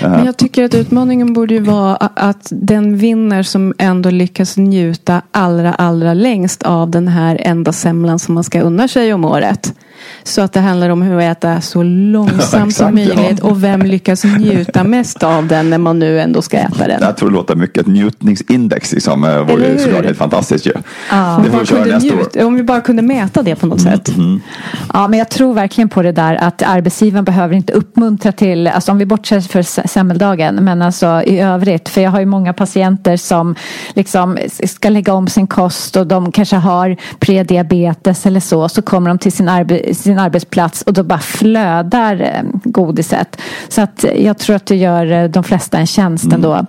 Men 0.00 0.26
jag 0.26 0.36
tycker 0.36 0.64
att 0.64 0.74
utmaningen 0.74 1.32
borde 1.32 1.54
ju 1.54 1.60
vara 1.60 1.96
att 1.96 2.48
den 2.50 2.96
vinner 2.96 3.42
som 3.42 3.74
ändå 3.78 4.10
lyckas 4.10 4.56
njuta 4.56 5.22
allra, 5.30 5.74
allra 5.74 6.14
längst 6.14 6.62
av 6.62 6.90
den 6.90 7.08
här 7.08 7.38
enda 7.40 7.72
semlan 7.72 8.18
som 8.18 8.34
man 8.34 8.44
ska 8.44 8.60
unna 8.60 8.88
sig 8.88 9.14
om 9.14 9.24
året. 9.24 9.74
Så 10.22 10.40
att 10.40 10.52
det 10.52 10.60
handlar 10.60 10.88
om 10.90 11.02
hur 11.02 11.16
att 11.18 11.36
äta 11.36 11.60
så 11.60 11.82
långsamt 11.82 12.52
ja, 12.52 12.70
som 12.70 12.94
möjligt 12.94 13.40
och 13.40 13.64
vem 13.64 13.82
lyckas 13.82 14.24
njuta 14.24 14.84
mest 14.84 15.22
av 15.22 15.46
den 15.46 15.70
när 15.70 15.78
man 15.78 15.98
nu 15.98 16.20
ändå 16.20 16.42
ska 16.42 16.56
äta 16.56 16.86
den. 16.86 16.98
Jag 17.02 17.16
tror 17.16 17.28
det 17.28 17.34
låter 17.34 17.56
mycket 17.56 17.78
ett 17.78 17.86
njutningsindex 17.86 18.92
liksom, 18.92 19.22
vore 19.48 19.78
såklart 19.78 20.04
helt 20.04 20.18
fantastiskt 20.18 20.66
ju. 20.66 20.72
Ja. 21.10 21.42
Det 21.44 21.50
får 21.50 21.84
vi 21.84 21.92
nästa. 21.92 22.46
Om 22.46 22.54
vi 22.54 22.62
bara 22.62 22.80
kunde 22.80 23.02
mäta 23.02 23.42
det 23.42 23.56
på 23.56 23.66
något 23.66 23.80
mm. 23.80 23.92
sätt. 23.92 24.08
Mm. 24.08 24.40
Ja, 24.92 25.08
men 25.08 25.18
jag 25.18 25.28
tror 25.28 25.54
verkligen 25.54 25.88
på 25.88 26.02
det 26.02 26.12
där 26.12 26.34
att 26.34 26.62
arbetsgivaren 26.62 27.24
behöver 27.24 27.54
inte 27.54 27.72
uppmuntra 27.72 28.32
till, 28.32 28.66
alltså 28.66 28.92
om 28.92 28.98
vi 28.98 29.06
bortser 29.06 29.40
för 29.40 29.88
semmeldagen, 29.88 30.54
men 30.54 30.82
alltså 30.82 31.22
i 31.26 31.40
övrigt, 31.40 31.88
för 31.88 32.00
jag 32.00 32.10
har 32.10 32.20
ju 32.20 32.26
många 32.26 32.52
patienter 32.52 33.16
som 33.16 33.54
liksom 33.94 34.38
ska 34.66 34.88
lägga 34.88 35.12
om 35.12 35.28
sin 35.28 35.46
kost 35.46 35.96
och 35.96 36.06
de 36.06 36.32
kanske 36.32 36.56
har 36.56 36.96
prediabetes 37.18 38.26
eller 38.26 38.40
så, 38.40 38.68
så 38.68 38.82
kommer 38.82 39.10
de 39.10 39.18
till 39.18 39.32
sin 39.32 39.48
arbetsgivare 39.48 39.85
sin 39.94 40.18
arbetsplats 40.18 40.82
och 40.82 40.92
då 40.92 41.02
bara 41.02 41.18
flödar 41.18 42.20
eh, 42.20 42.60
godiset. 42.64 43.40
Så 43.68 43.80
att 43.80 44.04
jag 44.16 44.38
tror 44.38 44.56
att 44.56 44.66
det 44.66 44.76
gör 44.76 45.12
eh, 45.12 45.24
de 45.30 45.44
flesta 45.44 45.78
en 45.78 45.86
tjänst 45.86 46.24
mm. 46.24 46.34
ändå. 46.34 46.66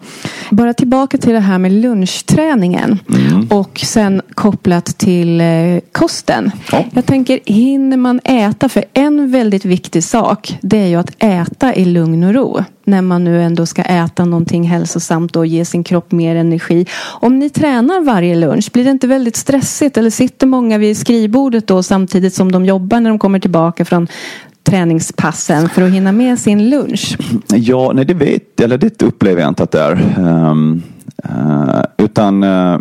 Bara 0.52 0.74
tillbaka 0.74 1.18
till 1.18 1.34
det 1.34 1.40
här 1.40 1.58
med 1.58 1.72
lunchträningen 1.72 3.00
mm. 3.10 3.48
och 3.48 3.80
sen 3.84 4.22
kopplat 4.34 4.86
till 4.86 5.42
eh, 5.42 5.80
kosten. 5.92 6.52
Ja. 6.72 6.86
Jag 6.92 7.06
tänker, 7.06 7.40
hinner 7.46 7.98
man 7.98 8.20
äta? 8.24 8.70
För 8.70 8.86
en 8.94 9.32
väldigt 9.32 9.66
viktig 9.66 10.04
sak 10.04 10.58
det 10.62 10.78
är 10.78 10.88
ju 10.88 10.96
att 10.96 11.12
äta 11.20 11.76
i 11.76 11.86
lugn 11.86 12.24
och 12.24 12.34
ro 12.34 12.64
när 12.88 13.02
man 13.02 13.24
nu 13.24 13.42
ändå 13.42 13.66
ska 13.66 13.82
äta 13.82 14.26
någonting 14.26 14.64
hälsosamt 14.64 15.36
och 15.36 15.48
ge 15.48 15.66
sin 15.66 15.84
kropp 15.84 16.12
mer 16.12 16.36
energi. 16.36 16.86
Om 17.04 17.40
ni 17.40 17.50
tränar 17.50 18.02
varje 18.02 18.36
lunch, 18.36 18.72
blir 18.74 18.84
det 18.84 18.92
inte 18.92 19.08
väldigt 19.08 19.36
stressigt? 19.36 19.98
Eller 19.98 20.10
sitter 20.10 20.48
många 20.48 20.78
vid 20.78 20.98
skrivbordet 20.98 21.68
då 21.68 21.84
samtidigt 21.84 22.34
som 22.34 22.52
de 22.52 22.66
jobbar 22.66 23.00
när 23.00 23.10
de 23.10 23.20
kommer 23.20 23.40
tillbaka 23.40 23.86
från 23.86 24.08
träningspassen 24.64 25.70
för 25.70 25.82
att 25.82 25.92
hinna 25.92 26.12
med 26.12 26.40
sin 26.40 26.70
lunch? 26.70 27.18
Ja, 27.48 27.92
nej 27.96 28.06
det 28.06 28.14
vet 28.14 28.62
eller 28.62 28.78
det 28.78 29.02
upplever 29.02 29.42
jag 29.42 29.50
inte 29.50 29.64
att 29.64 29.72
det 29.72 29.82
är. 29.82 30.16
Um, 30.18 30.84
uh, 31.30 31.82
utan 31.98 32.44
uh, 32.44 32.80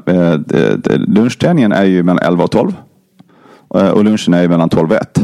lunchträningen 0.86 1.72
är 1.72 1.84
ju 1.84 2.02
mellan 2.02 2.26
11 2.26 2.44
och 2.44 2.50
12. 2.50 2.72
och 3.68 4.04
lunchen 4.04 4.34
är 4.34 4.42
ju 4.42 4.48
mellan 4.48 4.68
12 4.68 4.90
och 4.90 4.96
1. 4.96 5.20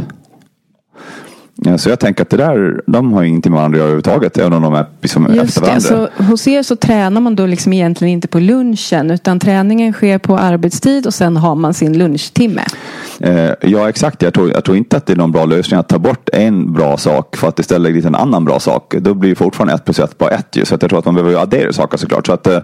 Så 1.78 1.88
jag 1.88 2.00
tänker 2.00 2.22
att 2.22 2.30
det 2.30 2.36
där, 2.36 2.82
de 2.86 3.12
har 3.12 3.22
ingenting 3.22 3.52
med 3.52 3.58
varandra 3.58 3.76
att 3.76 3.78
göra 3.78 3.84
överhuvudtaget. 3.84 4.38
Även 4.38 4.52
om 4.52 4.62
de 4.62 4.74
är 4.74 4.86
liksom 5.00 5.26
Just 5.34 5.44
efter 5.44 5.60
varandra. 5.60 5.80
Så 5.80 6.08
hos 6.22 6.48
er 6.48 6.62
så 6.62 6.76
tränar 6.76 7.20
man 7.20 7.36
då 7.36 7.46
liksom 7.46 7.72
egentligen 7.72 8.12
inte 8.12 8.28
på 8.28 8.40
lunchen. 8.40 9.10
Utan 9.10 9.38
träningen 9.38 9.92
sker 9.92 10.18
på 10.18 10.38
arbetstid 10.38 11.06
och 11.06 11.14
sen 11.14 11.36
har 11.36 11.54
man 11.54 11.74
sin 11.74 11.98
lunchtimme. 11.98 12.62
Eh, 13.22 13.50
ja 13.60 13.88
exakt. 13.88 14.22
Jag 14.22 14.34
tror, 14.34 14.50
jag 14.50 14.64
tror 14.64 14.76
inte 14.76 14.96
att 14.96 15.06
det 15.06 15.12
är 15.12 15.16
någon 15.16 15.32
bra 15.32 15.44
lösning 15.44 15.80
att 15.80 15.88
ta 15.88 15.98
bort 15.98 16.28
en 16.32 16.72
bra 16.72 16.96
sak 16.96 17.36
för 17.36 17.48
att 17.48 17.58
istället 17.58 17.82
lägga 17.82 17.94
dit 17.94 18.04
en 18.04 18.14
annan 18.14 18.44
bra 18.44 18.60
sak. 18.60 18.94
Då 18.98 19.14
blir 19.14 19.34
fortfarande 19.34 19.74
ett 19.74 19.84
plus 19.84 19.98
ett 19.98 20.18
bara 20.18 20.30
ett. 20.30 20.56
Ju. 20.56 20.64
Så 20.64 20.74
att 20.74 20.82
jag 20.82 20.90
tror 20.90 20.98
att 20.98 21.04
man 21.04 21.14
behöver 21.14 21.42
addera 21.42 21.72
saker 21.72 21.98
såklart. 21.98 22.26
Så 22.26 22.32
att, 22.32 22.46
eh, 22.46 22.58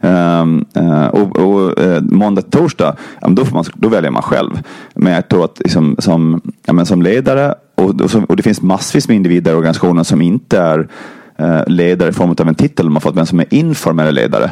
ehm, 0.00 0.64
eh 0.74 1.06
och, 1.06 1.38
och 1.38 1.80
eh, 1.80 2.02
måndag 2.02 2.42
till 2.42 2.50
torsdag, 2.50 2.96
då, 3.28 3.44
får 3.44 3.54
man, 3.54 3.64
då 3.74 3.88
väljer 3.88 4.10
man 4.10 4.22
själv. 4.22 4.62
Men 4.94 5.12
jag 5.12 5.28
tror 5.28 5.44
att 5.44 5.58
liksom, 5.58 5.96
som, 5.98 6.40
ja, 6.66 6.72
men 6.72 6.86
som 6.86 7.02
ledare 7.02 7.54
och, 7.74 8.00
och, 8.00 8.30
och 8.30 8.36
det 8.36 8.42
finns 8.42 8.62
massvis 8.62 9.08
med 9.08 9.16
individer 9.16 9.52
i 9.52 9.54
organisationen 9.54 10.04
som 10.04 10.22
inte 10.22 10.58
är 10.58 10.88
eh, 11.36 11.62
ledare 11.66 12.08
i 12.08 12.12
form 12.12 12.30
av 12.30 12.48
en 12.48 12.54
titel 12.54 12.86
de 12.86 12.96
har 12.96 13.00
fått, 13.00 13.14
men 13.14 13.26
som 13.26 13.40
är 13.40 13.46
informella 13.50 14.10
ledare. 14.10 14.50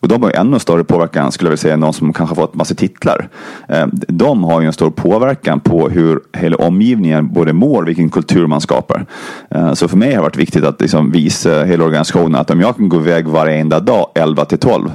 Och 0.00 0.08
de 0.08 0.22
har 0.22 0.30
ju 0.30 0.36
ännu 0.36 0.58
större 0.58 0.84
påverkan 0.84 1.32
skulle 1.32 1.46
jag 1.46 1.50
vilja 1.50 1.62
säga 1.62 1.74
än 1.74 1.80
de 1.80 1.92
som 1.92 2.12
kanske 2.12 2.34
har 2.36 2.42
fått 2.42 2.54
massa 2.54 2.74
titlar. 2.74 3.28
Eh, 3.68 3.86
de 3.92 4.44
har 4.44 4.60
ju 4.60 4.66
en 4.66 4.72
stor 4.72 4.90
påverkan 4.90 5.60
på 5.60 5.88
hur 5.88 6.20
hela 6.32 6.56
omgivningen 6.56 7.32
både 7.32 7.52
mår, 7.52 7.82
vilken 7.82 8.10
kultur 8.10 8.46
man 8.46 8.60
skapar. 8.60 9.06
Eh, 9.50 9.72
så 9.72 9.88
för 9.88 9.96
mig 9.96 10.08
har 10.08 10.16
det 10.16 10.22
varit 10.22 10.36
viktigt 10.36 10.64
att 10.64 10.80
liksom 10.80 11.10
visa 11.10 11.64
hela 11.64 11.84
organisationen 11.84 12.34
att 12.34 12.50
om 12.50 12.60
jag 12.60 12.76
kan 12.76 12.88
gå 12.88 12.96
iväg 12.96 13.26
varenda 13.26 13.80
dag 13.80 14.06
11 14.14 14.44
till 14.44 14.58
12 14.58 14.90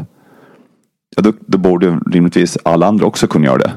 då, 1.17 1.33
då 1.39 1.57
borde 1.57 1.99
rimligtvis 2.11 2.57
alla 2.63 2.87
andra 2.87 3.05
också 3.05 3.27
kunna 3.27 3.45
göra 3.45 3.57
det. 3.57 3.71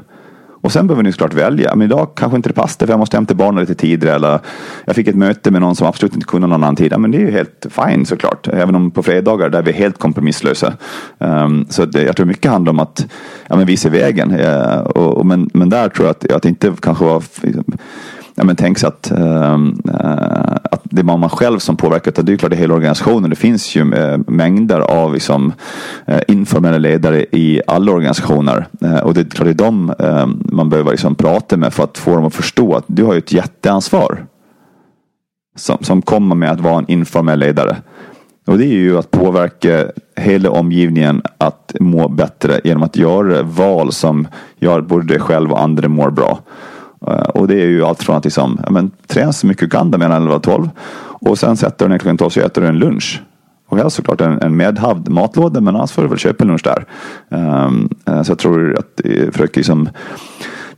Och 0.61 0.71
sen 0.71 0.87
behöver 0.87 1.03
ni 1.03 1.11
såklart 1.11 1.33
välja. 1.33 1.75
Men 1.75 1.85
idag 1.85 2.09
kanske 2.15 2.35
inte 2.35 2.49
det 2.49 2.53
passar 2.53 2.85
för 2.85 2.93
jag 2.93 2.99
måste 2.99 3.17
hämta 3.17 3.33
barnen 3.33 3.61
lite 3.61 3.75
tidigare. 3.75 4.15
Eller 4.15 4.39
jag 4.85 4.95
fick 4.95 5.07
ett 5.07 5.15
möte 5.15 5.51
med 5.51 5.61
någon 5.61 5.75
som 5.75 5.87
absolut 5.87 6.13
inte 6.13 6.25
kunde 6.25 6.47
någon 6.47 6.63
annan 6.63 6.75
tid. 6.75 6.91
Ja, 6.91 6.97
men 6.97 7.11
det 7.11 7.17
är 7.17 7.21
ju 7.21 7.31
helt 7.31 7.65
fine 7.69 8.05
såklart. 8.05 8.47
Även 8.47 8.75
om 8.75 8.91
på 8.91 9.03
fredagar 9.03 9.49
där 9.49 9.61
vi 9.61 9.71
är 9.71 9.75
helt 9.75 9.97
kompromisslösa. 9.97 10.73
Um, 11.17 11.65
så 11.69 11.85
det, 11.85 11.99
eh, 11.99 12.05
jag 12.05 12.15
tror 12.15 12.25
mycket 12.25 12.51
handlar 12.51 12.69
om 12.69 12.79
att 12.79 13.05
ja, 13.47 13.55
men 13.55 13.65
visa 13.65 13.89
vägen. 13.89 14.31
Uh, 14.31 14.77
och, 14.77 15.17
och, 15.17 15.25
men, 15.25 15.49
men 15.53 15.69
där 15.69 15.89
tror 15.89 16.07
jag 16.07 16.11
att, 16.11 16.31
att 16.31 16.43
det 16.43 16.49
inte 16.49 16.73
kanske 16.81 17.05
var 17.05 17.23
ja, 18.39 18.45
men 18.45 18.55
tänk 18.55 18.77
sig 18.77 18.87
att, 18.87 19.11
uh, 19.17 19.53
att 20.63 20.81
det 20.83 21.01
är 21.01 21.03
man 21.03 21.29
själv 21.29 21.59
som 21.59 21.77
påverkar. 21.77 22.23
Det 22.23 22.33
är 22.33 22.37
klart 22.37 22.51
det 22.51 22.55
är 22.55 22.59
hela 22.59 22.73
organisationen. 22.73 23.29
Det 23.29 23.35
finns 23.35 23.75
ju 23.75 23.93
eh, 23.93 24.19
mängder 24.27 24.79
av 24.79 25.13
liksom, 25.13 25.53
eh, 26.05 26.19
informella 26.27 26.77
ledare 26.77 27.25
i 27.31 27.61
alla 27.67 27.91
organisationer. 27.91 28.67
och 29.03 29.13
det 29.13 29.21
är 29.21 29.25
klart 29.25 29.45
det 29.45 29.51
är 29.51 29.53
dem 29.53 29.93
ehm, 29.99 30.43
man 30.45 30.69
behöver 30.69 30.91
liksom 30.91 31.15
prata 31.15 31.57
med 31.57 31.73
för 31.73 31.83
att 31.83 31.97
få 31.97 32.15
dem 32.15 32.25
att 32.25 32.35
förstå 32.35 32.75
att 32.75 32.83
du 32.87 33.03
har 33.03 33.13
ju 33.13 33.19
ett 33.19 33.31
jätteansvar. 33.31 34.25
Som, 35.55 35.77
som 35.81 36.01
kommer 36.01 36.35
med 36.35 36.51
att 36.51 36.59
vara 36.59 36.77
en 36.77 36.91
informell 36.91 37.39
ledare. 37.39 37.77
Och 38.47 38.57
det 38.57 38.65
är 38.65 38.77
ju 38.77 38.97
att 38.97 39.11
påverka 39.11 39.85
hela 40.15 40.49
omgivningen 40.49 41.21
att 41.37 41.75
må 41.79 42.07
bättre 42.07 42.61
genom 42.63 42.83
att 42.83 42.95
göra 42.95 43.43
val 43.43 43.91
som 43.91 44.27
gör 44.59 44.81
både 44.81 45.07
dig 45.07 45.19
själv 45.19 45.51
och 45.51 45.61
andra 45.61 45.87
mår 45.87 46.09
bra. 46.09 46.39
Eh, 47.07 47.13
och 47.13 47.47
det 47.47 47.61
är 47.61 47.67
ju 47.67 47.83
allt 47.83 48.03
från 48.03 48.15
att 48.15 48.23
liksom, 48.23 48.59
ja, 48.63 48.71
men, 48.71 48.91
träna 49.07 49.33
så 49.33 49.47
mycket 49.47 49.61
du 49.61 49.69
kan 49.69 49.89
mellan 49.89 50.11
11 50.11 50.35
och 50.35 50.43
12. 50.43 50.69
Och 51.21 51.39
sen 51.39 51.57
sätter 51.57 51.85
du 51.85 51.89
dig 51.89 51.99
klockan 51.99 52.17
12 52.17 52.29
så 52.29 52.39
äter 52.39 52.61
du 52.61 52.67
en 52.67 52.79
lunch. 52.79 53.21
Och 53.67 53.77
helst 53.77 53.95
såklart 53.95 54.21
en, 54.21 54.41
en 54.41 54.57
medhavd 54.57 55.09
matlåda 55.09 55.61
men 55.61 55.75
annars 55.75 55.91
får 55.91 56.01
du 56.01 56.07
väl 56.07 56.17
köpa 56.17 56.43
en 56.43 56.47
lunch 56.47 56.63
där. 56.63 56.85
Um, 57.65 57.89
så 58.23 58.31
jag 58.31 58.37
tror 58.37 58.79
att 58.79 59.01
jag 59.03 59.33
försöker 59.33 59.57
liksom 59.57 59.89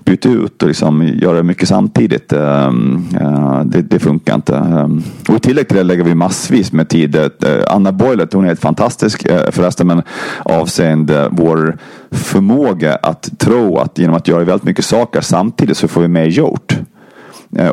byta 0.05 0.29
ut 0.29 0.61
och 0.61 0.67
liksom 0.67 1.07
göra 1.07 1.43
mycket 1.43 1.67
samtidigt. 1.67 2.33
Ehm, 2.33 3.07
eh, 3.21 3.61
det, 3.65 3.81
det, 3.81 3.99
funkar 3.99 4.35
inte. 4.35 4.55
Ehm, 4.55 5.03
och 5.27 5.35
i 5.35 5.39
tillägg 5.39 5.67
till 5.67 5.77
det 5.77 5.83
lägger 5.83 6.03
vi 6.03 6.15
massvis 6.15 6.71
med 6.71 6.89
tid. 6.89 7.15
Eh, 7.15 7.29
Anna 7.67 7.91
Boylet, 7.91 8.33
hon 8.33 8.43
är 8.43 8.47
helt 8.47 8.59
fantastisk 8.59 9.25
eh, 9.25 9.51
förresten, 9.51 9.87
men 9.87 10.01
avseende 10.43 11.29
vår 11.31 11.77
förmåga 12.11 12.95
att 12.95 13.39
tro 13.39 13.77
att 13.77 13.97
genom 13.97 14.15
att 14.15 14.27
göra 14.27 14.43
väldigt 14.43 14.63
mycket 14.63 14.85
saker 14.85 15.21
samtidigt 15.21 15.77
så 15.77 15.87
får 15.87 16.01
vi 16.01 16.07
mer 16.07 16.25
gjort. 16.25 16.77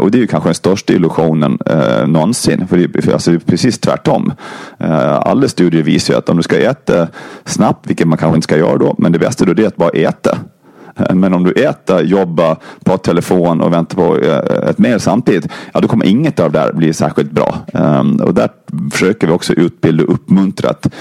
Och 0.01 0.11
det 0.11 0.19
är 0.19 0.21
ju 0.21 0.27
kanske 0.27 0.49
den 0.49 0.55
största 0.55 0.93
illusionen 0.93 1.59
eh, 1.67 2.07
någonsin. 2.07 2.67
För 2.69 2.77
det, 2.77 3.03
för, 3.03 3.13
alltså, 3.13 3.31
det 3.31 3.37
är 3.37 3.41
precis 3.41 3.79
tvärtom. 3.79 4.33
Eh, 4.79 5.19
alla 5.19 5.49
studier 5.49 5.83
visar 5.83 6.15
ju 6.15 6.19
att 6.19 6.29
om 6.29 6.37
du 6.37 6.43
ska 6.43 6.59
äta 6.59 7.09
snabbt, 7.45 7.91
vilket 7.91 8.09
man 8.09 8.19
kanske 8.19 8.37
inte 8.37 8.45
ska 8.45 8.57
göra 8.57 8.77
då, 8.77 8.95
men 8.99 9.13
det 9.13 9.19
bästa 9.19 9.45
då 9.45 9.63
är 9.63 9.67
att 9.67 9.77
bara 9.77 9.91
äta. 9.91 10.39
Men 11.15 11.35
om 11.35 11.45
du 11.45 11.53
äter, 11.53 12.01
jobbar, 12.01 12.57
på 12.85 12.99
telefon 12.99 13.61
och 13.61 13.73
väntar 13.73 13.97
på 13.97 14.19
eh, 14.19 14.69
ett 14.71 14.79
mejl 14.79 15.01
samtidigt, 15.01 15.53
ja 15.75 15.81
då 15.81 15.89
kommer 15.89 16.07
inget 16.07 16.41
av 16.41 16.53
det 16.53 16.59
här 16.59 16.73
bli 16.73 16.93
särskilt 16.93 17.31
bra. 17.31 17.55
Ehm, 17.75 18.17
och 18.17 18.35
där 18.35 18.49
försöker 18.93 19.27
vi 19.27 19.33
också 19.33 19.53
utbilda 19.53 20.05
och 20.05 20.13
uppmuntra 20.13 20.71
att, 20.71 20.95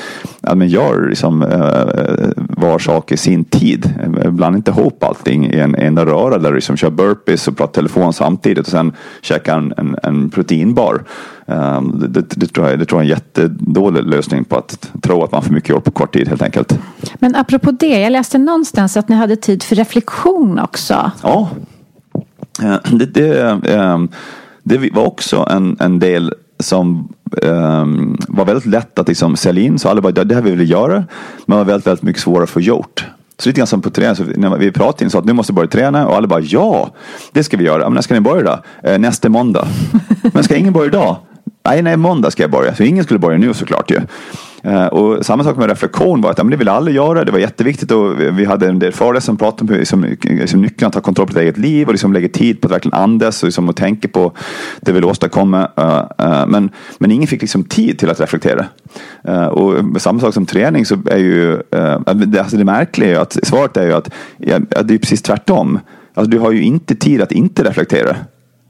man 0.55 0.67
gör 0.67 1.09
liksom, 1.09 1.41
uh, 1.43 2.32
var 2.36 2.80
sak 2.80 3.11
i 3.11 3.17
sin 3.17 3.45
tid. 3.45 3.93
Blanda 4.30 4.57
inte 4.57 4.71
ihop 4.71 5.03
allting 5.03 5.45
i 5.45 5.59
en 5.59 5.75
enda 5.75 6.05
röra 6.05 6.38
där 6.38 6.49
du 6.49 6.55
liksom 6.55 6.78
kör 6.78 6.89
burpees 6.89 7.47
och 7.47 7.57
pratar 7.57 7.73
telefon 7.73 8.13
samtidigt 8.13 8.65
och 8.65 8.71
sen 8.71 8.93
käkar 9.21 9.57
en, 9.57 9.73
en, 9.78 9.95
en 10.03 10.30
proteinbar. 10.30 11.03
Um, 11.45 11.99
det, 11.99 12.07
det, 12.07 12.25
det, 12.36 12.47
tror 12.47 12.69
jag, 12.69 12.80
det 12.80 12.86
tror 12.86 13.03
jag 13.03 13.09
är 13.09 13.13
en 13.13 13.19
jättedålig 13.19 14.03
lösning 14.03 14.43
på 14.43 14.57
att 14.57 14.91
tro 15.01 15.23
att 15.23 15.32
man 15.32 15.43
får 15.43 15.53
mycket 15.53 15.69
gjort 15.69 15.84
på 15.84 15.91
kort 15.91 16.13
tid 16.13 16.28
helt 16.28 16.41
enkelt. 16.41 16.80
Men 17.15 17.36
apropå 17.36 17.71
det, 17.71 17.99
jag 17.99 18.11
läste 18.11 18.38
någonstans 18.38 18.97
att 18.97 19.09
ni 19.09 19.15
hade 19.15 19.36
tid 19.36 19.63
för 19.63 19.75
reflektion 19.75 20.59
också. 20.59 21.11
Ja, 21.23 21.49
det, 22.91 23.05
det, 23.05 23.41
ehm, 23.65 24.09
det 24.63 24.78
var 24.93 25.05
också 25.05 25.47
en, 25.49 25.78
en 25.80 25.99
del 25.99 26.34
som 26.59 27.13
um, 27.41 28.17
var 28.27 28.45
väldigt 28.45 28.65
lätt 28.65 28.99
att 28.99 29.07
liksom 29.07 29.35
sälja 29.35 29.63
in. 29.63 29.79
Så 29.79 29.89
alla 29.89 30.01
bara, 30.01 30.11
det 30.11 30.35
här 30.35 30.41
vill 30.41 30.57
vi 30.57 30.63
göra. 30.63 31.03
Men 31.45 31.57
var 31.57 31.65
väldigt, 31.65 31.87
väldigt 31.87 32.03
mycket 32.03 32.21
svårare 32.21 32.43
att 32.43 32.49
få 32.49 32.61
gjort. 32.61 33.05
Så 33.39 33.49
lite 33.49 33.57
grann 33.59 33.67
som 33.67 33.81
på 33.81 33.89
träning, 33.89 34.15
så 34.15 34.23
när 34.23 34.57
vi 34.57 34.71
pratade 34.71 35.03
in 35.03 35.09
så 35.09 35.19
att 35.19 35.25
nu 35.25 35.33
måste 35.33 35.53
vi 35.53 35.55
börja 35.55 35.67
träna 35.67 36.07
och 36.07 36.15
alla 36.15 36.27
bara 36.27 36.41
ja, 36.41 36.91
det 37.31 37.43
ska 37.43 37.57
vi 37.57 37.63
göra. 37.63 37.83
Men 37.83 37.93
när 37.93 38.01
ska 38.01 38.13
ni 38.13 38.19
börja 38.19 38.43
då? 38.43 38.89
Eh, 38.89 38.99
nästa 38.99 39.29
måndag. 39.29 39.67
Men 40.33 40.43
ska 40.43 40.55
ingen 40.55 40.73
börja 40.73 40.87
idag? 40.87 41.15
Nej, 41.65 41.81
nej, 41.81 41.97
måndag 41.97 42.31
ska 42.31 42.43
jag 42.43 42.51
börja. 42.51 42.75
Så 42.75 42.83
ingen 42.83 43.03
skulle 43.03 43.19
börja 43.19 43.37
nu 43.37 43.53
såklart 43.53 43.91
ju. 43.91 44.01
Eh, 44.68 44.86
och 44.86 45.26
samma 45.26 45.43
sak 45.43 45.57
med 45.57 45.70
reflektion 45.70 46.22
var 46.22 46.32
att 46.32 46.38
ja, 46.38 46.43
men 46.43 46.51
det 46.51 46.57
ville 46.57 46.72
alla 46.72 46.91
göra. 46.91 47.24
Det 47.24 47.32
var 47.32 47.39
jätteviktigt 47.39 47.91
och 47.91 48.20
vi 48.20 48.45
hade 48.45 48.68
en 48.68 48.80
del 48.80 48.91
föreläsare 48.91 49.26
som 49.26 49.38
pratade 49.38 49.61
om 49.61 49.70
hur 49.70 49.80
liksom, 49.80 50.15
liksom 50.22 50.61
nyckeln 50.61 50.88
att 50.88 50.93
ta 50.93 51.01
kontroll 51.01 51.28
på 51.28 51.34
ditt 51.34 51.41
eget 51.41 51.57
liv 51.57 51.88
och 51.88 51.93
liksom 51.93 52.13
lägga 52.13 52.30
tid 52.30 52.61
på 52.61 52.68
att 52.68 52.72
verkligen 52.72 52.99
andas 52.99 53.43
och 53.43 53.47
liksom, 53.47 53.70
och 53.70 53.76
tänka 53.76 54.07
på 54.07 54.32
det 54.82 54.91
vi 54.91 54.95
vill 54.95 55.05
åstadkomma. 55.05 55.72
Uh, 55.80 56.28
uh, 56.28 56.47
men, 56.47 56.70
men 56.97 57.11
ingen 57.11 57.28
fick 57.28 57.41
liksom 57.41 57.63
tid 57.63 57.99
till 57.99 58.09
att 58.09 58.20
reflektera. 58.20 58.65
och 59.49 60.01
samma 60.01 60.20
sak 60.20 60.34
som 60.34 60.45
träning 60.45 60.86
så 60.86 60.97
är 61.05 61.18
ju 61.18 61.61
det, 62.26 62.39
alltså 62.39 62.57
det 62.57 62.65
märkliga 62.65 63.18
är 63.18 63.22
att 63.22 63.38
svaret 63.43 63.78
är 63.78 63.86
ju 63.86 63.93
att 63.93 64.09
ja, 64.38 64.59
det 64.59 64.93
är 64.93 64.97
precis 64.97 65.22
tvärtom. 65.22 65.80
Alltså, 66.13 66.32
du 66.32 66.39
har 66.39 66.51
ju 66.51 66.63
inte 66.63 66.95
tid 66.95 67.22
att 67.22 67.32
inte 67.32 67.63
reflektera. 67.63 68.15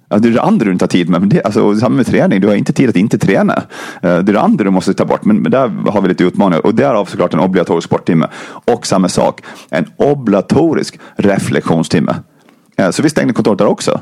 Alltså, 0.10 0.30
det 0.30 0.34
är 0.34 0.34
det 0.34 0.41
andra 0.41 0.66
du 0.66 0.72
inte 0.72 0.84
har 0.84 0.88
tid 0.88 1.10
med. 1.10 1.20
Men 1.20 1.30
det, 1.30 1.43
alltså, 1.43 1.76
samma 1.76 1.95
med 1.95 2.05
träning, 2.05 2.41
du 2.41 2.47
har 2.47 2.55
inte 2.55 2.74
tid 2.74 2.89
att 2.89 2.95
inte 2.95 3.18
träna. 3.18 3.53
Eh, 3.53 3.62
det 4.01 4.10
är 4.10 4.22
det 4.22 4.41
andra 4.41 4.64
du 4.64 4.70
måste 4.70 4.93
ta 4.93 5.05
bort. 5.05 5.26
Men, 5.26 5.38
men 5.38 5.51
där 5.51 5.68
har 5.91 6.01
vi 6.01 6.08
lite 6.08 6.24
utmaningar. 6.24 6.66
Och 6.66 6.76
därav 6.76 7.05
såklart 7.05 7.34
en 7.34 7.39
obligatorisk 7.39 7.88
sporttimme. 7.88 8.28
Och 8.66 8.88
samma 8.88 9.10
sak, 9.10 9.41
en 9.70 9.86
obligatorisk 9.97 10.99
reflektionstimme. 11.16 12.16
Eh, 12.78 12.89
så 12.89 13.03
vi 13.03 13.10
stängde 13.10 13.34
kontoret 13.34 13.60
där 13.60 13.68
också. 13.68 14.01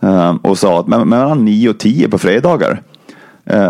Eh, 0.00 0.36
och 0.42 0.58
sa 0.58 0.80
att 0.80 0.86
mellan 0.86 1.44
9 1.44 1.68
och 1.70 1.78
10 1.78 2.08
på 2.08 2.18
fredagar 2.18 2.82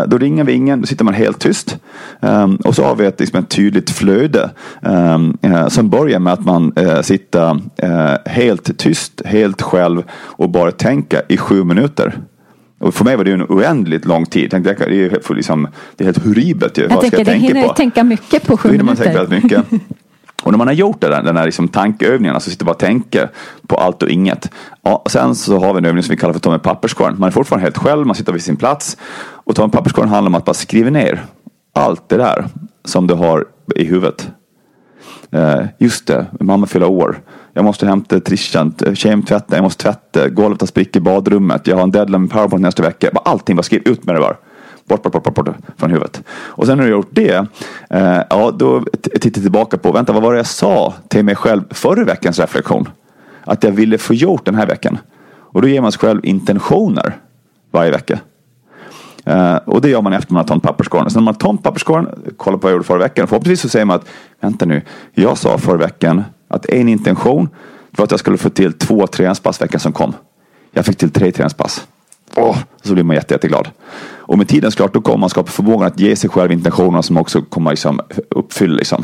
då 0.07 0.17
ringer 0.17 0.43
vi 0.43 0.53
ingen, 0.53 0.81
då 0.81 0.87
sitter 0.87 1.05
man 1.05 1.13
helt 1.13 1.39
tyst. 1.39 1.77
Um, 2.19 2.55
och 2.55 2.75
så 2.75 2.83
har 2.83 2.95
vi 2.95 3.05
ett, 3.05 3.19
liksom 3.19 3.39
ett 3.39 3.49
tydligt 3.49 3.89
flöde 3.89 4.49
um, 4.81 5.37
uh, 5.45 5.67
som 5.67 5.89
börjar 5.89 6.19
med 6.19 6.33
att 6.33 6.45
man 6.45 6.73
uh, 6.79 7.01
sitter 7.01 7.59
helt 8.29 8.77
tyst, 8.77 9.21
helt 9.25 9.61
själv 9.61 10.03
och 10.11 10.49
bara 10.49 10.71
tänka 10.71 11.21
i 11.27 11.37
sju 11.37 11.63
minuter. 11.63 12.19
Och 12.79 12.93
för 12.93 13.05
mig 13.05 13.15
var 13.15 13.23
det 13.23 13.31
en 13.31 13.43
oändligt 13.43 14.05
lång 14.05 14.25
tid. 14.25 14.51
Tänkte, 14.51 14.73
det, 14.73 15.05
är, 15.05 15.35
liksom, 15.35 15.67
det 15.95 16.03
är 16.03 16.05
helt 16.05 16.25
horribelt. 16.25 16.77
Jag 16.77 16.89
Vad 16.89 17.01
tänker, 17.01 17.17
ska 17.17 17.31
jag 17.31 17.41
det 17.41 17.47
hinner 17.47 17.67
på? 17.67 17.73
tänka 17.73 18.03
mycket 18.03 18.47
på 18.47 18.57
sju 18.57 18.69
minuter. 18.69 18.85
Man 18.85 18.95
tänka 18.95 19.23
väldigt 19.23 19.43
mycket. 19.43 19.65
Och 20.43 20.51
när 20.51 20.57
man 20.57 20.67
har 20.67 20.73
gjort 20.73 21.01
det 21.01 21.07
den 21.07 21.37
här 21.37 21.45
liksom 21.45 21.67
tankeövningen, 21.67 22.35
alltså 22.35 22.49
sitter 22.49 22.65
bara 22.65 22.71
och 22.71 22.79
tänker 22.79 23.29
på 23.67 23.75
allt 23.75 24.03
och 24.03 24.09
inget. 24.09 24.51
Ja, 24.81 25.03
sen 25.09 25.35
så 25.35 25.59
har 25.59 25.73
vi 25.73 25.77
en 25.77 25.85
övning 25.85 26.03
som 26.03 26.11
vi 26.11 26.17
kallar 26.17 26.33
för 26.33 26.39
ta 26.39 26.51
med 26.51 26.63
papperskorn. 26.63 27.15
Man 27.19 27.27
är 27.27 27.31
fortfarande 27.31 27.63
helt 27.63 27.77
själv, 27.77 28.07
man 28.07 28.15
sitter 28.15 28.33
vid 28.33 28.43
sin 28.43 28.55
plats. 28.55 28.97
Och 29.49 29.55
ta 29.55 29.63
en 29.63 29.69
papperskorg 29.69 30.07
handlar 30.07 30.29
om 30.29 30.35
att 30.35 30.45
bara 30.45 30.53
skriva 30.53 30.89
ner 30.89 31.25
allt 31.73 32.09
det 32.09 32.17
där 32.17 32.45
som 32.85 33.07
du 33.07 33.13
har 33.13 33.45
i 33.75 33.83
huvudet. 33.83 34.29
Eh, 35.31 35.65
just 35.77 36.07
det, 36.07 36.25
mamma 36.39 36.67
fyller 36.67 36.89
år. 36.89 37.21
Jag 37.53 37.65
måste 37.65 37.85
hämta 37.85 38.19
Trishan, 38.19 38.73
eh, 38.85 38.93
kemtvätta, 38.93 39.55
jag 39.55 39.63
måste 39.63 39.83
tvätta, 39.83 40.29
golvet 40.29 40.61
har 40.61 40.67
sprickit 40.67 40.95
i 40.95 40.99
badrummet, 40.99 41.67
jag 41.67 41.75
har 41.75 41.83
en 41.83 41.91
deadline 41.91 42.21
med 42.21 42.31
powerpoint 42.31 42.61
nästa 42.61 42.83
vecka. 42.83 43.09
Allting, 43.25 43.55
bara 43.55 43.63
skriv 43.63 43.81
ut 43.85 44.05
med 44.05 44.15
det 44.15 44.19
bara. 44.19 44.35
Bort, 44.87 45.03
bort, 45.03 45.13
bort, 45.13 45.23
bort, 45.23 45.45
bort 45.45 45.55
från 45.77 45.89
huvudet. 45.89 46.23
Och 46.29 46.65
sen 46.65 46.77
när 46.77 46.85
du 46.85 46.91
har 46.91 46.97
gjort 46.97 47.11
det, 47.11 47.45
eh, 47.89 48.21
ja 48.29 48.51
då 48.51 48.83
tittar 49.01 49.21
jag 49.23 49.33
tillbaka 49.33 49.77
på, 49.77 49.91
vänta 49.91 50.13
vad 50.13 50.23
var 50.23 50.31
det 50.31 50.39
jag 50.39 50.47
sa 50.47 50.93
till 51.07 51.25
mig 51.25 51.35
själv 51.35 51.61
förra 51.69 52.03
veckans 52.03 52.39
reflektion? 52.39 52.89
Att 53.43 53.63
jag 53.63 53.71
ville 53.71 53.97
få 53.97 54.13
gjort 54.13 54.45
den 54.45 54.55
här 54.55 54.67
veckan. 54.67 54.97
Och 55.31 55.61
då 55.61 55.67
ger 55.67 55.81
man 55.81 55.91
sig 55.91 55.99
själv 55.99 56.25
intentioner 56.25 57.17
varje 57.71 57.91
vecka. 57.91 58.19
Uh, 59.29 59.55
och 59.55 59.81
det 59.81 59.89
gör 59.89 60.01
man 60.01 60.13
efter 60.13 60.33
man 60.33 60.39
har 60.39 60.47
tömt 60.47 60.63
papperskorgen. 60.63 61.09
Så 61.09 61.19
när 61.19 61.23
man 61.23 61.33
har 61.33 61.39
tömt 61.39 61.63
papperskorgen, 61.63 62.07
kollar 62.37 62.57
på 62.57 62.61
vad 62.61 62.71
jag 62.71 62.75
gjorde 62.75 62.87
förra 62.87 62.99
veckan. 62.99 63.27
Förhoppningsvis 63.27 63.61
så 63.61 63.69
säger 63.69 63.85
man 63.85 63.95
att, 63.95 64.05
vänta 64.41 64.65
nu, 64.65 64.81
jag 65.13 65.37
sa 65.37 65.57
förra 65.57 65.77
veckan 65.77 66.23
att 66.47 66.65
en 66.65 66.89
intention 66.89 67.49
var 67.91 68.05
att 68.05 68.11
jag 68.11 68.19
skulle 68.19 68.37
få 68.37 68.49
till 68.49 68.73
två 68.73 69.07
träningspass 69.07 69.61
veckan 69.61 69.79
som 69.79 69.93
kom. 69.93 70.13
Jag 70.71 70.85
fick 70.85 70.97
till 70.97 71.11
tre 71.11 71.31
träningspass. 71.31 71.87
Oh, 72.35 72.57
så 72.81 72.93
blir 72.93 73.03
man 73.03 73.15
jätte, 73.15 73.33
jätteglad. 73.33 73.69
Och 74.17 74.37
med 74.37 74.47
tiden 74.47 74.71
såklart, 74.71 74.93
då 74.93 75.01
kommer 75.01 75.17
man 75.17 75.29
skapa 75.29 75.51
förmågan 75.51 75.87
att 75.87 75.99
ge 75.99 76.15
sig 76.15 76.29
själv 76.29 76.51
intentioner 76.51 77.01
som 77.01 77.17
också 77.17 77.41
kommer 77.41 77.71
liksom 77.71 77.99
uppfylla. 78.29 78.75
Liksom. 78.75 79.03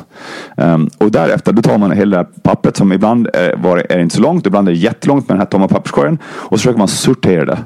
Um, 0.58 0.90
och 0.98 1.12
därefter, 1.12 1.54
då 1.54 1.62
tar 1.62 1.78
man 1.78 1.92
hela 1.92 2.18
det 2.18 2.24
här 2.24 2.42
pappret 2.42 2.78
som 2.78 2.94
ibland 2.94 3.28
är, 3.34 3.56
var, 3.56 3.86
är 3.90 4.00
inte 4.00 4.16
så 4.16 4.22
långt, 4.22 4.46
ibland 4.46 4.68
är 4.68 4.72
det 4.72 4.78
jättelångt 4.78 5.28
med 5.28 5.36
den 5.36 5.42
här 5.42 5.46
tomma 5.46 5.68
papperskorgen. 5.68 6.18
Och 6.26 6.50
så 6.50 6.58
försöker 6.58 6.80
man 6.80 6.88
sortera 6.88 7.46
det. 7.46 7.58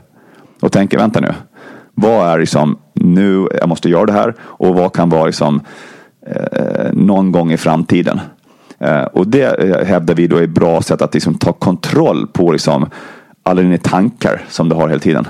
Och 0.61 0.71
tänker, 0.71 0.97
vänta 0.97 1.19
nu. 1.19 1.33
Vad 2.01 2.27
är 2.27 2.39
liksom 2.39 2.77
nu, 2.93 3.47
jag 3.59 3.69
måste 3.69 3.89
göra 3.89 4.05
det 4.05 4.13
här. 4.13 4.35
Och 4.41 4.75
vad 4.75 4.93
kan 4.93 5.09
vara 5.09 5.25
liksom 5.25 5.61
eh, 6.27 6.93
någon 6.93 7.31
gång 7.31 7.51
i 7.51 7.57
framtiden. 7.57 8.19
Eh, 8.79 9.03
och 9.03 9.27
det 9.27 9.43
eh, 9.43 9.85
hävdar 9.85 10.15
vi 10.15 10.27
då 10.27 10.37
är 10.37 10.43
ett 10.43 10.49
bra 10.49 10.81
sätt 10.81 11.01
att 11.01 11.13
liksom 11.13 11.33
ta 11.33 11.53
kontroll 11.53 12.27
på 12.27 12.51
liksom 12.51 12.85
alla 13.43 13.61
dina 13.61 13.77
tankar 13.77 14.41
som 14.49 14.69
du 14.69 14.75
har 14.75 14.87
hela 14.87 14.99
tiden. 14.99 15.27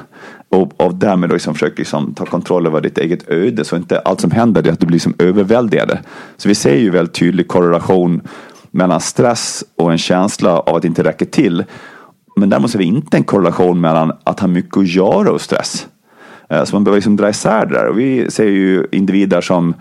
Och, 0.49 0.81
och 0.81 0.95
därmed 0.95 1.33
liksom 1.33 1.53
försöka 1.53 1.75
liksom 1.77 2.13
ta 2.13 2.25
kontroll 2.25 2.67
över 2.67 2.81
ditt 2.81 2.97
eget 2.97 3.29
öde. 3.29 3.65
Så 3.65 3.75
inte 3.75 3.99
allt 3.99 4.21
som 4.21 4.31
händer 4.31 4.67
är 4.67 4.71
att 4.71 4.79
du 4.79 4.85
blir 4.85 4.95
liksom 4.95 5.13
överväldigad. 5.17 5.97
Så 6.37 6.49
vi 6.49 6.55
ser 6.55 6.75
ju 6.75 6.89
väldigt 6.89 7.15
tydlig 7.15 7.47
korrelation 7.47 8.21
mellan 8.71 8.99
stress 8.99 9.63
och 9.77 9.91
en 9.91 9.97
känsla 9.97 10.59
av 10.59 10.75
att 10.75 10.81
det 10.81 10.87
inte 10.87 11.03
räcker 11.03 11.25
till. 11.25 11.63
Men 12.35 12.49
däremot 12.49 12.71
ser 12.71 12.79
vi 12.79 12.85
inte 12.85 13.17
en 13.17 13.23
korrelation 13.23 13.81
mellan 13.81 14.11
att 14.23 14.39
ha 14.39 14.47
mycket 14.47 14.77
att 14.77 14.87
göra 14.87 15.31
och 15.31 15.41
stress. 15.41 15.87
Eh, 16.49 16.63
så 16.63 16.75
man 16.75 16.83
behöver 16.83 16.97
liksom 16.97 17.15
dra 17.15 17.29
isär 17.29 17.65
det 17.65 17.73
där. 17.73 17.85
Och 17.87 17.99
vi 17.99 18.31
ser 18.31 18.45
ju 18.45 18.87
individer 18.91 19.41
som 19.41 19.73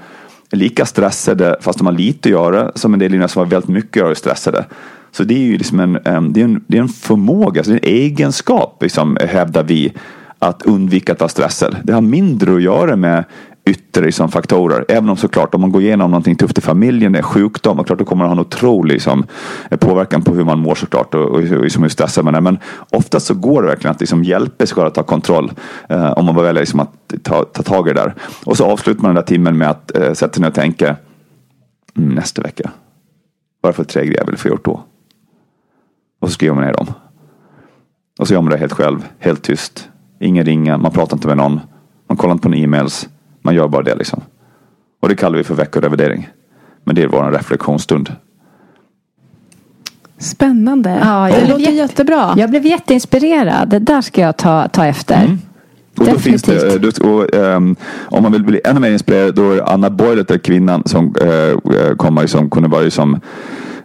är 0.51 0.57
lika 0.57 0.87
stressade 0.87 1.57
fast 1.61 1.79
de 1.79 1.87
har 1.87 1.95
lite 1.95 2.29
att 2.29 2.33
göra 2.33 2.73
som 2.75 2.93
en 2.93 2.99
del 2.99 3.07
individer 3.07 3.29
som 3.29 3.41
har 3.41 3.47
väldigt 3.47 3.71
mycket 3.71 3.91
att 3.91 3.97
göra 3.97 4.07
och 4.07 4.11
är 4.11 4.14
stressade. 4.14 4.64
Så 5.12 5.25
det 5.25 5.35
är 5.35 5.39
ju 5.39 5.59
liksom 5.59 5.81
en, 5.81 6.33
det 6.33 6.41
är 6.41 6.45
en, 6.45 6.64
det 6.66 6.77
är 6.77 6.83
en 6.83 6.89
förmåga, 6.89 7.61
alltså 7.61 7.73
en 7.73 7.81
egenskap 7.83 8.83
liksom, 8.83 9.19
hävdar 9.21 9.62
vi 9.62 9.93
att 10.39 10.62
undvika 10.62 11.12
att 11.12 11.21
vara 11.21 11.29
stressad. 11.29 11.77
Det 11.83 11.93
har 11.93 12.01
mindre 12.01 12.55
att 12.55 12.62
göra 12.62 12.97
med 12.97 13.25
yttre 13.69 14.05
liksom, 14.05 14.29
faktorer. 14.29 14.85
Även 14.89 15.09
om 15.09 15.16
såklart 15.16 15.55
om 15.55 15.61
man 15.61 15.73
går 15.73 15.83
igenom 15.83 16.11
någonting 16.11 16.37
tufft 16.37 16.59
i 16.59 16.61
familjen, 16.61 17.12
det 17.12 17.19
är 17.19 17.23
sjukdom, 17.23 17.79
och 17.79 17.87
klart 17.87 17.99
då 17.99 18.05
kommer 18.05 18.25
det 18.25 18.29
ha 18.29 18.33
en 18.33 18.41
otrolig 18.41 18.93
liksom, 18.93 19.25
eh, 19.71 19.79
påverkan 19.79 20.23
på 20.23 20.35
hur 20.35 20.45
man 20.45 20.59
mår 20.59 20.75
såklart 20.75 21.14
och, 21.14 21.25
och, 21.25 21.37
och 21.37 21.62
liksom, 21.62 21.83
hur 21.83 21.91
stressad 21.91 22.25
man 22.25 22.35
är. 22.35 22.41
Men 22.41 22.59
oftast 22.91 23.27
så 23.27 23.35
går 23.35 23.62
det 23.62 23.69
verkligen 23.69 23.95
att 23.95 24.01
liksom, 24.01 24.25
hjälpa 24.25 24.66
sig 24.66 24.75
själv 24.75 24.87
att 24.87 24.95
ta 24.95 25.03
kontroll 25.03 25.53
eh, 25.89 26.11
om 26.11 26.25
man 26.25 26.35
bara 26.35 26.45
väljer 26.45 26.62
liksom, 26.62 26.81
att 26.81 27.14
ta, 27.23 27.45
ta 27.45 27.62
tag 27.62 27.89
i 27.89 27.93
det 27.93 28.01
där. 28.01 28.14
Och 28.45 28.57
så 28.57 28.64
avslutar 28.64 29.03
man 29.03 29.09
den 29.09 29.23
där 29.23 29.29
timmen 29.29 29.59
med 29.59 29.71
att 29.71 29.97
eh, 29.97 30.12
sätta 30.12 30.33
sig 30.33 30.41
ner 30.41 30.49
och 30.49 30.55
tänka 30.55 30.97
mm, 31.97 32.14
nästa 32.14 32.43
vecka. 32.43 32.71
Vad 33.61 33.75
för 33.75 33.85
tre 33.85 34.03
grejer 34.05 34.19
jag 34.19 34.27
vill 34.27 34.37
få 34.37 34.49
gjort 34.49 34.64
då? 34.64 34.81
Och 36.21 36.29
så 36.29 36.35
skriver 36.35 36.55
man 36.55 36.64
ner 36.64 36.73
dem. 36.73 36.87
Och 38.19 38.29
så 38.29 38.35
gör 38.35 38.43
man 38.43 38.51
det 38.51 38.59
helt 38.59 38.73
själv, 38.73 39.09
helt 39.19 39.43
tyst. 39.43 39.89
Ingen 40.21 40.45
ringer, 40.45 40.77
man 40.77 40.93
pratar 40.93 41.16
inte 41.16 41.29
med 41.29 41.37
någon. 41.37 41.61
Man 42.09 42.16
kollar 42.16 42.33
inte 42.33 42.43
på 42.43 42.49
några 42.49 42.62
e-mails. 42.62 43.09
Man 43.49 43.55
gör 43.55 43.68
bara 43.68 43.82
det 43.82 43.94
liksom. 43.94 44.20
Och 45.01 45.09
det 45.09 45.16
kallar 45.16 45.38
vi 45.38 45.44
för 45.44 45.55
veckorevidering. 45.55 46.28
Men 46.84 46.94
det 46.94 47.03
är 47.03 47.09
vår 47.09 47.30
reflektionsstund. 47.32 48.12
Spännande. 50.18 50.99
Ja, 51.03 51.30
jag 51.30 51.42
det 51.42 51.49
låter 51.49 51.61
jätte- 51.61 51.72
jättebra. 51.72 52.34
Jag 52.36 52.51
blev 52.51 52.66
jätteinspirerad. 52.66 53.68
Det 53.68 53.78
där 53.78 54.01
ska 54.01 54.20
jag 54.20 54.36
ta, 54.36 54.68
ta 54.68 54.86
efter. 54.86 55.24
Mm. 55.24 55.38
Och 55.99 56.05
då 56.07 56.18
finns 56.18 56.42
det, 56.42 56.55
Definitivt. 56.55 56.96
då, 56.96 57.11
och, 57.11 57.34
ehm, 57.34 57.76
om 58.09 58.22
man 58.22 58.32
vill 58.32 58.44
bli 58.44 58.61
ännu 58.64 58.80
mer 58.80 58.90
inspirerad 58.90 59.34
då 59.34 59.53
är 59.53 59.72
Anna 59.72 59.90
Boylet, 59.90 60.30
är 60.30 60.38
kvinnan 60.38 60.82
som 60.86 61.14
uh, 61.22 61.94
kommer 61.96 62.26
som 62.26 62.51
kunde 62.51 62.68
vara 62.68 62.90
som 62.90 63.20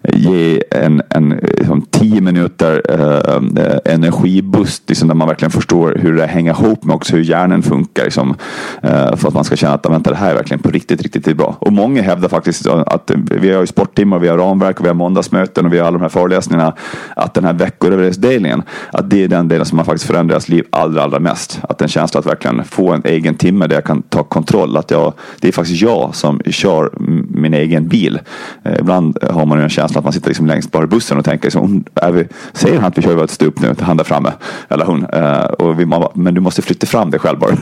ge 0.03 0.61
en, 0.71 1.01
en 1.09 1.29
liksom, 1.29 1.81
tio 1.81 2.21
minuter 2.21 2.81
eh, 2.89 3.63
eh, 3.65 3.93
energiboost 3.93 4.83
liksom, 4.89 5.07
där 5.07 5.15
man 5.15 5.27
verkligen 5.27 5.51
förstår 5.51 5.97
hur 6.01 6.15
det 6.15 6.25
hänger 6.25 6.51
ihop 6.51 6.83
med 6.83 6.95
också 6.95 7.15
hur 7.15 7.23
hjärnan 7.23 7.63
funkar. 7.63 8.03
Liksom, 8.03 8.35
eh, 8.81 9.15
för 9.15 9.27
att 9.27 9.33
man 9.33 9.43
ska 9.43 9.55
känna 9.55 9.73
att 9.73 9.85
ah, 9.85 9.89
vänta, 9.89 10.09
det 10.09 10.15
här 10.15 10.31
är 10.31 10.35
verkligen 10.35 10.61
på 10.61 10.69
riktigt, 10.69 11.01
riktigt 11.01 11.37
bra. 11.37 11.55
Och 11.59 11.73
många 11.73 12.01
hävdar 12.01 12.29
faktiskt 12.29 12.67
att 12.67 13.11
vi 13.15 13.53
har 13.53 13.61
ju 13.61 13.67
sporttimmar, 13.67 14.19
vi 14.19 14.27
har 14.27 14.37
ramverk, 14.37 14.79
och 14.79 14.85
vi 14.85 14.89
har 14.89 14.95
måndagsmöten 14.95 15.65
och 15.65 15.73
vi 15.73 15.79
har 15.79 15.87
alla 15.87 15.97
de 15.97 16.01
här 16.01 16.09
föreläsningarna. 16.09 16.73
Att 17.15 17.33
den 17.33 17.43
här 17.43 17.53
veckoredovisningsdelen, 17.53 18.63
att 18.91 19.09
det 19.09 19.23
är 19.23 19.27
den 19.27 19.47
delen 19.47 19.65
som 19.65 19.77
har 19.77 19.85
faktiskt 19.85 20.05
förändrat 20.05 20.33
deras 20.33 20.49
liv 20.49 20.65
allra, 20.69 21.03
allra 21.03 21.19
mest. 21.19 21.59
Att 21.69 21.81
en 21.81 21.87
känsla 21.87 22.19
att 22.19 22.25
verkligen 22.25 22.63
få 22.63 22.91
en 22.91 23.01
egen 23.05 23.35
timme 23.35 23.67
där 23.67 23.75
jag 23.75 23.83
kan 23.83 24.01
ta 24.01 24.23
kontroll. 24.23 24.77
Att 24.77 24.91
jag, 24.91 25.13
det 25.39 25.47
är 25.47 25.51
faktiskt 25.51 25.81
jag 25.81 26.15
som 26.15 26.41
kör 26.45 26.91
min 27.29 27.53
egen 27.53 27.87
bil. 27.87 28.19
Eh, 28.63 28.79
ibland 28.79 29.17
har 29.31 29.45
man 29.45 29.57
ju 29.57 29.63
en 29.63 29.69
känsla 29.69 29.92
att 29.99 30.03
man 30.03 30.13
sitter 30.13 30.27
liksom 30.27 30.45
längst 30.47 30.71
bara 30.71 30.83
i 30.83 30.87
bussen 30.87 31.17
och 31.17 31.25
tänker 31.25 31.45
liksom, 31.45 31.61
"Hon- 31.61 31.83
är 31.95 32.11
vi, 32.11 32.27
säger 32.53 32.75
han 32.75 32.85
att 32.85 32.97
vi 32.97 33.01
kör 33.01 33.11
över 33.11 33.23
ett 33.23 33.31
stup 33.31 33.59
nu, 33.61 33.75
han 33.79 33.97
där 33.97 34.03
framme. 34.03 34.31
Eller 34.69 34.85
hon. 34.85 35.05
Eh, 35.05 35.43
och 35.43 35.79
vi, 35.79 35.85
man, 35.85 36.07
men 36.13 36.33
du 36.33 36.41
måste 36.41 36.61
flytta 36.61 36.85
fram 36.87 37.11
dig 37.11 37.19
själv 37.19 37.39
bara. 37.39 37.57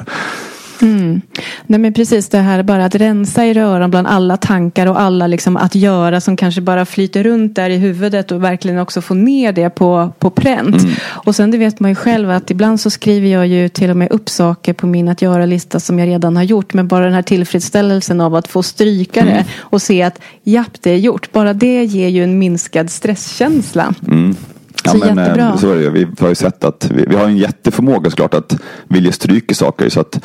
Nej 1.67 1.79
men 1.79 1.93
precis 1.93 2.29
det 2.29 2.37
här 2.37 2.63
bara 2.63 2.85
att 2.85 2.95
rensa 2.95 3.45
i 3.45 3.53
röran 3.53 3.91
bland 3.91 4.07
alla 4.07 4.37
tankar 4.37 4.87
och 4.87 5.01
alla 5.01 5.27
liksom 5.27 5.57
att 5.57 5.75
göra 5.75 6.21
som 6.21 6.37
kanske 6.37 6.61
bara 6.61 6.85
flyter 6.85 7.23
runt 7.23 7.55
där 7.55 7.69
i 7.69 7.77
huvudet 7.77 8.31
och 8.31 8.43
verkligen 8.43 8.79
också 8.79 9.01
få 9.01 9.13
ner 9.13 9.51
det 9.51 9.69
på, 9.69 10.13
på 10.19 10.29
pränt. 10.29 10.75
Och 11.01 11.35
sen 11.35 11.51
det 11.51 11.57
vet 11.57 11.79
man 11.79 11.91
ju 11.91 11.95
själv 11.95 12.31
att 12.31 12.51
ibland 12.51 12.79
så 12.79 12.89
skriver 12.89 13.27
jag 13.27 13.47
ju 13.47 13.69
till 13.69 13.89
och 13.89 13.97
med 13.97 14.11
upp 14.11 14.29
saker 14.29 14.73
på 14.73 14.87
min 14.87 15.07
att 15.07 15.21
göra-lista 15.21 15.79
som 15.79 15.99
jag 15.99 16.07
redan 16.07 16.35
har 16.35 16.43
gjort. 16.43 16.73
Men 16.73 16.87
bara 16.87 17.05
den 17.05 17.13
här 17.13 17.21
tillfredsställelsen 17.21 18.21
av 18.21 18.35
att 18.35 18.47
få 18.47 18.63
stryka 18.63 19.25
det 19.25 19.45
och 19.59 19.81
se 19.81 20.03
att 20.03 20.19
japp 20.43 20.81
det 20.81 20.91
är 20.91 20.97
gjort. 20.97 21.31
Bara 21.31 21.53
det 21.53 21.83
ger 21.83 22.07
ju 22.07 22.23
en 22.23 22.39
minskad 22.39 22.89
stresskänsla. 22.89 23.93
Så 24.85 24.97
men, 24.97 25.17
eh, 25.17 25.25
jättebra. 25.25 25.57
Så 25.57 25.71
är 25.71 25.75
det, 25.75 25.89
vi 25.89 26.07
har 26.19 26.29
ju 26.29 26.35
sett 26.35 26.63
att 26.63 26.91
vi, 26.91 27.05
vi 27.07 27.15
har 27.15 27.25
en 27.25 27.37
jätteförmåga 27.37 28.09
såklart 28.09 28.33
att 28.33 28.55
vilja 28.87 29.11
stryka 29.11 29.55
saker. 29.55 29.89
Så 29.89 29.99
att, 29.99 30.19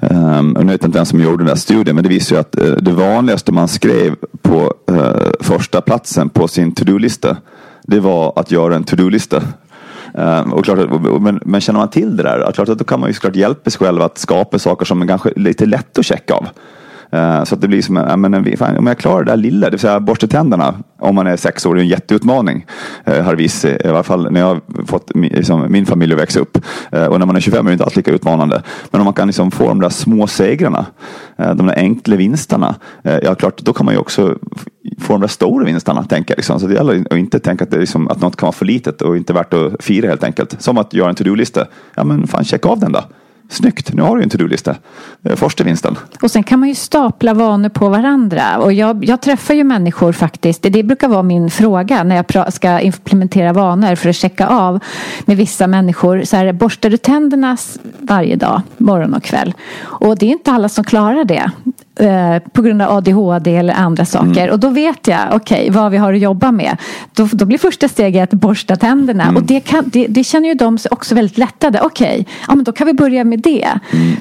um, 0.00 0.56
jag 0.58 0.64
vet 0.64 0.84
inte 0.84 0.98
vem 0.98 1.06
som 1.06 1.20
gjorde 1.20 1.36
den 1.36 1.46
där 1.46 1.54
studien 1.54 1.94
men 1.96 2.02
det 2.02 2.08
visar 2.08 2.36
ju 2.36 2.40
att 2.40 2.56
eh, 2.56 2.64
det 2.64 2.92
vanligaste 2.92 3.52
man 3.52 3.68
skrev 3.68 4.14
på 4.42 4.74
eh, 4.92 5.30
första 5.40 5.80
platsen 5.80 6.28
på 6.28 6.48
sin 6.48 6.74
to-do-lista 6.74 7.36
det 7.86 8.00
var 8.00 8.32
att 8.36 8.50
göra 8.50 8.76
en 8.76 8.84
to-do-lista. 8.84 9.42
Um, 10.14 10.52
och 10.52 10.64
klart, 10.64 10.78
att- 10.78 11.22
men, 11.22 11.40
men 11.44 11.60
känner 11.60 11.80
man 11.80 11.90
till 11.90 12.16
det 12.16 12.22
där, 12.22 12.40
att 12.40 12.54
klart, 12.54 12.68
att 12.68 12.78
då 12.78 12.84
kan 12.84 13.00
man 13.00 13.08
ju 13.08 13.14
såklart 13.14 13.36
hjälpa 13.36 13.70
sig 13.70 13.78
själv 13.78 14.02
att 14.02 14.18
skapa 14.18 14.58
saker 14.58 14.84
som 14.84 15.02
är 15.02 15.06
kanske 15.06 15.32
lite 15.36 15.66
lätt 15.66 15.98
att 15.98 16.04
checka 16.06 16.34
av. 16.34 16.46
Eh, 17.12 17.44
så 17.44 17.54
att 17.54 17.60
det 17.60 17.68
blir 17.68 17.82
som, 17.82 17.96
ja, 17.96 18.16
men, 18.16 18.56
fan, 18.56 18.76
om 18.76 18.86
jag 18.86 18.98
klarar 18.98 19.24
det 19.24 19.30
där 19.32 19.36
lilla, 19.36 19.66
det 19.66 19.70
vill 19.70 19.80
säga 19.80 20.00
borsta 20.00 20.26
tänderna 20.26 20.74
om 20.98 21.14
man 21.14 21.26
är 21.26 21.36
sex 21.36 21.66
år, 21.66 21.74
det 21.74 21.80
är 21.80 21.82
en 21.82 21.88
jätteutmaning. 21.88 22.66
Eh, 23.04 23.24
har 23.24 23.36
det 23.36 23.64
i 23.84 23.88
alla 23.88 24.02
fall 24.02 24.32
när 24.32 24.40
jag 24.40 24.46
har 24.46 24.60
fått 24.86 25.14
min, 25.14 25.32
liksom, 25.32 25.72
min 25.72 25.86
familj 25.86 26.12
att 26.12 26.20
växa 26.20 26.40
upp. 26.40 26.58
Eh, 26.92 27.06
och 27.06 27.18
när 27.18 27.26
man 27.26 27.36
är 27.36 27.40
25 27.40 27.66
är 27.66 27.70
det 27.70 27.72
inte 27.72 27.84
alls 27.84 27.96
lika 27.96 28.10
utmanande. 28.10 28.62
Men 28.90 29.00
om 29.00 29.04
man 29.04 29.14
kan 29.14 29.26
liksom 29.26 29.50
få 29.50 29.68
de 29.68 29.80
där 29.80 29.88
små 29.88 30.26
segrarna, 30.26 30.86
de 31.36 31.66
där 31.66 31.74
enkla 31.76 32.16
vinsterna, 32.16 32.74
ja 33.22 33.34
klart, 33.34 33.58
då 33.58 33.72
kan 33.72 33.86
man 33.86 33.94
ju 33.94 34.00
också 34.00 34.38
få 34.98 35.12
de 35.12 35.20
där 35.20 35.28
stora 35.28 35.64
vinsterna, 35.64 36.04
tänker 36.04 36.32
jag. 36.32 36.38
Liksom. 36.38 36.60
Så 36.60 36.66
det 36.66 36.74
gäller 36.74 37.04
att 37.10 37.18
inte 37.18 37.38
tänka 37.38 37.64
att, 37.64 37.70
det 37.70 37.78
liksom, 37.78 38.08
att 38.08 38.20
något 38.20 38.36
kan 38.36 38.46
vara 38.46 38.52
för 38.52 38.66
litet 38.66 39.02
och 39.02 39.16
inte 39.16 39.32
värt 39.32 39.54
att 39.54 39.84
fira 39.84 40.08
helt 40.08 40.24
enkelt. 40.24 40.62
Som 40.62 40.78
att 40.78 40.94
göra 40.94 41.08
en 41.08 41.14
to-do-lista. 41.14 41.66
Ja 41.94 42.04
men 42.04 42.26
fan, 42.26 42.44
checka 42.44 42.68
av 42.68 42.80
den 42.80 42.92
då. 42.92 43.00
Snyggt, 43.48 43.92
nu 43.92 44.02
har 44.02 44.16
du 44.16 44.22
en 44.22 44.28
to-do-lista. 44.30 44.74
Det 45.20 45.32
är 45.32 45.36
Första 45.36 45.64
vinsten. 45.64 45.98
Och 46.22 46.30
sen 46.30 46.42
kan 46.42 46.60
man 46.60 46.68
ju 46.68 46.74
stapla 46.74 47.34
vanor 47.34 47.68
på 47.68 47.88
varandra. 47.88 48.58
Och 48.58 48.72
jag, 48.72 49.04
jag 49.04 49.20
träffar 49.22 49.54
ju 49.54 49.64
människor 49.64 50.12
faktiskt. 50.12 50.62
Det 50.62 50.82
brukar 50.82 51.08
vara 51.08 51.22
min 51.22 51.50
fråga 51.50 52.04
när 52.04 52.24
jag 52.34 52.52
ska 52.52 52.80
implementera 52.80 53.52
vanor 53.52 53.94
för 53.94 54.08
att 54.08 54.16
checka 54.16 54.46
av 54.46 54.80
med 55.24 55.36
vissa 55.36 55.66
människor. 55.66 56.24
Så 56.24 56.36
här, 56.36 56.52
borstar 56.52 56.90
du 56.90 56.96
tänderna 56.96 57.56
varje 58.00 58.36
dag, 58.36 58.62
morgon 58.76 59.14
och 59.14 59.22
kväll? 59.22 59.54
Och 59.78 60.18
det 60.18 60.26
är 60.26 60.30
inte 60.30 60.52
alla 60.52 60.68
som 60.68 60.84
klarar 60.84 61.24
det. 61.24 61.50
eh, 62.06 62.38
På 62.52 62.62
grund 62.62 62.82
av 62.82 62.96
ADHD 62.96 63.56
eller 63.56 63.74
andra 63.74 64.04
saker. 64.04 64.50
Och 64.50 64.58
då 64.60 64.68
vet 64.68 65.06
jag, 65.08 65.20
okej, 65.32 65.70
vad 65.70 65.90
vi 65.90 65.96
har 65.96 66.12
att 66.12 66.20
jobba 66.20 66.52
med. 66.52 66.76
Då, 67.14 67.28
då 67.32 67.44
blir 67.44 67.58
första 67.58 67.88
steget 67.88 68.34
att 68.34 68.40
borsta 68.40 68.76
tänderna. 68.76 69.32
Och 69.36 69.42
det, 69.42 69.60
kan, 69.60 69.84
det, 69.86 70.06
det 70.06 70.24
känner 70.24 70.48
ju 70.48 70.54
de 70.54 70.78
också 70.90 71.14
väldigt 71.14 71.38
lättade. 71.38 71.80
Okej, 71.80 72.26
ja, 72.48 72.54
men 72.54 72.64
då 72.64 72.72
kan 72.72 72.86
vi 72.86 72.92
börja 72.92 73.24
med 73.24 73.35
det. 73.36 73.68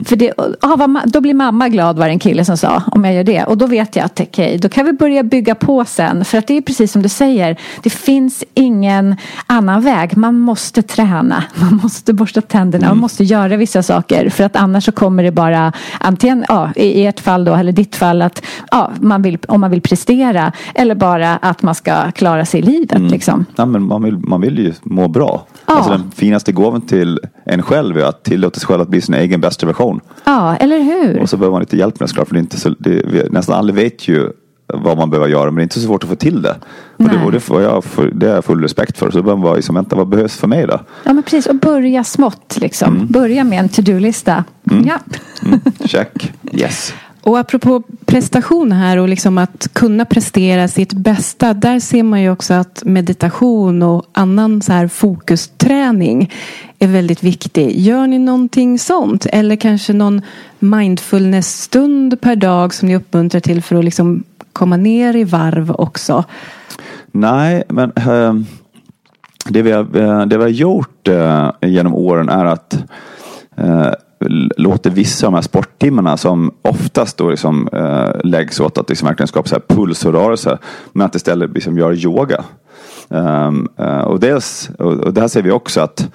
För 0.05 0.15
det, 0.15 0.33
ma- 0.61 1.05
då 1.05 1.21
blir 1.21 1.33
mamma 1.33 1.69
glad 1.69 1.97
var 1.97 2.05
det 2.05 2.11
en 2.11 2.19
kille 2.19 2.45
som 2.45 2.57
sa 2.57 2.83
om 2.91 3.05
jag 3.05 3.13
gör 3.13 3.23
det. 3.23 3.43
Och 3.43 3.57
då 3.57 3.67
vet 3.67 3.95
jag 3.95 4.05
att 4.05 4.19
okej, 4.19 4.57
då 4.57 4.69
kan 4.69 4.85
vi 4.85 4.93
börja 4.93 5.23
bygga 5.23 5.55
på 5.55 5.85
sen. 5.85 6.25
För 6.25 6.37
att 6.37 6.47
det 6.47 6.57
är 6.57 6.61
precis 6.61 6.91
som 6.91 7.01
du 7.01 7.09
säger. 7.09 7.57
Det 7.83 7.89
finns 7.89 8.43
ingen 8.53 9.15
annan 9.47 9.81
väg. 9.81 10.17
Man 10.17 10.39
måste 10.39 10.81
träna. 10.81 11.43
Man 11.55 11.79
måste 11.83 12.13
borsta 12.13 12.41
tänderna. 12.41 12.87
Man 12.87 12.97
måste 12.97 13.23
göra 13.23 13.57
vissa 13.57 13.83
saker. 13.83 14.29
För 14.29 14.43
att 14.43 14.55
annars 14.55 14.85
så 14.85 14.91
kommer 14.91 15.23
det 15.23 15.31
bara 15.31 15.73
antingen 15.99 16.45
ja, 16.47 16.71
i 16.75 17.05
ert 17.05 17.19
fall 17.19 17.45
då 17.45 17.53
eller 17.53 17.71
ditt 17.71 17.95
fall 17.95 18.21
att 18.21 18.41
ja, 18.71 18.91
man 18.99 19.21
vill, 19.21 19.37
om 19.47 19.61
man 19.61 19.71
vill 19.71 19.81
prestera. 19.81 20.51
Eller 20.75 20.95
bara 20.95 21.37
att 21.37 21.61
man 21.63 21.75
ska 21.75 22.11
klara 22.11 22.45
sig 22.45 22.59
i 22.59 22.63
livet 22.63 23.11
liksom. 23.11 23.45
Ja, 23.55 23.65
men 23.65 23.83
man, 23.83 24.03
vill, 24.03 24.17
man 24.17 24.41
vill 24.41 24.59
ju 24.59 24.73
må 24.83 25.07
bra. 25.07 25.45
Ja. 25.65 25.73
Alltså 25.73 25.91
den 25.91 26.11
finaste 26.15 26.51
gåvan 26.51 26.81
till 26.81 27.19
en 27.45 27.61
själv 27.61 27.97
är 27.97 28.03
att 28.03 28.23
tillåta 28.23 28.59
sig 28.59 28.67
själv 28.67 28.81
att 28.81 28.87
bli 28.87 29.01
sin 29.05 29.15
egen 29.15 29.41
bästa 29.41 29.65
version. 29.65 29.99
Ja, 30.23 30.55
eller 30.55 30.79
hur? 30.79 31.19
Och 31.21 31.29
så 31.29 31.37
behöver 31.37 31.51
man 31.51 31.61
lite 31.61 31.77
hjälp 31.77 31.99
med 31.99 32.05
det 32.05 32.09
såklart. 32.09 32.27
För 32.27 32.35
det 32.35 32.39
är 32.39 32.41
inte 32.41 32.59
så, 32.59 32.69
det, 32.69 33.01
vi, 33.05 33.27
nästan 33.29 33.55
alla 33.55 33.73
vet 33.73 34.07
ju 34.07 34.29
vad 34.73 34.97
man 34.97 35.09
behöver 35.09 35.29
göra 35.29 35.45
men 35.45 35.55
det 35.55 35.61
är 35.61 35.63
inte 35.63 35.79
så 35.79 35.85
svårt 35.87 36.03
att 36.03 36.09
få 36.09 36.15
till 36.15 36.41
det. 36.41 36.55
Och 36.97 37.09
det, 37.09 37.23
och 37.25 37.31
det, 37.31 37.39
får 37.39 37.61
jag, 37.61 37.83
det 38.13 38.27
har 38.27 38.35
jag 38.35 38.45
full 38.45 38.61
respekt 38.61 38.97
för. 38.97 39.11
Så 39.11 39.21
behöver 39.21 39.35
man 39.35 39.41
vara 39.41 39.55
liksom, 39.55 39.75
vänta 39.75 39.95
vad 39.95 40.07
behövs 40.07 40.37
för 40.37 40.47
mig 40.47 40.67
då? 40.67 40.79
Ja 41.03 41.13
men 41.13 41.23
precis 41.23 41.45
och 41.45 41.55
börja 41.55 42.03
smått 42.03 42.57
liksom. 42.61 43.07
Börja 43.09 43.43
med 43.43 43.59
en 43.59 43.69
to-do-lista. 43.69 44.43
Ja. 44.63 44.99
Mm, 45.45 45.59
check. 45.85 46.33
Yes. 46.51 46.93
Och 47.25 47.39
apropå 47.39 47.83
prestation 48.05 48.71
här 48.71 48.97
och 48.97 49.09
liksom 49.09 49.37
att 49.37 49.67
kunna 49.73 50.05
prestera 50.05 50.67
sitt 50.67 50.93
bästa. 50.93 51.53
Där 51.53 51.79
ser 51.79 52.03
man 52.03 52.21
ju 52.21 52.31
också 52.31 52.53
att 52.53 52.83
meditation 52.85 53.83
och 53.83 54.05
annan 54.11 54.61
så 54.61 54.73
här 54.73 54.87
fokusträning 54.87 56.31
är 56.79 56.87
väldigt 56.87 57.23
viktig. 57.23 57.79
Gör 57.79 58.07
ni 58.07 58.19
någonting 58.19 58.79
sånt? 58.79 59.25
Eller 59.31 59.55
kanske 59.55 59.93
någon 59.93 60.21
mindfulness-stund 60.59 62.21
per 62.21 62.35
dag 62.35 62.73
som 62.73 62.87
ni 62.87 62.95
uppmuntrar 62.95 63.41
till 63.41 63.63
för 63.63 63.75
att 63.75 63.85
liksom 63.85 64.23
komma 64.53 64.77
ner 64.77 65.15
i 65.15 65.23
varv 65.23 65.71
också? 65.71 66.23
Nej, 67.11 67.63
men 67.69 67.91
äh, 67.95 68.33
det, 69.49 69.61
vi 69.61 69.71
har, 69.71 69.97
eh, 69.97 70.25
det 70.25 70.37
vi 70.37 70.43
har 70.43 70.49
gjort 70.49 71.07
äh, 71.07 71.49
genom 71.61 71.93
åren 71.93 72.29
är 72.29 72.45
att 72.45 72.83
äh, 73.57 73.91
låter 74.57 74.89
vissa 74.89 75.27
av 75.27 75.31
de 75.31 75.35
här 75.35 75.41
sporttimmarna 75.41 76.17
som 76.17 76.53
oftast 76.61 77.17
då 77.17 77.29
liksom, 77.29 77.69
eh, 77.73 78.09
läggs 78.23 78.59
åt 78.59 78.77
att 78.77 78.89
liksom 78.89 79.07
verkligen 79.07 79.27
skapa 79.27 79.49
så 79.49 79.55
här 79.55 79.75
puls 79.75 80.05
och 80.05 80.13
rörelse. 80.13 80.57
Men 80.93 81.05
att 81.05 81.15
istället 81.15 81.53
liksom 81.53 81.77
göra 81.77 81.93
yoga. 81.93 82.43
Um, 83.07 83.69
uh, 83.79 84.01
och, 84.01 84.19
dels, 84.19 84.69
och, 84.79 84.93
och 84.93 85.13
det 85.13 85.21
här 85.21 85.27
ser 85.27 85.41
vi 85.41 85.51
också 85.51 85.81
att 85.81 86.09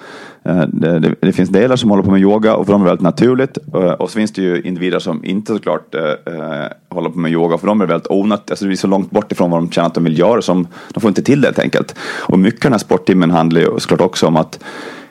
uh, 0.49 0.65
det, 0.69 0.99
det, 0.99 1.15
det 1.21 1.33
finns 1.33 1.51
delar 1.51 1.77
som 1.77 1.91
håller 1.91 2.03
på 2.03 2.11
med 2.11 2.21
yoga 2.21 2.55
och 2.55 2.67
för 2.67 2.73
dem 2.73 2.83
är 2.83 2.85
det 2.85 2.91
väldigt 2.91 3.03
naturligt. 3.03 3.59
Uh, 3.75 3.91
och 3.91 4.11
så 4.11 4.15
finns 4.15 4.33
det 4.33 4.43
ju 4.43 4.63
individer 4.63 4.99
som 4.99 5.25
inte 5.25 5.53
såklart 5.53 5.95
håller 6.89 7.11
på 7.11 7.19
med 7.19 7.33
yoga 7.33 7.59
för 7.59 7.67
dem 7.67 7.81
är 7.81 7.87
det 7.87 7.93
väldigt 7.93 8.11
onödigt. 8.11 8.51
Alltså 8.51 8.65
det 8.65 8.69
blir 8.69 8.77
så 8.77 8.87
långt 8.87 9.11
bort 9.11 9.33
ifrån 9.33 9.51
vad 9.51 9.61
de 9.61 9.71
känner 9.71 9.87
att 9.87 9.95
de 9.95 10.05
vill 10.05 10.19
göra 10.19 10.43
som 10.43 10.67
de 10.95 11.01
får 11.01 11.09
inte 11.09 11.23
till 11.23 11.41
det 11.41 11.49
helt 11.49 11.59
enkelt. 11.59 11.95
Och 12.29 12.39
mycket 12.39 12.65
av 12.65 12.71
den 12.71 12.73
här 12.73 12.79
sporttimmen 12.79 13.31
handlar 13.31 13.61
ju 13.61 13.79
såklart 13.79 14.01
också 14.01 14.27
om 14.27 14.37
att 14.37 14.65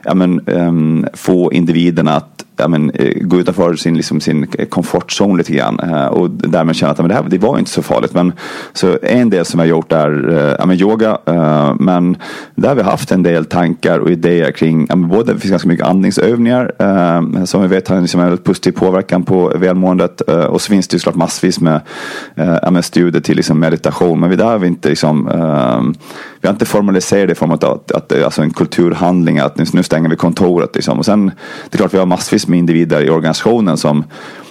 ja, 0.03 0.13
men, 0.13 0.41
um, 0.47 1.07
få 1.13 1.53
individerna 1.53 2.15
att 2.15 2.45
ja, 2.59 2.67
men, 2.67 2.91
eh, 2.93 3.13
gå 3.21 3.39
utanför 3.39 3.75
sin, 3.75 3.97
liksom, 3.97 4.21
sin 4.21 4.47
eh, 4.57 4.65
komfortzon 4.65 5.37
lite 5.37 5.53
grann. 5.53 5.79
Eh, 5.79 6.05
och 6.05 6.29
därmed 6.29 6.75
känna 6.75 6.91
att 6.91 6.97
men 6.97 7.07
det 7.07 7.15
här 7.15 7.25
det 7.29 7.37
var 7.37 7.59
inte 7.59 7.71
så 7.71 7.81
farligt. 7.81 8.13
Men, 8.13 8.33
så 8.73 8.97
en 9.01 9.29
del 9.29 9.45
som 9.45 9.57
vi 9.57 9.61
har 9.61 9.69
gjort 9.69 9.91
är 9.91 10.55
ja, 10.59 10.65
men, 10.65 10.77
yoga. 10.77 11.17
men 11.79 12.17
där 12.55 12.69
har 12.69 12.75
vi 12.75 12.81
haft 12.81 13.11
en 13.11 13.23
del 13.23 13.45
tankar 13.45 13.99
och 13.99 14.11
idéer 14.11 14.51
kring 14.51 14.85
ja, 14.89 14.95
men, 14.95 15.09
både 15.09 15.33
det 15.33 15.39
finns 15.39 15.51
ganska 15.51 15.69
mycket 15.69 15.85
andningsövningar 15.85 17.45
som 17.45 17.61
vi 17.61 17.67
vet 17.67 17.87
har 17.87 18.01
liksom 18.01 18.19
en 18.19 18.27
väldigt 18.27 18.45
positiv 18.45 18.71
påverkan 18.71 19.23
på 19.23 19.51
välmåendet. 19.55 20.21
och 20.21 20.61
så 20.61 20.69
finns 20.69 20.87
det 20.87 20.95
ju 20.95 20.99
såklart 20.99 21.15
massvis 21.15 21.59
med, 21.59 21.81
ja, 22.35 22.71
med 22.71 22.85
studier 22.85 23.21
till 23.21 23.35
liksom, 23.35 23.59
meditation. 23.59 24.19
Men 24.19 24.37
där 24.37 24.45
har 24.45 24.59
vi 24.59 24.67
inte 24.67 24.89
liksom, 24.89 25.29
vi 26.41 26.47
har 26.47 26.53
inte 26.53 26.65
formaliserat 26.65 27.27
det 27.27 27.31
i 27.31 27.35
form 27.35 27.51
av 27.51 27.65
att, 27.65 27.91
att 27.91 28.09
det 28.09 28.19
är 28.19 28.23
alltså 28.23 28.41
en 28.41 28.53
kulturhandling. 28.53 29.39
Att 29.39 29.57
nu, 29.57 29.65
nu 29.73 29.83
stänger 29.83 30.09
vi 30.09 30.15
kontoret. 30.15 30.75
Liksom. 30.75 30.99
Och 30.99 31.05
sen, 31.05 31.25
det 31.69 31.75
är 31.75 31.77
klart 31.77 31.93
vi 31.93 31.97
har 31.97 32.05
massvis 32.05 32.47
med 32.47 32.59
individer 32.59 33.01
i 33.01 33.09
organisationen 33.09 33.77
som 33.77 34.03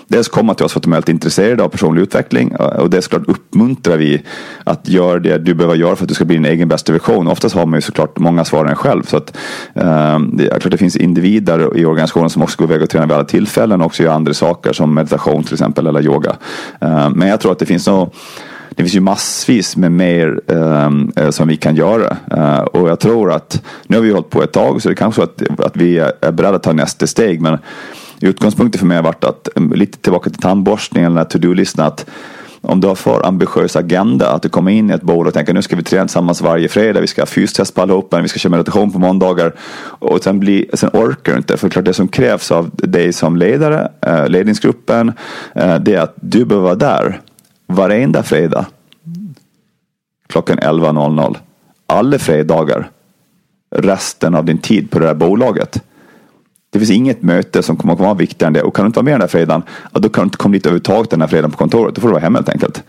dels 0.08 0.28
kommer 0.28 0.54
till 0.54 0.64
oss 0.66 0.72
för 0.72 0.80
att 0.80 0.82
de 0.82 0.92
är 0.92 0.96
väldigt 0.96 1.08
intresserade 1.08 1.62
av 1.62 1.68
personlig 1.68 2.02
utveckling 2.02 2.56
och 2.56 2.90
det 2.90 3.02
såklart 3.02 3.28
uppmuntrar 3.28 3.96
vi 3.96 4.22
att 4.64 4.88
göra 4.88 5.18
det 5.18 5.38
du 5.38 5.54
behöver 5.54 5.76
göra 5.76 5.96
för 5.96 6.04
att 6.04 6.08
du 6.08 6.14
ska 6.14 6.24
bli 6.24 6.36
din 6.36 6.44
egen 6.44 6.68
bästa 6.68 6.92
version. 6.92 7.28
Oftast 7.28 7.54
har 7.54 7.66
man 7.66 7.76
ju 7.76 7.80
såklart 7.80 8.18
många 8.18 8.44
svar 8.44 8.64
än 8.64 8.76
själv. 8.76 9.02
Så 9.02 9.16
att, 9.16 9.36
eh, 9.74 10.18
det 10.32 10.48
är 10.48 10.60
klart 10.60 10.70
det 10.70 10.78
finns 10.78 10.96
individer 10.96 11.78
i 11.78 11.84
organisationen 11.84 12.30
som 12.30 12.42
också 12.42 12.58
går 12.58 12.70
iväg 12.70 12.82
och 12.82 12.90
tränar 12.90 13.06
vid 13.06 13.14
alla 13.14 13.24
tillfällen 13.24 13.80
och 13.80 13.86
också 13.86 14.02
gör 14.02 14.12
andra 14.12 14.34
saker 14.34 14.72
som 14.72 14.94
meditation 14.94 15.44
till 15.44 15.54
exempel 15.54 15.86
eller 15.86 16.02
yoga. 16.02 16.36
Eh, 16.80 17.10
men 17.10 17.28
jag 17.28 17.40
tror 17.40 17.52
att 17.52 17.58
det 17.58 17.66
finns 17.66 17.86
nog 17.86 18.14
det 18.78 18.84
finns 18.84 18.96
ju 18.96 19.00
massvis 19.00 19.76
med 19.76 19.92
mer 19.92 20.40
um, 20.46 21.12
som 21.30 21.48
vi 21.48 21.56
kan 21.56 21.76
göra. 21.76 22.16
Uh, 22.36 22.60
och 22.60 22.88
jag 22.88 23.00
tror 23.00 23.32
att 23.32 23.62
nu 23.86 23.96
har 23.96 24.02
vi 24.02 24.10
hållit 24.10 24.30
på 24.30 24.42
ett 24.42 24.52
tag 24.52 24.82
så 24.82 24.88
det 24.88 24.92
är 24.92 24.96
kanske 24.96 25.20
så 25.20 25.24
att, 25.24 25.60
att 25.66 25.76
vi 25.76 25.98
är 25.98 26.32
beredda 26.32 26.56
att 26.56 26.62
ta 26.62 26.72
nästa 26.72 27.06
steg. 27.06 27.40
Men 27.40 27.58
utgångspunkten 28.20 28.78
för 28.78 28.86
mig 28.86 28.96
har 28.96 29.04
varit 29.04 29.24
att 29.24 29.48
eh, 29.56 29.62
lite 29.62 29.98
tillbaka 29.98 30.30
till 30.30 30.40
tandborstningen 30.40 31.12
eller 31.12 31.24
to-do-listan. 31.24 31.86
Att 31.86 32.06
om 32.60 32.80
du 32.80 32.88
har 32.88 32.94
för 32.94 33.26
ambitiös 33.26 33.76
agenda, 33.76 34.30
att 34.30 34.42
du 34.42 34.48
kommer 34.48 34.70
in 34.70 34.90
i 34.90 34.92
ett 34.92 35.02
bolag 35.02 35.26
och 35.26 35.34
tänker 35.34 35.54
nu 35.54 35.62
ska 35.62 35.76
vi 35.76 35.82
träna 35.82 36.04
tillsammans 36.04 36.40
varje 36.40 36.68
fredag, 36.68 37.00
vi 37.00 37.06
ska 37.06 37.22
ha 37.22 37.26
fystest 37.26 37.74
på 37.74 37.82
allihopa, 37.82 38.20
vi 38.20 38.28
ska 38.28 38.38
köra 38.38 38.50
meditation 38.50 38.92
på 38.92 38.98
måndagar 38.98 39.54
och 39.82 40.22
sen, 40.22 40.40
bli, 40.40 40.70
sen 40.72 40.90
orkar 40.92 41.32
du 41.32 41.38
inte. 41.38 41.56
För 41.56 41.68
klart 41.68 41.84
det 41.84 41.92
som 41.92 42.08
krävs 42.08 42.50
av 42.50 42.70
dig 42.72 43.12
som 43.12 43.36
ledare, 43.36 43.88
ledningsgruppen, 44.28 45.12
det 45.80 45.94
är 45.94 46.00
att 46.00 46.14
du 46.16 46.44
behöver 46.44 46.64
vara 46.64 46.74
där 46.74 47.20
varenda 47.68 48.22
fredag 48.22 48.66
klockan 50.26 50.58
11.00 50.58 51.36
alla 51.86 52.18
fredagar 52.18 52.90
resten 53.76 54.34
av 54.34 54.44
din 54.44 54.58
tid 54.58 54.90
på 54.90 54.98
det 54.98 55.06
här 55.06 55.14
bolaget. 55.14 55.82
Det 56.70 56.78
finns 56.78 56.90
inget 56.90 57.22
möte 57.22 57.62
som 57.62 57.76
kommer 57.76 57.94
att 57.94 58.00
vara 58.00 58.14
viktigare 58.14 58.46
än 58.46 58.52
det. 58.52 58.62
Och 58.62 58.76
kan 58.76 58.84
du 58.84 58.86
inte 58.86 58.96
vara 58.96 59.04
med 59.04 59.14
den 59.14 59.20
här 59.20 59.28
fredagen, 59.28 59.62
då 59.92 60.08
kan 60.08 60.22
du 60.22 60.26
inte 60.26 60.36
komma 60.36 60.52
dit 60.52 60.66
överhuvudtaget 60.66 61.10
den 61.10 61.20
här 61.20 61.28
fredagen 61.28 61.50
på 61.50 61.56
kontoret. 61.56 61.94
Då 61.94 62.00
får 62.00 62.08
du 62.08 62.12
vara 62.12 62.22
hemma 62.22 62.38
helt 62.38 62.48
enkelt. 62.48 62.82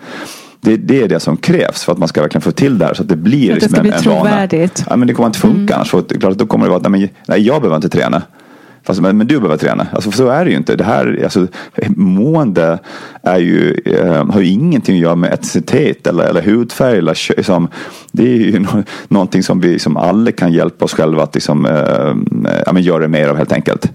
Det, 0.61 0.77
det, 0.77 1.01
är 1.01 1.07
det 1.07 1.19
som 1.19 1.37
krävs 1.37 1.83
för 1.83 1.91
att 1.91 1.97
man 1.97 2.07
ska 2.07 2.21
verkligen 2.21 2.41
få 2.41 2.51
till 2.51 2.77
det 2.77 2.85
här 2.85 2.93
så 2.93 3.03
att 3.03 3.09
det 3.09 3.15
blir 3.15 3.53
att 3.53 3.59
det 3.59 3.65
liksom 3.65 3.75
en, 3.75 3.81
bli 3.81 3.91
en 3.91 4.17
vana. 4.17 4.47
Ja, 4.89 4.95
men 4.95 5.07
det 5.07 5.13
kommer 5.13 5.27
inte 5.27 5.39
funka 5.39 5.59
Mm. 5.59 5.73
annars. 5.73 5.91
För 5.91 5.99
att, 5.99 6.19
klart, 6.19 6.37
då 6.37 6.45
kommer 6.45 6.65
det 6.65 6.69
vara 6.69 6.81
att 6.81 7.11
nej, 7.27 7.41
jag 7.41 7.61
behöver 7.61 7.75
inte 7.75 7.89
träna. 7.89 8.21
Fast, 8.83 9.01
men, 9.01 9.17
men 9.17 9.27
du 9.27 9.35
behöver 9.39 9.57
träna. 9.57 9.87
Alltså, 9.91 10.11
för 10.11 10.17
så 10.17 10.27
är 10.27 10.45
det 10.45 10.51
ju 10.51 10.57
inte. 10.57 10.75
Det 10.75 10.83
här, 10.83 11.19
alltså, 11.23 11.47
mående 11.95 12.79
är 13.23 13.39
ju, 13.39 13.73
eh, 13.85 14.25
har 14.31 14.39
ju 14.41 14.47
ingenting 14.47 14.95
att 14.95 15.01
göra 15.01 15.15
med 15.15 15.33
etnicitet 15.33 16.07
eller, 16.07 16.23
eller 16.23 16.41
hudfärg. 16.41 16.97
Eller, 16.97 17.35
liksom, 17.37 17.67
det 18.11 18.23
är 18.23 18.37
ju 18.37 18.59
no, 18.59 18.83
någonting 19.07 19.43
som 19.43 19.59
vi 19.59 19.79
som 19.79 19.97
alla 19.97 20.31
kan 20.31 20.53
hjälpa 20.53 20.85
oss 20.85 20.93
själva 20.93 21.23
att 21.23 21.35
liksom, 21.35 21.65
eh, 21.65 22.53
ja, 22.65 22.73
men 22.73 22.83
göra 22.83 23.07
mer 23.07 23.27
av 23.27 23.37
helt 23.37 23.51
enkelt. 23.51 23.91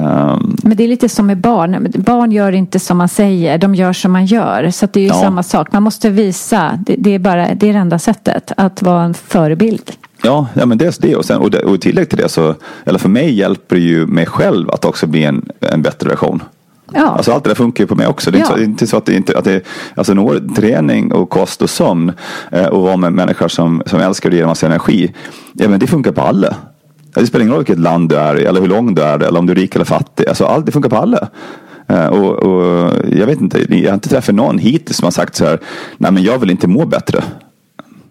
Um, 0.00 0.56
Men 0.62 0.76
det 0.76 0.84
är 0.84 0.88
lite 0.88 1.08
som 1.08 1.26
med 1.26 1.38
barn. 1.38 1.92
Barn 1.96 2.32
gör 2.32 2.52
inte 2.52 2.80
som 2.80 2.98
man 2.98 3.08
säger, 3.08 3.58
de 3.58 3.74
gör 3.74 3.92
som 3.92 4.12
man 4.12 4.26
gör. 4.26 4.70
Så 4.70 4.86
det 4.92 5.00
är 5.00 5.04
ju 5.04 5.08
Ja. 5.08 5.14
samma 5.14 5.42
sak. 5.42 5.72
Man 5.72 5.82
måste 5.82 6.10
visa, 6.10 6.78
det, 6.86 6.94
det, 6.98 7.14
är 7.14 7.18
bara, 7.18 7.54
det 7.54 7.68
är 7.68 7.72
det 7.72 7.78
enda 7.78 7.98
sättet, 7.98 8.52
att 8.56 8.82
vara 8.82 9.02
en 9.04 9.14
förebild. 9.14 9.92
Ja, 10.24 10.46
ja 10.54 10.66
men 10.66 10.78
dels 10.78 10.98
det 10.98 11.16
och, 11.16 11.24
sen, 11.24 11.40
och, 11.40 11.50
det, 11.50 11.58
och 11.58 11.74
i 11.74 11.78
tillägg 11.78 12.08
till 12.08 12.18
det 12.18 12.28
så, 12.28 12.54
eller 12.84 12.98
för 12.98 13.08
mig 13.08 13.34
hjälper 13.34 13.76
det 13.76 13.82
ju 13.82 14.06
mig 14.06 14.26
själv 14.26 14.70
att 14.70 14.84
också 14.84 15.06
bli 15.06 15.24
en, 15.24 15.48
en 15.60 15.82
bättre 15.82 16.08
version. 16.08 16.42
Ja. 16.92 17.06
Alltså 17.06 17.32
allt 17.32 17.44
det 17.44 17.50
där 17.50 17.54
funkar 17.54 17.84
ju 17.84 17.88
på 17.88 17.94
mig 17.94 18.06
också. 18.06 18.30
Det 18.30 18.38
är, 18.38 18.46
Ja. 18.50 18.62
inte, 18.62 18.86
så, 18.86 18.96
att 18.96 19.06
det 19.06 19.14
inte, 19.14 19.38
att 19.38 19.44
det, 19.44 19.62
alltså 19.94 20.14
når, 20.14 20.54
träning 20.56 21.12
och 21.12 21.30
kost 21.30 21.62
och 21.62 21.70
sömn 21.70 22.12
eh, 22.52 22.66
och 22.66 22.82
vara 22.82 22.96
med 22.96 23.12
människor 23.12 23.48
som, 23.48 23.82
som 23.86 24.00
älskar 24.00 24.28
och 24.30 24.34
ger 24.34 24.42
en 24.42 24.48
massa 24.48 24.66
energi. 24.66 25.12
Ja 25.52 25.68
men 25.68 25.80
det 25.80 25.86
funkar 25.86 26.12
på 26.12 26.20
alla. 26.20 26.54
Det 27.14 27.26
spelar 27.26 27.42
ingen 27.42 27.52
roll 27.54 27.60
vilket 27.64 27.78
land 27.78 28.08
du 28.08 28.16
är 28.16 28.40
i 28.40 28.44
eller 28.44 28.60
hur 28.60 28.68
lång 28.68 28.94
du 28.94 29.02
är 29.02 29.18
eller 29.22 29.38
om 29.38 29.46
du 29.46 29.52
är 29.52 29.56
rik 29.56 29.74
eller 29.74 29.84
fattig. 29.84 30.28
Alltså 30.28 30.44
allt 30.44 30.66
det 30.66 30.72
funkar 30.72 30.90
på 30.90 30.96
alla. 30.96 31.28
Eh, 31.88 32.06
och, 32.06 32.32
och 32.32 32.90
jag 33.12 33.26
vet 33.26 33.40
inte, 33.40 33.74
jag 33.74 33.90
har 33.90 33.94
inte 33.94 34.08
träffat 34.08 34.34
någon 34.34 34.58
hittills 34.58 34.96
som 34.96 35.06
har 35.06 35.10
sagt 35.10 35.36
så 35.36 35.44
här, 35.44 35.58
nej 35.98 36.12
men 36.12 36.22
jag 36.22 36.38
vill 36.38 36.50
inte 36.50 36.68
må 36.68 36.86
bättre. 36.86 37.24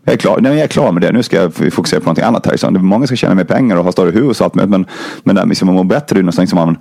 Jag 0.06 0.14
är, 0.14 0.18
klar. 0.18 0.40
Nej, 0.42 0.52
jag 0.52 0.64
är 0.64 0.68
klar 0.68 0.92
med 0.92 1.02
det. 1.02 1.12
Nu 1.12 1.24
ska 1.24 1.38
jag 1.38 1.54
fokusera 1.54 2.00
på 2.00 2.06
någonting 2.06 2.26
annat 2.26 2.46
här. 2.46 2.70
Många 2.70 3.08
ska 3.08 3.16
tjäna 3.16 3.36
mer 3.36 3.44
pengar 3.44 3.78
och 3.78 3.84
ha 3.84 3.92
större 3.92 4.12
hus 4.12 4.42
och 4.42 4.46
allt 4.46 4.56
möjligt. 4.56 4.72
Men, 4.72 4.86
men 5.24 5.36
det 5.36 5.46
liksom 5.46 5.70
att 5.70 5.76
må 5.76 5.84
bättre 5.84 6.16
det 6.16 6.20
är 6.20 6.24
någonting 6.24 6.48
som 6.48 6.56
man, 6.56 6.78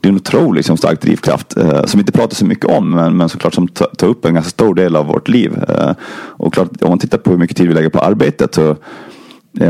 det 0.00 0.08
är 0.08 0.10
en 0.10 0.16
otroligt 0.16 0.56
liksom, 0.56 0.76
stark 0.76 1.00
drivkraft. 1.00 1.56
Eh, 1.56 1.84
som 1.84 1.98
vi 1.98 2.02
inte 2.02 2.12
pratar 2.12 2.34
så 2.34 2.46
mycket 2.46 2.64
om. 2.64 2.90
Men, 2.90 3.16
men 3.16 3.28
såklart 3.28 3.54
som 3.54 3.68
tar 3.68 4.06
upp 4.06 4.24
en 4.24 4.34
ganska 4.34 4.50
stor 4.50 4.74
del 4.74 4.96
av 4.96 5.06
vårt 5.06 5.28
liv. 5.28 5.64
Eh, 5.68 5.92
och 6.12 6.54
klart 6.54 6.82
om 6.82 6.88
man 6.88 6.98
tittar 6.98 7.18
på 7.18 7.30
hur 7.30 7.38
mycket 7.38 7.56
tid 7.56 7.68
vi 7.68 7.74
lägger 7.74 7.88
på 7.88 8.00
arbetet. 8.00 8.54
Så, 8.54 8.70
eh, 8.70 8.76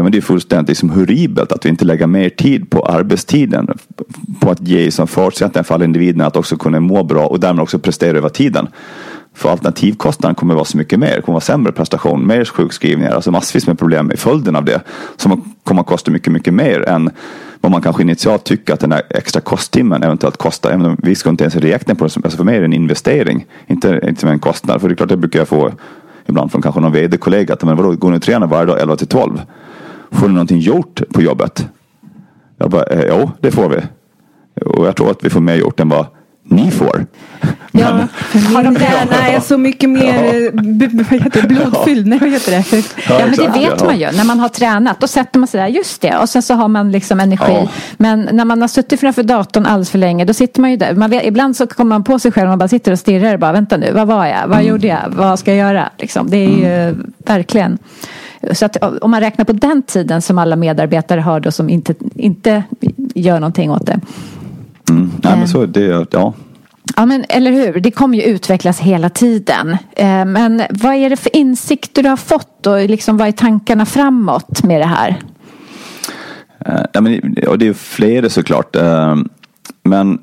men 0.02 0.12
det 0.12 0.18
är 0.18 0.22
fullständigt 0.22 0.68
liksom, 0.68 0.90
horribelt 0.90 1.52
att 1.52 1.64
vi 1.64 1.68
inte 1.68 1.84
lägger 1.84 2.06
mer 2.06 2.28
tid 2.28 2.70
på 2.70 2.86
arbetstiden. 2.86 3.68
På 4.40 4.50
att 4.50 4.68
ge 4.68 4.90
som 4.90 5.06
förutsättningar 5.06 5.64
för 5.64 5.74
alla 5.74 5.84
individerna 5.84 6.26
att 6.26 6.36
också 6.36 6.56
kunna 6.56 6.80
må 6.80 7.04
bra 7.04 7.26
och 7.26 7.40
därmed 7.40 7.62
också 7.62 7.78
prestera 7.78 8.18
över 8.18 8.28
tiden. 8.28 8.68
För 9.36 9.50
alternativkostnaden 9.50 10.34
kommer 10.34 10.54
att 10.54 10.56
vara 10.56 10.64
så 10.64 10.78
mycket 10.78 10.98
mer. 10.98 11.06
Det 11.06 11.12
kommer 11.12 11.20
att 11.20 11.28
vara 11.48 11.56
sämre 11.56 11.72
prestation, 11.72 12.26
mer 12.26 12.44
sjukskrivningar, 12.44 13.12
alltså 13.12 13.30
massvis 13.30 13.66
med 13.66 13.78
problem 13.78 14.12
i 14.12 14.16
följden 14.16 14.56
av 14.56 14.64
det. 14.64 14.80
Som 15.16 15.54
kommer 15.64 15.80
att 15.80 15.86
kosta 15.86 16.10
mycket, 16.10 16.32
mycket 16.32 16.54
mer 16.54 16.88
än 16.88 17.10
vad 17.60 17.72
man 17.72 17.82
kanske 17.82 18.02
initialt 18.02 18.44
tycker 18.44 18.74
att 18.74 18.80
den 18.80 18.92
här 18.92 19.02
extra 19.10 19.40
kosttimmen 19.40 20.02
eventuellt 20.02 20.36
kostar. 20.36 20.70
Även 20.70 20.86
om 20.86 20.96
vi 21.02 21.14
ska 21.14 21.30
inte 21.30 21.44
ens 21.44 21.56
räkna 21.56 21.94
på 21.94 22.04
det. 22.04 22.16
Alltså 22.16 22.36
för 22.36 22.44
mig 22.44 22.56
är 22.56 22.60
det 22.60 22.64
en 22.64 22.72
investering, 22.72 23.46
inte, 23.66 24.00
inte 24.08 24.20
som 24.20 24.30
en 24.30 24.38
kostnad. 24.38 24.80
För 24.80 24.88
det 24.88 24.94
är 24.94 24.96
klart, 24.96 25.08
det 25.08 25.16
brukar 25.16 25.38
jag 25.38 25.48
få 25.48 25.72
ibland 26.26 26.52
från 26.52 26.62
kanske 26.62 26.80
någon 26.80 26.92
vd-kollega. 26.92 27.54
Att, 27.54 27.64
men 27.64 27.76
vadå, 27.76 27.92
går 27.92 28.10
ni 28.10 28.16
och 28.16 28.22
tränar 28.22 28.46
varje 28.46 28.66
dag 28.66 28.80
11 28.80 28.96
till 28.96 29.06
12? 29.06 29.42
Får 30.10 30.28
ni 30.28 30.34
någonting 30.34 30.60
gjort 30.60 31.02
på 31.12 31.22
jobbet? 31.22 31.68
Jag 32.58 32.70
bara, 32.70 32.84
eh, 32.84 33.04
jo, 33.08 33.30
det 33.40 33.50
får 33.50 33.68
vi. 33.68 33.76
Och 34.64 34.86
jag 34.86 34.96
tror 34.96 35.10
att 35.10 35.24
vi 35.24 35.30
får 35.30 35.40
mer 35.40 35.54
gjort 35.54 35.80
än 35.80 35.88
vad 35.88 36.06
ni 36.44 36.70
får. 36.70 37.06
Ja, 37.78 38.06
För 38.18 38.38
min 38.38 38.74
hjärna 38.80 39.28
är 39.28 39.40
så 39.40 39.58
mycket 39.58 39.90
mer 39.90 40.24
eh, 40.24 40.50
vad 40.92 41.20
heter 41.20 41.42
det, 41.42 41.48
blodfylld. 41.48 42.06
Nej, 42.06 42.18
vad 42.18 42.30
heter 42.30 42.50
det? 42.52 42.84
Ja, 43.08 43.20
men 43.26 43.36
det 43.36 43.58
vet 43.60 43.84
man 43.84 43.98
ju. 43.98 44.10
När 44.12 44.24
man 44.24 44.40
har 44.40 44.48
tränat, 44.48 45.00
då 45.00 45.06
sätter 45.06 45.38
man 45.38 45.46
sig 45.46 45.60
där, 45.60 45.68
just 45.68 46.00
det. 46.00 46.16
Och 46.16 46.28
sen 46.28 46.42
så 46.42 46.54
har 46.54 46.68
man 46.68 46.92
liksom 46.92 47.20
energi. 47.20 47.52
Ja. 47.52 47.68
Men 47.96 48.28
när 48.32 48.44
man 48.44 48.60
har 48.60 48.68
suttit 48.68 49.00
framför 49.00 49.22
datorn 49.22 49.66
alldeles 49.66 49.90
för 49.90 49.98
länge, 49.98 50.24
då 50.24 50.34
sitter 50.34 50.60
man 50.60 50.70
ju 50.70 50.76
där. 50.76 50.94
Man 50.94 51.10
vet, 51.10 51.24
ibland 51.26 51.56
så 51.56 51.66
kommer 51.66 51.88
man 51.88 52.04
på 52.04 52.18
sig 52.18 52.32
själv 52.32 52.44
och 52.44 52.50
man 52.50 52.58
bara 52.58 52.68
sitter 52.68 52.92
och 52.92 52.98
stirrar 52.98 53.34
och 53.34 53.40
bara, 53.40 53.52
vänta 53.52 53.76
nu, 53.76 53.92
vad 53.92 54.06
var 54.06 54.26
jag? 54.26 54.48
Vad 54.48 54.58
Mm. 54.58 54.68
gjorde 54.68 54.86
jag? 54.86 55.00
Vad 55.08 55.38
ska 55.38 55.54
jag 55.54 55.58
göra? 55.68 55.88
Liksom, 55.98 56.30
det 56.30 56.36
är 56.36 56.48
ju 56.88 56.94
verkligen. 57.26 57.78
Så 58.52 58.64
att 58.66 58.76
om 59.02 59.10
man 59.10 59.20
räknar 59.20 59.44
på 59.44 59.52
den 59.52 59.82
tiden 59.82 60.22
som 60.22 60.38
alla 60.38 60.56
medarbetare 60.56 61.20
har 61.20 61.40
då 61.40 61.50
som 61.50 61.68
inte, 61.70 61.94
inte 62.14 62.62
gör 63.14 63.40
någonting 63.40 63.70
åt 63.70 63.86
det. 63.86 64.00
Mm. 64.90 65.10
Nej, 65.22 65.38
men 65.38 65.48
så 65.48 65.66
det, 65.66 66.06
ja. 66.10 66.32
Ja 66.98 67.06
men 67.06 67.24
eller 67.28 67.50
hur, 67.50 67.80
det 67.80 67.90
kommer 67.90 68.18
ju 68.18 68.24
utvecklas 68.24 68.80
hela 68.80 69.10
tiden. 69.10 69.76
Eh, 69.96 70.24
men 70.24 70.62
vad 70.70 70.94
är 70.94 71.10
det 71.10 71.16
för 71.16 71.36
insikter 71.36 72.02
du 72.02 72.08
har 72.08 72.16
fått 72.16 72.66
och 72.66 72.88
liksom 72.88 73.16
vad 73.16 73.28
är 73.28 73.32
tankarna 73.32 73.86
framåt 73.86 74.62
med 74.62 74.80
det 74.80 74.86
här? 74.86 75.20
Eh, 76.66 76.84
ja, 76.92 77.00
men, 77.00 77.36
och 77.48 77.58
det 77.58 77.68
är 77.68 77.72
flera 77.72 78.28
såklart. 78.28 78.76
Eh, 78.76 79.16
men, 79.82 80.18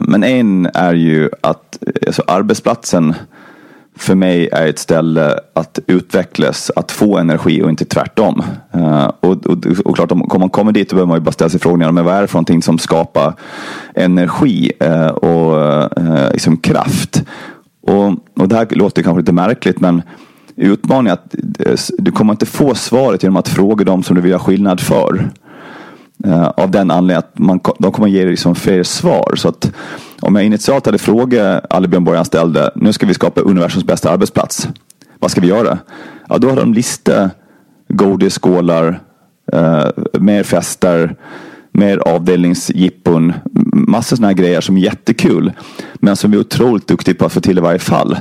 men 0.00 0.24
en 0.24 0.66
är 0.74 0.94
ju 0.94 1.30
att 1.40 1.78
alltså, 2.06 2.22
arbetsplatsen 2.26 3.14
för 3.96 4.14
mig 4.14 4.48
är 4.52 4.66
ett 4.66 4.78
ställe 4.78 5.40
att 5.54 5.78
utvecklas, 5.86 6.70
att 6.76 6.92
få 6.92 7.18
energi 7.18 7.62
och 7.62 7.70
inte 7.70 7.84
tvärtom. 7.84 8.42
Uh, 8.76 9.10
och, 9.20 9.46
och, 9.46 9.66
och 9.84 9.96
klart, 9.96 10.12
om 10.12 10.22
om 10.22 10.40
man 10.40 10.50
kommer 10.50 10.72
dit 10.72 10.90
så 10.90 10.96
behöver 10.96 11.08
man 11.08 11.18
ju 11.18 11.24
bara 11.24 11.32
ställa 11.32 11.48
sig 11.48 11.60
frågan, 11.60 11.94
men 11.94 12.04
vad 12.04 12.14
är 12.14 12.22
det 12.22 12.28
för 12.28 12.34
någonting 12.34 12.62
som 12.62 12.78
skapar 12.78 13.34
energi 13.94 14.72
uh, 14.84 15.06
och 15.06 15.56
uh, 15.98 16.30
liksom 16.32 16.56
kraft? 16.56 17.22
Och, 17.82 18.06
och 18.40 18.48
det 18.48 18.56
här 18.56 18.66
låter 18.70 19.02
kanske 19.02 19.20
lite 19.20 19.32
märkligt, 19.32 19.80
men 19.80 20.02
utmaningen 20.56 21.18
är 21.58 21.72
att 21.72 21.90
du 21.98 22.12
kommer 22.12 22.32
inte 22.32 22.46
få 22.46 22.74
svaret 22.74 23.22
genom 23.22 23.36
att 23.36 23.48
fråga 23.48 23.84
dem 23.84 24.02
som 24.02 24.16
du 24.16 24.22
vill 24.22 24.32
ha 24.32 24.38
skillnad 24.38 24.80
för. 24.80 25.30
Uh, 26.26 26.48
av 26.48 26.70
den 26.70 26.90
anledningen 26.90 27.18
att 27.18 27.38
man, 27.38 27.60
de 27.78 27.92
kommer 27.92 28.08
ge 28.08 28.20
dig 28.20 28.30
liksom 28.30 28.54
fel 28.54 28.84
svar. 28.84 29.32
Så 29.36 29.48
att 29.48 29.72
om 30.20 30.36
jag 30.36 30.44
initialt 30.44 30.86
hade 30.86 30.98
frågat 30.98 31.64
alla 31.70 31.88
Björn 31.88 32.04
Borg-anställda, 32.04 32.70
nu 32.74 32.92
ska 32.92 33.06
vi 33.06 33.14
skapa 33.14 33.40
universums 33.40 33.84
bästa 33.84 34.10
arbetsplats. 34.10 34.68
Vad 35.18 35.30
ska 35.30 35.40
vi 35.40 35.46
göra? 35.46 35.78
Ja, 36.28 36.38
då 36.38 36.48
har 36.48 36.56
de 36.56 36.74
listat 36.74 37.30
godisskålar, 37.88 39.00
uh, 39.54 39.86
mer 40.20 40.42
fester, 40.42 41.16
mer 41.72 41.98
avdelningsjippon, 41.98 43.32
massor 43.72 44.16
sådana 44.16 44.28
här 44.28 44.34
grejer 44.34 44.60
som 44.60 44.76
är 44.76 44.80
jättekul. 44.80 45.52
Men 46.06 46.16
som 46.16 46.30
vi 46.30 46.36
är 46.36 46.40
otroligt 46.40 46.86
duktiga 46.86 47.14
på 47.14 47.26
att 47.26 47.32
få 47.32 47.40
till 47.40 47.58
i 47.58 47.60
varje 47.60 47.78
fall. 47.78 48.18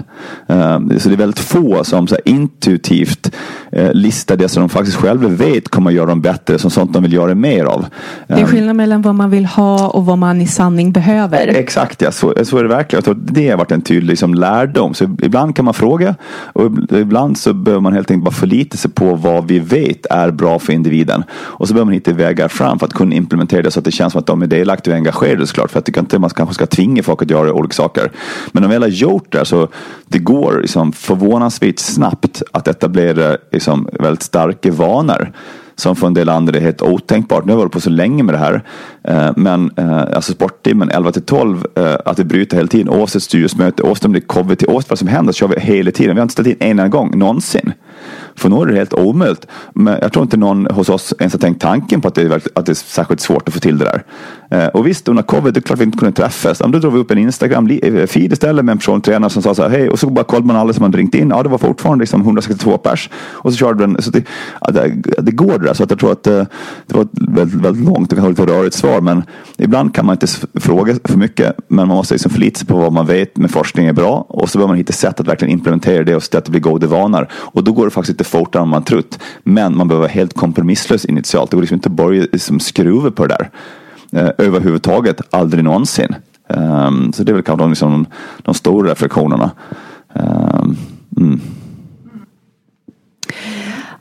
Eh, 0.48 0.80
Så 0.98 1.10
det 1.10 1.16
är 1.16 1.18
väldigt 1.18 1.40
få 1.40 1.84
som 1.84 2.08
så 2.08 2.18
intuitivt 2.26 3.32
eh, 3.72 3.94
listar 3.94 4.36
det 4.36 4.50
som 4.50 4.62
de 4.62 4.70
faktiskt 4.70 4.98
själva 4.98 5.28
vet 5.28 5.70
kommer 5.70 5.90
att 5.92 5.96
göra 5.96 6.06
dem 6.06 6.22
bättre, 6.22 6.60
som 6.60 6.72
sånt 6.72 6.94
de 6.94 7.04
vill 7.04 7.14
göra 7.14 7.36
mer 7.36 7.66
av. 7.66 7.86
Det 8.28 8.34
är 8.34 8.46
skillnad 8.46 8.76
mellan 8.76 9.02
vad 9.02 9.16
man 9.16 9.30
vill 9.30 9.46
ha 9.46 9.88
och 9.88 10.06
vad 10.06 10.18
man 10.18 10.42
i 10.42 10.48
sanning 10.48 10.92
behöver. 10.92 11.48
Exakt 11.48 12.02
ja, 12.02 12.12
så, 12.12 12.34
så 12.44 12.58
är 12.58 12.64
det 12.64 12.70
verkligen. 12.70 12.98
Jag 12.98 13.04
tror 13.04 13.16
att 13.16 13.36
det 13.36 13.50
har 13.50 13.58
varit 13.58 13.72
en 13.72 13.82
tydlig 13.82 14.10
liksom, 14.10 14.34
lärdom. 14.34 14.94
Så 14.94 15.04
ibland 15.04 15.56
kan 15.56 15.66
man 15.66 15.74
fråga 15.74 16.16
och 16.54 16.72
ibland 16.92 17.38
så 17.38 17.54
behöver 17.54 17.82
man 17.82 17.94
helt 17.94 18.12
enkelt 18.12 18.26
bara 18.26 18.32
förlita 18.32 18.78
sig 18.78 18.92
på 18.92 19.16
vad 19.16 19.48
vi 19.48 19.60
vet 19.60 20.06
är 20.06 20.32
bra 20.32 20.60
för 20.60 20.74
individen. 20.74 21.24
Och 21.34 21.68
så 21.68 21.74
behöver 21.74 21.86
man 21.86 21.94
hitta 21.94 22.14
vägar 22.14 22.48
fram 22.48 22.80
för 22.80 22.86
att 22.86 22.94
kunna 22.94 23.16
implementera 23.16 23.62
det 23.62 23.72
så 23.72 23.80
att 23.80 23.86
det 23.86 23.92
känns 23.92 24.14
som 24.14 24.20
att 24.20 24.28
de 24.28 24.42
är 24.42 24.48
delaktiga 24.48 24.94
och 24.94 24.98
engagerade 24.98 25.48
såklart. 25.48 25.72
För 25.72 25.78
jag 25.78 25.86
tycker 25.86 26.00
inte 26.00 26.20
man 26.20 26.30
kanske 26.30 26.56
ska 26.56 26.66
tvinga 26.66 27.04
folk 27.04 27.22
att 27.22 27.30
göra 27.30 27.54
olika 27.54 27.75
saker. 27.76 28.12
Men 28.52 28.62
när 28.62 28.70
vi 28.70 28.76
väl 28.76 28.82
har 28.82 28.90
gjort 28.90 29.32
det 29.32 29.46
så 29.46 29.68
det 30.06 30.20
går 30.20 30.60
liksom 30.62 30.92
förvånansvärt 30.92 31.80
snabbt 31.80 32.44
att 32.52 32.68
etablera 32.68 33.38
liksom 33.52 33.90
väldigt 34.00 34.24
starka 34.24 34.72
vanor 34.72 35.32
som 35.76 35.96
för 35.96 36.08
en 36.08 36.14
del 36.14 36.30
andra 36.30 36.58
är 36.58 36.62
helt 36.62 36.82
otänkbart. 36.82 37.46
Nu 37.46 37.52
har 37.52 37.58
vi 37.58 37.62
hållit 37.62 37.74
på 37.74 37.82
så 37.82 37.90
länge 37.90 38.24
med 38.24 38.36
det 38.36 38.40
här. 38.40 38.64
Eh, 39.04 39.32
men 39.36 39.72
eh, 39.76 40.00
alltså 40.00 40.34
sporttimmen 40.34 40.90
11 40.90 41.12
till 41.12 41.22
12, 41.22 41.66
eh, 41.76 41.96
att 42.06 42.20
vi 42.20 42.24
bryter 42.24 42.58
hela 42.58 42.68
tiden 42.68 42.90
oavsett 42.90 43.24
styrelsemöte, 43.24 43.84
oavsett 43.84 44.06
om 44.06 44.14
det 44.14 44.20
är 44.20 44.28
covid, 44.28 44.66
oavsett 44.68 44.90
vad 44.90 45.00
som 45.00 45.08
händer 45.08 45.34
så 45.34 45.38
kör 45.38 45.48
vi 45.48 45.60
hela 45.60 45.92
tiden. 45.92 46.16
Vi 46.16 46.20
har 46.20 46.24
inte 46.24 46.32
ställt 46.32 46.48
in 46.48 46.56
en 46.60 46.70
enda 46.70 46.88
gång 46.88 47.18
någonsin. 47.18 47.74
För 48.38 48.50
nu 48.50 48.56
är 48.56 48.66
det 48.66 48.76
helt 48.76 48.94
omöjligt. 48.94 49.48
Men 49.74 49.98
jag 50.02 50.14
tror 50.14 50.24
inte 50.24 50.38
någon 50.38 50.66
hos 50.66 50.90
oss 50.90 51.14
ens 51.20 51.34
har 51.34 51.40
tänkt 51.40 51.62
tanken 51.62 52.02
på 52.02 52.08
att 52.08 52.16
det 52.16 52.22
är, 52.22 52.42
att 52.56 52.66
det 52.66 52.72
är 52.72 52.74
särskilt 52.74 53.22
svårt 53.22 53.48
att 53.48 53.54
få 53.54 53.60
till 53.60 53.78
det 53.78 53.86
där. 53.86 54.04
Eh, 54.50 54.68
och 54.68 54.88
visst, 54.88 55.08
under 55.08 55.24
covid, 55.24 55.54
det 55.54 55.60
är 55.60 55.62
klart 55.62 55.80
vi 55.80 55.84
inte 55.84 55.98
kunde 55.98 56.16
träffas. 56.16 56.60
Då 56.60 56.80
drog 56.80 56.94
vi 56.94 57.00
upp 57.00 57.12
en 57.12 57.18
Instagram-feed 57.18 58.26
eh, 58.26 58.34
istället 58.34 58.66
med 58.66 58.72
en 58.72 58.78
personlig 58.78 59.04
tränare 59.04 59.30
som 59.30 59.42
sa 59.42 59.56
så 59.56 59.62
här, 59.62 59.70
hej, 59.70 59.90
och 59.90 60.00
så 60.00 60.10
bara 60.10 60.26
kollade 60.26 60.48
man 60.48 60.56
alla 60.56 60.74
som 60.74 60.84
hade 60.84 60.98
ringt 60.98 61.16
in. 61.16 61.30
Ja, 61.30 61.44
det 61.44 61.50
var 61.50 61.58
fortfarande 61.58 62.02
liksom 62.02 62.22
162 62.22 62.78
pers. 62.78 63.10
Och 63.16 63.52
så 63.52 63.58
körde 63.58 63.84
den. 63.84 64.02
Så 64.02 64.12
det, 64.12 64.24
ja, 64.62 64.72
det, 64.72 65.02
det, 65.22 65.32
går 65.32 65.60
det 65.60 65.66
där. 65.66 65.74
Så 65.74 65.84
att 65.84 65.90
jag 65.90 66.00
tror 66.00 66.12
att 66.12 66.28
eh, 66.28 66.44
det 66.88 66.96
var 66.96 67.02
ett 67.02 67.10
väldigt, 67.30 67.62
väldigt 67.62 67.86
långt 67.86 68.12
och 68.12 68.18
kanske 68.18 68.44
lite 68.44 68.54
rörigt 68.54 68.76
svar. 68.76 69.02
Men 69.02 69.24
ibland 69.58 69.96
kan 69.96 70.06
man 70.06 70.14
inte 70.14 70.28
fråga 70.60 70.96
för 71.04 71.18
mycket. 71.18 71.56
Men 71.68 71.88
man 71.88 71.98
måste 71.98 72.14
liksom 72.14 72.32
förlita 72.32 72.60
sig 72.60 72.68
på 72.68 72.78
vad 72.78 72.94
man 72.94 73.06
vet 73.06 73.38
med 73.38 73.52
forskning 73.52 73.88
är 73.88 73.94
bra. 73.94 74.26
Och 74.30 74.50
så 74.50 74.58
behöver 74.58 74.72
man 74.72 74.78
hitta 74.78 74.94
sätt 74.94 75.20
att 75.20 75.28
verkligen 75.28 75.52
implementera 75.52 76.04
det 76.04 76.16
och 76.16 76.24
se 76.24 76.30
till 76.30 76.38
att 76.38 76.46
det 76.46 76.52
blir 76.52 76.62
goda 76.62 76.88
vanor. 76.88 77.28
Och 77.34 77.64
då 77.64 77.72
går 77.72 77.86
det 77.86 77.92
faktiskt 77.92 78.12
inte 78.12 78.24
fortare 78.26 78.64
än 78.64 78.70
man 78.70 78.84
trott. 78.84 79.20
Men 79.44 79.78
man 79.78 79.88
behöver 79.88 80.02
vara 80.08 80.12
helt 80.12 80.34
kompromisslös 80.34 81.06
initialt. 81.06 81.52
Det 81.52 81.58
går 81.58 81.62
liksom 81.62 81.76
inte 81.76 81.90
att 81.90 81.96
börja 81.96 82.28
liksom 82.32 82.60
skruva 82.60 83.12
på 83.12 83.28
det 83.28 83.36
där. 83.36 83.50
Eh, 84.22 84.32
överhuvudtaget, 84.38 85.22
aldrig 85.30 85.64
någonsin. 85.64 86.16
Um, 86.48 87.14
så 87.14 87.24
det 87.24 87.32
är 87.32 87.34
väl 87.34 87.44
kanske 87.44 87.64
de, 87.64 87.70
liksom, 87.70 88.06
de 88.38 88.54
stora 88.54 88.92
reflektionerna. 88.92 89.52
Um, 90.14 90.78
mm. 91.18 91.42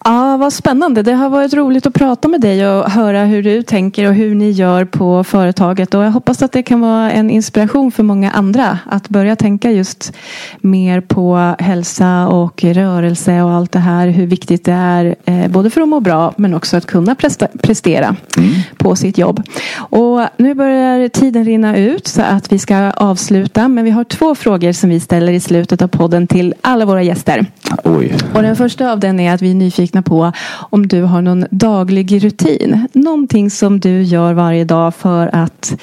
Ja, 0.06 0.36
vad 0.36 0.52
spännande. 0.52 1.02
Det 1.02 1.12
har 1.12 1.28
varit 1.28 1.54
roligt 1.54 1.86
att 1.86 1.94
prata 1.94 2.28
med 2.28 2.40
dig 2.40 2.68
och 2.68 2.90
höra 2.90 3.24
hur 3.24 3.42
du 3.42 3.62
tänker 3.62 4.08
och 4.08 4.14
hur 4.14 4.34
ni 4.34 4.50
gör 4.50 4.84
på 4.84 5.24
företaget. 5.24 5.94
Och 5.94 6.04
jag 6.04 6.10
hoppas 6.10 6.42
att 6.42 6.52
det 6.52 6.62
kan 6.62 6.80
vara 6.80 7.12
en 7.12 7.30
inspiration 7.30 7.92
för 7.92 8.02
många 8.02 8.30
andra 8.30 8.78
att 8.86 9.08
börja 9.08 9.36
tänka 9.36 9.70
just 9.70 10.12
mer 10.60 11.00
på 11.00 11.54
hälsa 11.58 12.28
och 12.28 12.64
rörelse 12.64 13.42
och 13.42 13.50
allt 13.50 13.72
det 13.72 13.78
här. 13.78 14.08
Hur 14.08 14.26
viktigt 14.26 14.64
det 14.64 14.72
är 14.72 15.14
eh, 15.24 15.48
både 15.48 15.70
för 15.70 15.80
att 15.80 15.88
må 15.88 16.00
bra 16.00 16.34
men 16.36 16.54
också 16.54 16.76
att 16.76 16.86
kunna 16.86 17.14
prestera 17.62 18.16
mm. 18.36 18.50
på 18.78 18.96
sitt 18.96 19.18
jobb. 19.18 19.42
Och 19.76 20.20
nu 20.36 20.54
börjar 20.54 21.08
tiden 21.08 21.44
rinna 21.44 21.76
ut 21.76 22.06
så 22.06 22.22
att 22.22 22.52
vi 22.52 22.58
ska 22.58 22.90
avsluta. 22.90 23.68
Men 23.68 23.84
vi 23.84 23.90
har 23.90 24.04
två 24.04 24.34
frågor 24.34 24.72
som 24.72 24.90
vi 24.90 25.00
ställer 25.00 25.32
i 25.32 25.40
slutet 25.40 25.82
av 25.82 25.88
podden 25.88 26.26
till 26.26 26.54
alla 26.60 26.84
våra 26.84 27.02
gäster. 27.02 27.46
Oj. 27.84 28.14
Och 28.34 28.42
den 28.42 28.56
första 28.56 28.92
av 28.92 29.00
den 29.00 29.20
är 29.20 29.34
att 29.34 29.42
vi 29.42 29.50
är 29.50 29.54
nyfikna 29.54 29.93
nyfikna 29.94 30.02
på 30.02 30.32
om 30.70 30.86
du 30.86 31.02
har 31.02 31.22
någon 31.22 31.46
daglig 31.50 32.24
rutin. 32.24 32.88
Någonting 32.92 33.50
som 33.50 33.80
du 33.80 34.02
gör 34.02 34.34
varje 34.34 34.64
dag 34.64 34.94
för 34.94 35.30
att 35.32 35.74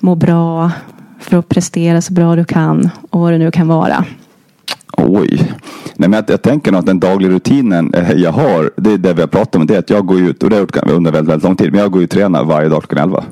må 0.00 0.14
bra, 0.14 0.70
för 1.20 1.38
att 1.38 1.48
prestera 1.48 2.00
så 2.00 2.12
bra 2.12 2.36
du 2.36 2.44
kan 2.44 2.90
och 3.10 3.20
vad 3.20 3.32
det 3.32 3.38
nu 3.38 3.50
kan 3.50 3.68
vara. 3.68 4.04
Oj. 4.96 5.52
Nej, 5.96 6.08
men 6.08 6.12
jag, 6.12 6.30
jag 6.30 6.42
tänker 6.42 6.72
nog 6.72 6.78
att 6.78 6.86
den 6.86 7.00
dagliga 7.00 7.30
rutinen 7.30 7.94
eh, 7.94 8.12
jag 8.12 8.32
har, 8.32 8.70
det 8.76 8.92
är 8.92 8.98
det 8.98 9.14
vi 9.14 9.20
har 9.20 9.28
pratat 9.28 9.56
om, 9.56 9.66
det 9.66 9.74
är 9.74 9.78
att 9.78 9.90
jag 9.90 10.06
går 10.06 10.20
ut, 10.20 10.42
och 10.42 10.50
det 10.50 10.56
har 10.56 10.60
jag 10.60 10.76
gjort 10.76 10.96
under 10.96 11.12
väldigt, 11.12 11.30
väldigt 11.30 11.44
lång 11.44 11.56
tid, 11.56 11.72
men 11.72 11.80
jag 11.80 11.90
går 11.90 12.02
ut 12.02 12.12
och 12.12 12.18
tränar 12.18 12.44
varje 12.44 12.68
dag 12.68 12.82
klockan 12.82 12.98
11. 12.98 13.24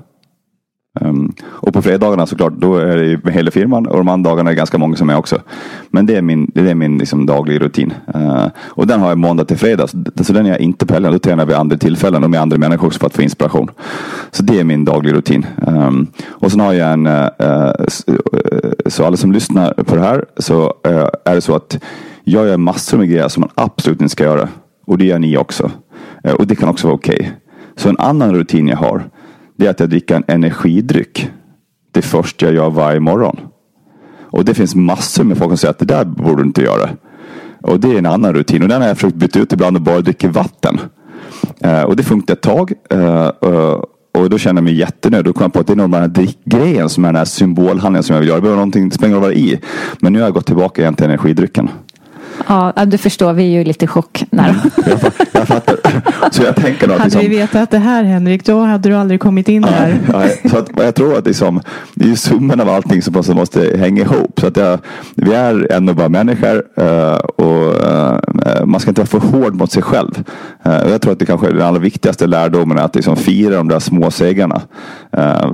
Um, 1.01 1.32
och 1.43 1.74
på 1.74 1.82
fredagarna 1.82 2.26
såklart, 2.26 2.53
då 2.53 2.76
är 2.76 2.97
det 2.97 3.07
ju 3.07 3.20
hela 3.30 3.51
firman 3.51 3.86
och 3.86 3.97
de 3.97 4.09
andra 4.09 4.30
dagarna 4.30 4.51
är 4.51 4.55
det 4.55 4.59
ganska 4.59 4.78
många 4.78 4.97
som 4.97 5.11
är 5.11 5.16
också. 5.16 5.41
Men 5.91 6.07
det 6.07 6.16
är 6.16 6.22
min, 6.22 6.51
det 6.55 6.70
är 6.70 6.74
min 6.74 6.99
liksom, 6.99 7.26
dagliga 7.26 7.59
rutin. 7.59 7.93
Uh, 8.14 8.47
och 8.57 8.86
den 8.86 9.01
har 9.01 9.09
jag 9.09 9.18
måndag 9.18 9.45
till 9.45 9.57
fredag. 9.57 9.86
Så 10.20 10.32
den 10.32 10.47
är 10.47 10.51
jag 10.51 10.61
inte 10.61 10.86
på 10.86 10.95
helgen. 10.95 11.12
Då 11.12 11.18
tränar 11.18 11.47
vi 11.47 11.55
andra 11.55 11.76
tillfällen 11.76 12.24
och 12.24 12.30
med 12.30 12.41
andra 12.41 12.59
människor 12.59 12.86
också 12.86 12.99
för 12.99 13.07
att 13.07 13.14
få 13.14 13.22
inspiration. 13.22 13.70
Så 14.30 14.43
det 14.43 14.61
är 14.61 14.64
min 14.64 14.84
dagliga 14.84 15.14
rutin. 15.14 15.47
Um, 15.66 16.07
och 16.28 16.51
sen 16.51 16.61
har 16.61 16.72
jag 16.72 16.93
en, 16.93 17.07
uh, 17.07 17.30
så 18.86 19.05
alla 19.05 19.16
som 19.16 19.32
lyssnar 19.32 19.72
på 19.72 19.97
det 19.97 20.03
här 20.03 20.24
så 20.36 20.64
uh, 20.64 21.09
är 21.24 21.34
det 21.34 21.41
så 21.41 21.57
att 21.57 21.78
jag 22.24 22.47
gör 22.47 22.57
massor 22.57 22.99
med 22.99 23.09
grejer 23.09 23.28
som 23.28 23.41
man 23.41 23.51
absolut 23.55 24.01
inte 24.01 24.12
ska 24.12 24.24
göra. 24.24 24.49
Och 24.86 24.99
det 24.99 25.05
gör 25.05 25.18
ni 25.18 25.36
också. 25.36 25.70
och 26.38 26.47
det 26.47 26.57
kan 26.57 26.68
också 26.68 26.86
vara 26.86 26.95
okej. 26.95 27.16
Okay. 27.20 27.30
Så 27.76 27.88
en 27.88 27.99
annan 27.99 28.34
rutin 28.34 28.68
jag 28.68 28.76
har 28.76 29.03
det 29.61 29.66
är 29.66 29.70
att 29.70 29.80
jag 29.80 29.90
dricker 29.90 30.14
en 30.14 30.24
energidryck. 30.26 31.30
Det 31.92 32.02
första 32.02 32.46
jag 32.46 32.54
gör 32.54 32.70
varje 32.70 33.00
morgon. 33.00 33.36
Och 34.20 34.44
det 34.44 34.54
finns 34.54 34.74
massor 34.74 35.24
med 35.24 35.38
folk 35.38 35.50
som 35.50 35.56
säger 35.56 35.70
att 35.70 35.78
det 35.78 35.84
där 35.84 36.04
borde 36.04 36.42
du 36.42 36.46
inte 36.46 36.62
göra. 36.62 36.90
Och 37.61 37.80
det 37.80 37.88
är 37.88 37.98
en 37.98 38.06
annan 38.06 38.34
rutin 38.34 38.62
och 38.62 38.68
den 38.68 38.80
har 38.80 38.88
jag 38.88 38.96
försökt 38.96 39.16
byta 39.16 39.38
ut 39.38 39.52
ibland 39.52 39.76
och 39.76 39.82
bara 39.82 40.00
dricka 40.00 40.28
vatten. 40.28 40.80
Eh, 41.61 41.82
och 41.82 41.96
det 41.96 42.02
funkar 42.02 42.34
ett 42.34 42.40
tag. 42.40 42.72
Eh, 42.90 43.30
eh 43.42 43.80
och 44.14 44.30
då 44.30 44.38
känner 44.38 44.61
jag 44.61 44.64
mig 44.64 44.74
jättenöjd. 44.74 45.24
Då 45.24 45.32
kom 45.32 45.42
jag 45.42 45.52
på 45.52 45.61
att 45.61 45.66
det 45.66 45.72
är 45.72 45.76
nog 45.76 45.90
den 45.90 46.00
här 46.00 46.08
drickgrejen 46.08 46.88
som 46.88 47.04
är 47.04 47.08
den 47.08 47.16
här 47.16 47.24
symbolhandlingen 47.24 48.02
som 48.02 48.14
jag 48.14 48.20
vill 48.20 48.28
göra. 48.28 48.38
Det 48.38 48.42
behöver 48.42 48.56
någonting, 48.56 48.88
det 48.88 48.94
spelar 48.94 49.18
vad 49.18 49.30
det 49.30 49.38
i. 49.38 49.61
Men 49.98 50.12
nu 50.12 50.18
har 50.18 50.26
jag 50.26 50.34
gått 50.34 50.46
tillbaka 50.46 50.82
igen 50.82 50.94
till 50.94 51.04
energidrycken. 51.04 51.68
Ja, 52.49 52.72
du 52.86 52.99
förstår, 52.99 53.32
vi 53.32 53.43
är 53.43 53.59
ju 53.59 53.64
lite 53.64 53.86
chock. 53.86 54.24
jag, 54.30 54.55
jag 55.32 55.49
fattar. 55.49 55.76
Så 56.30 56.43
jag 56.43 56.57
tänker 56.57 56.84
att, 56.84 56.93
hade 56.93 57.05
liksom, 57.05 57.20
vi 57.20 57.28
vetat 57.28 57.70
det 57.70 57.78
här 57.78 58.05
Henrik, 58.05 58.45
då 58.45 58.61
hade 58.61 58.88
du 58.88 58.95
aldrig 58.95 59.20
kommit 59.20 59.49
in 59.49 59.64
här. 59.64 59.99
Ja, 60.12 60.51
så 60.51 60.59
att, 60.59 60.70
jag 60.76 60.95
tror 60.95 61.18
att 61.18 61.26
liksom, 61.26 61.61
det 61.95 62.05
är 62.05 62.09
ju 62.09 62.16
summan 62.16 62.61
av 62.61 62.68
allting 62.68 63.03
som 63.03 63.14
måste, 63.14 63.34
måste 63.34 63.76
hänga 63.76 64.03
ihop. 64.03 64.41
Så 64.41 64.47
att 64.47 64.57
jag, 64.57 64.78
vi 65.14 65.32
är 65.34 65.72
ändå 65.72 65.95
bara 65.95 66.09
människor 66.09 66.64
uh, 66.80 67.14
och 67.14 67.74
uh, 67.74 68.64
man 68.64 68.80
ska 68.80 68.91
inte 68.91 69.01
vara 69.01 69.20
för 69.20 69.38
hård 69.38 69.55
mot 69.55 69.72
sig 69.72 69.82
själv. 69.82 70.24
Uh, 70.66 70.91
jag 70.91 71.03
tror 71.03 71.12
att 71.12 71.18
det 71.18 71.26
kanske 71.26 71.49
är 71.49 71.53
den 71.53 71.62
allra 71.62 71.78
viktigaste 71.78 72.26
lärdomen 72.26 72.78
är 72.78 72.82
att 72.82 72.95
liksom 72.95 73.16
fira 73.16 73.57
de 73.57 73.68
där 73.68 73.78
små 73.78 74.11
segrarna. 74.11 74.62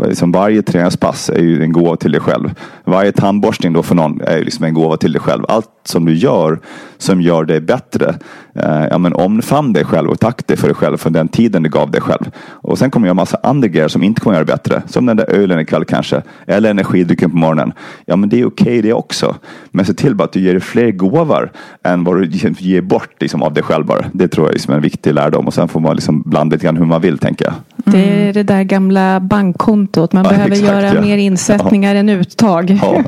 Liksom 0.06 0.32
varje 0.32 0.62
träningspass 0.62 1.30
är 1.30 1.42
ju 1.42 1.62
en 1.62 1.72
gåva 1.72 1.96
till 1.96 2.12
dig 2.12 2.20
själv. 2.20 2.54
Varje 2.84 3.12
tandborstning 3.12 3.72
då 3.72 3.82
för 3.82 3.94
någon 3.94 4.20
är 4.20 4.44
liksom 4.44 4.64
en 4.64 4.74
gåva 4.74 4.96
till 4.96 5.12
dig 5.12 5.20
själv. 5.20 5.44
Allt 5.48 5.70
som 5.84 6.04
du 6.04 6.14
gör 6.14 6.60
som 6.98 7.20
gör 7.20 7.44
dig 7.44 7.60
bättre. 7.60 8.14
Eh, 8.54 8.86
ja, 8.90 8.98
men 8.98 9.12
omfamna 9.12 9.72
dig 9.72 9.84
själv 9.84 10.10
och 10.10 10.20
tack 10.20 10.46
dig 10.46 10.56
för 10.56 10.68
dig 10.68 10.74
själv 10.74 10.96
för 10.96 11.10
den 11.10 11.28
tiden 11.28 11.62
du 11.62 11.68
gav 11.68 11.90
dig 11.90 12.00
själv. 12.00 12.30
Och 12.48 12.78
sen 12.78 12.90
kommer 12.90 13.06
jag 13.06 13.16
massa 13.16 13.38
andra 13.42 13.68
grejer 13.68 13.88
som 13.88 14.02
inte 14.02 14.20
kommer 14.20 14.36
göra 14.36 14.44
det 14.44 14.52
bättre. 14.52 14.82
Som 14.86 15.06
den 15.06 15.16
där 15.16 15.30
ölen 15.30 15.60
ikväll 15.60 15.84
kanske. 15.84 16.22
Eller 16.46 16.70
energidrycken 16.70 17.30
på 17.30 17.36
morgonen. 17.36 17.72
Ja 18.04 18.16
men 18.16 18.28
det 18.28 18.40
är 18.40 18.46
okej 18.46 18.66
okay 18.66 18.82
det 18.82 18.92
också. 18.92 19.36
Men 19.70 19.84
se 19.84 19.94
till 19.94 20.14
bara 20.14 20.24
att 20.24 20.32
du 20.32 20.40
ger 20.40 20.52
dig 20.52 20.60
fler 20.60 20.90
gåvor 20.90 21.52
än 21.82 22.04
vad 22.04 22.16
du 22.16 22.52
ger 22.58 22.80
bort 22.80 23.14
liksom, 23.20 23.42
av 23.42 23.54
dig 23.54 23.62
själv 23.62 23.86
bara. 23.86 24.04
Det 24.12 24.28
tror 24.28 24.46
jag 24.46 24.50
är 24.50 24.54
liksom 24.54 24.74
en 24.74 24.80
viktig 24.80 25.14
lärdom. 25.14 25.46
Och 25.46 25.54
sen 25.54 25.68
får 25.68 25.80
man 25.80 25.96
liksom 25.96 26.22
blanda 26.22 26.54
lite 26.54 26.64
grann 26.64 26.76
hur 26.76 26.84
man 26.84 27.00
vill 27.00 27.18
tänker 27.18 27.44
jag. 27.44 27.54
Det 27.92 28.28
är 28.28 28.32
det 28.32 28.42
där 28.42 28.62
gamla 28.62 29.20
bankkontot. 29.20 30.12
Man 30.12 30.24
ja, 30.24 30.30
behöver 30.30 30.50
exakt, 30.50 30.68
göra 30.68 30.94
ja. 30.94 31.00
mer 31.00 31.16
insättningar 31.16 31.94
ja. 31.94 32.00
än 32.00 32.08
uttag. 32.08 32.78
Ja. 32.82 33.02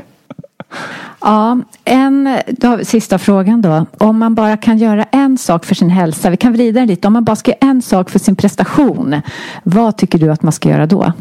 Ja, 1.21 1.59
en, 1.85 2.37
då, 2.47 2.79
sista 2.83 3.17
frågan 3.17 3.61
då. 3.61 3.85
Om 3.97 4.19
man 4.19 4.35
bara 4.35 4.57
kan 4.57 4.77
göra 4.77 5.03
en 5.03 5.37
sak 5.37 5.65
för 5.65 5.75
sin 5.75 5.89
hälsa, 5.89 6.29
vi 6.29 6.37
kan 6.37 6.53
vrida 6.53 6.79
den 6.79 6.87
lite. 6.87 7.07
Om 7.07 7.13
man 7.13 7.23
bara 7.23 7.35
ska 7.35 7.51
göra 7.51 7.69
en 7.71 7.81
sak 7.81 8.09
för 8.09 8.19
sin 8.19 8.35
prestation, 8.35 9.21
vad 9.63 9.97
tycker 9.97 10.19
du 10.19 10.31
att 10.31 10.43
man 10.43 10.51
ska 10.51 10.69
göra 10.69 10.85
då? 10.85 11.13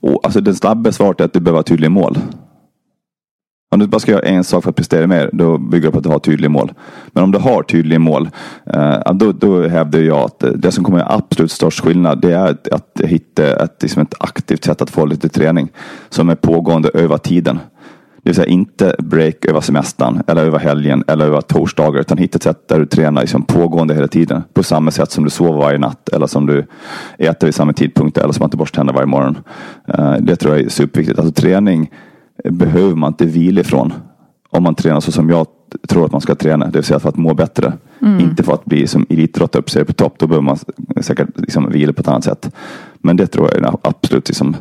Oh, 0.00 0.16
alltså 0.22 0.40
det 0.40 0.54
snabba 0.54 0.92
svaret 0.92 1.20
är 1.20 1.24
att 1.24 1.32
du 1.32 1.40
behöver 1.40 1.58
ha 1.58 1.62
tydliga 1.62 1.90
mål. 1.90 2.18
Om 3.74 3.80
du 3.80 3.86
bara 3.86 4.00
ska 4.00 4.12
göra 4.12 4.22
en 4.22 4.44
sak 4.44 4.62
för 4.62 4.70
att 4.70 4.76
prestera 4.76 5.06
mer, 5.06 5.30
då 5.32 5.58
bygger 5.58 5.86
det 5.86 5.92
på 5.92 5.98
att 5.98 6.04
du 6.04 6.10
har 6.10 6.18
tydliga 6.18 6.50
mål. 6.50 6.72
Men 7.12 7.24
om 7.24 7.30
du 7.30 7.38
har 7.38 7.62
tydliga 7.62 7.98
mål, 7.98 8.30
eh, 8.66 9.12
då, 9.14 9.32
då 9.32 9.68
hävdar 9.68 10.00
jag 10.00 10.18
att 10.18 10.42
eh, 10.42 10.50
det 10.50 10.72
som 10.72 10.84
kommer 10.84 10.98
att 10.98 11.04
göra 11.04 11.14
absolut 11.14 11.50
störst 11.50 11.80
skillnad, 11.80 12.20
det 12.20 12.32
är 12.32 12.46
att, 12.46 12.68
att 12.68 13.00
hitta 13.04 13.64
ett, 13.64 13.82
liksom 13.82 14.02
ett 14.02 14.14
aktivt 14.20 14.64
sätt 14.64 14.82
att 14.82 14.90
få 14.90 15.06
lite 15.06 15.28
träning 15.28 15.68
som 16.08 16.28
är 16.28 16.34
pågående 16.34 16.90
över 16.94 17.18
tiden. 17.18 17.58
Det 18.24 18.30
vill 18.30 18.34
säga 18.34 18.46
inte 18.46 18.96
break 18.98 19.44
över 19.44 19.60
semestern 19.60 20.22
eller 20.26 20.44
över 20.46 20.58
helgen 20.58 21.04
eller 21.06 21.26
över 21.26 21.40
torsdagar 21.40 22.00
utan 22.00 22.18
hitta 22.18 22.36
ett 22.36 22.42
sätt 22.42 22.68
där 22.68 22.78
du 22.78 22.86
tränar 22.86 23.20
liksom 23.20 23.42
pågående 23.42 23.94
hela 23.94 24.08
tiden. 24.08 24.42
På 24.52 24.62
samma 24.62 24.90
sätt 24.90 25.10
som 25.10 25.24
du 25.24 25.30
sover 25.30 25.58
varje 25.58 25.78
natt 25.78 26.08
eller 26.08 26.26
som 26.26 26.46
du 26.46 26.66
äter 27.18 27.46
vid 27.46 27.54
samma 27.54 27.72
tidpunkt 27.72 28.18
eller 28.18 28.32
som 28.32 28.46
att 28.46 28.52
du 28.52 28.58
borstar 28.58 28.76
tänderna 28.76 28.96
varje 28.96 29.06
morgon. 29.06 29.38
Eh, 29.88 30.14
det 30.20 30.36
tror 30.36 30.54
jag 30.54 30.64
är 30.64 30.68
superviktigt. 30.68 31.18
Alltså 31.18 31.42
träning 31.42 31.90
behöver 32.50 32.94
man 32.94 33.08
inte 33.08 33.26
vila 33.26 33.60
ifrån 33.60 33.92
om 34.50 34.62
man 34.62 34.74
tränar 34.74 35.00
så 35.00 35.12
som 35.12 35.30
jag 35.30 35.46
tror 35.88 36.06
att 36.06 36.12
man 36.12 36.20
ska 36.20 36.34
träna. 36.34 36.66
Det 36.66 36.78
vill 36.78 36.84
säga 36.84 37.00
för 37.00 37.08
att 37.08 37.16
må 37.16 37.34
bättre. 37.34 37.72
Mm. 38.02 38.20
Inte 38.20 38.42
för 38.42 38.54
att 38.54 38.64
bli 38.64 38.86
som 38.86 39.06
elitidrottare 39.08 39.60
upp 39.60 39.70
sig 39.70 39.84
på 39.84 39.92
topp. 39.92 40.14
Då 40.18 40.26
behöver 40.26 40.44
man 40.44 40.58
säkert 41.00 41.28
liksom 41.36 41.70
vila 41.70 41.92
på 41.92 42.00
ett 42.00 42.08
annat 42.08 42.24
sätt. 42.24 42.54
Men 42.98 43.16
det 43.16 43.26
tror 43.26 43.46
jag 43.46 43.56
är 43.56 43.60
den 43.60 43.76
absolut 43.82 44.28
liksom 44.28 44.56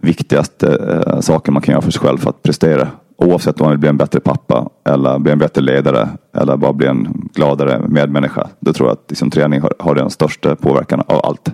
viktigaste 0.00 1.02
eh, 1.06 1.20
saken 1.20 1.54
man 1.54 1.62
kan 1.62 1.72
göra 1.72 1.82
för 1.82 1.90
sig 1.90 2.00
själv 2.00 2.18
för 2.18 2.30
att 2.30 2.42
prestera 2.42 2.88
Oavsett 3.20 3.60
om 3.60 3.64
man 3.64 3.70
vill 3.70 3.78
bli 3.78 3.88
en 3.88 3.96
bättre 3.96 4.20
pappa 4.20 4.68
eller 4.84 5.18
bli 5.18 5.32
en 5.32 5.38
bättre 5.38 5.62
ledare 5.62 6.08
eller 6.36 6.56
bara 6.56 6.72
bli 6.72 6.86
en 6.86 7.28
gladare 7.34 7.88
medmänniska. 7.88 8.48
Då 8.60 8.72
tror 8.72 8.88
jag 8.88 8.92
att 8.92 9.04
liksom, 9.08 9.30
träning 9.30 9.60
har, 9.60 9.72
har 9.78 9.94
den 9.94 10.10
största 10.10 10.56
påverkan 10.56 11.02
av 11.06 11.26
allt. 11.26 11.50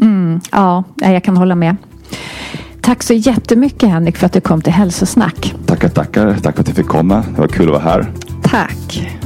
Mm, 0.00 0.40
ja, 0.52 0.84
jag 0.96 1.24
kan 1.24 1.36
hålla 1.36 1.54
med. 1.54 1.76
Tack 2.80 3.02
så 3.02 3.14
jättemycket 3.14 3.88
Henrik 3.88 4.16
för 4.16 4.26
att 4.26 4.32
du 4.32 4.40
kom 4.40 4.62
till 4.62 4.72
Hälsosnack. 4.72 5.54
Tackar, 5.66 5.88
tackar. 5.88 6.36
Tack 6.42 6.54
för 6.54 6.62
att 6.62 6.68
jag 6.68 6.76
fick 6.76 6.86
komma. 6.86 7.24
Det 7.34 7.40
var 7.40 7.48
kul 7.48 7.66
att 7.66 7.72
vara 7.72 7.82
här. 7.82 8.12
Tack. 8.42 9.16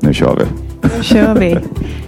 Nu 0.00 0.14
kör 0.14 0.36
vi. 0.36 0.44
Nu 0.96 1.02
kör 1.02 1.34
vi. 1.34 1.58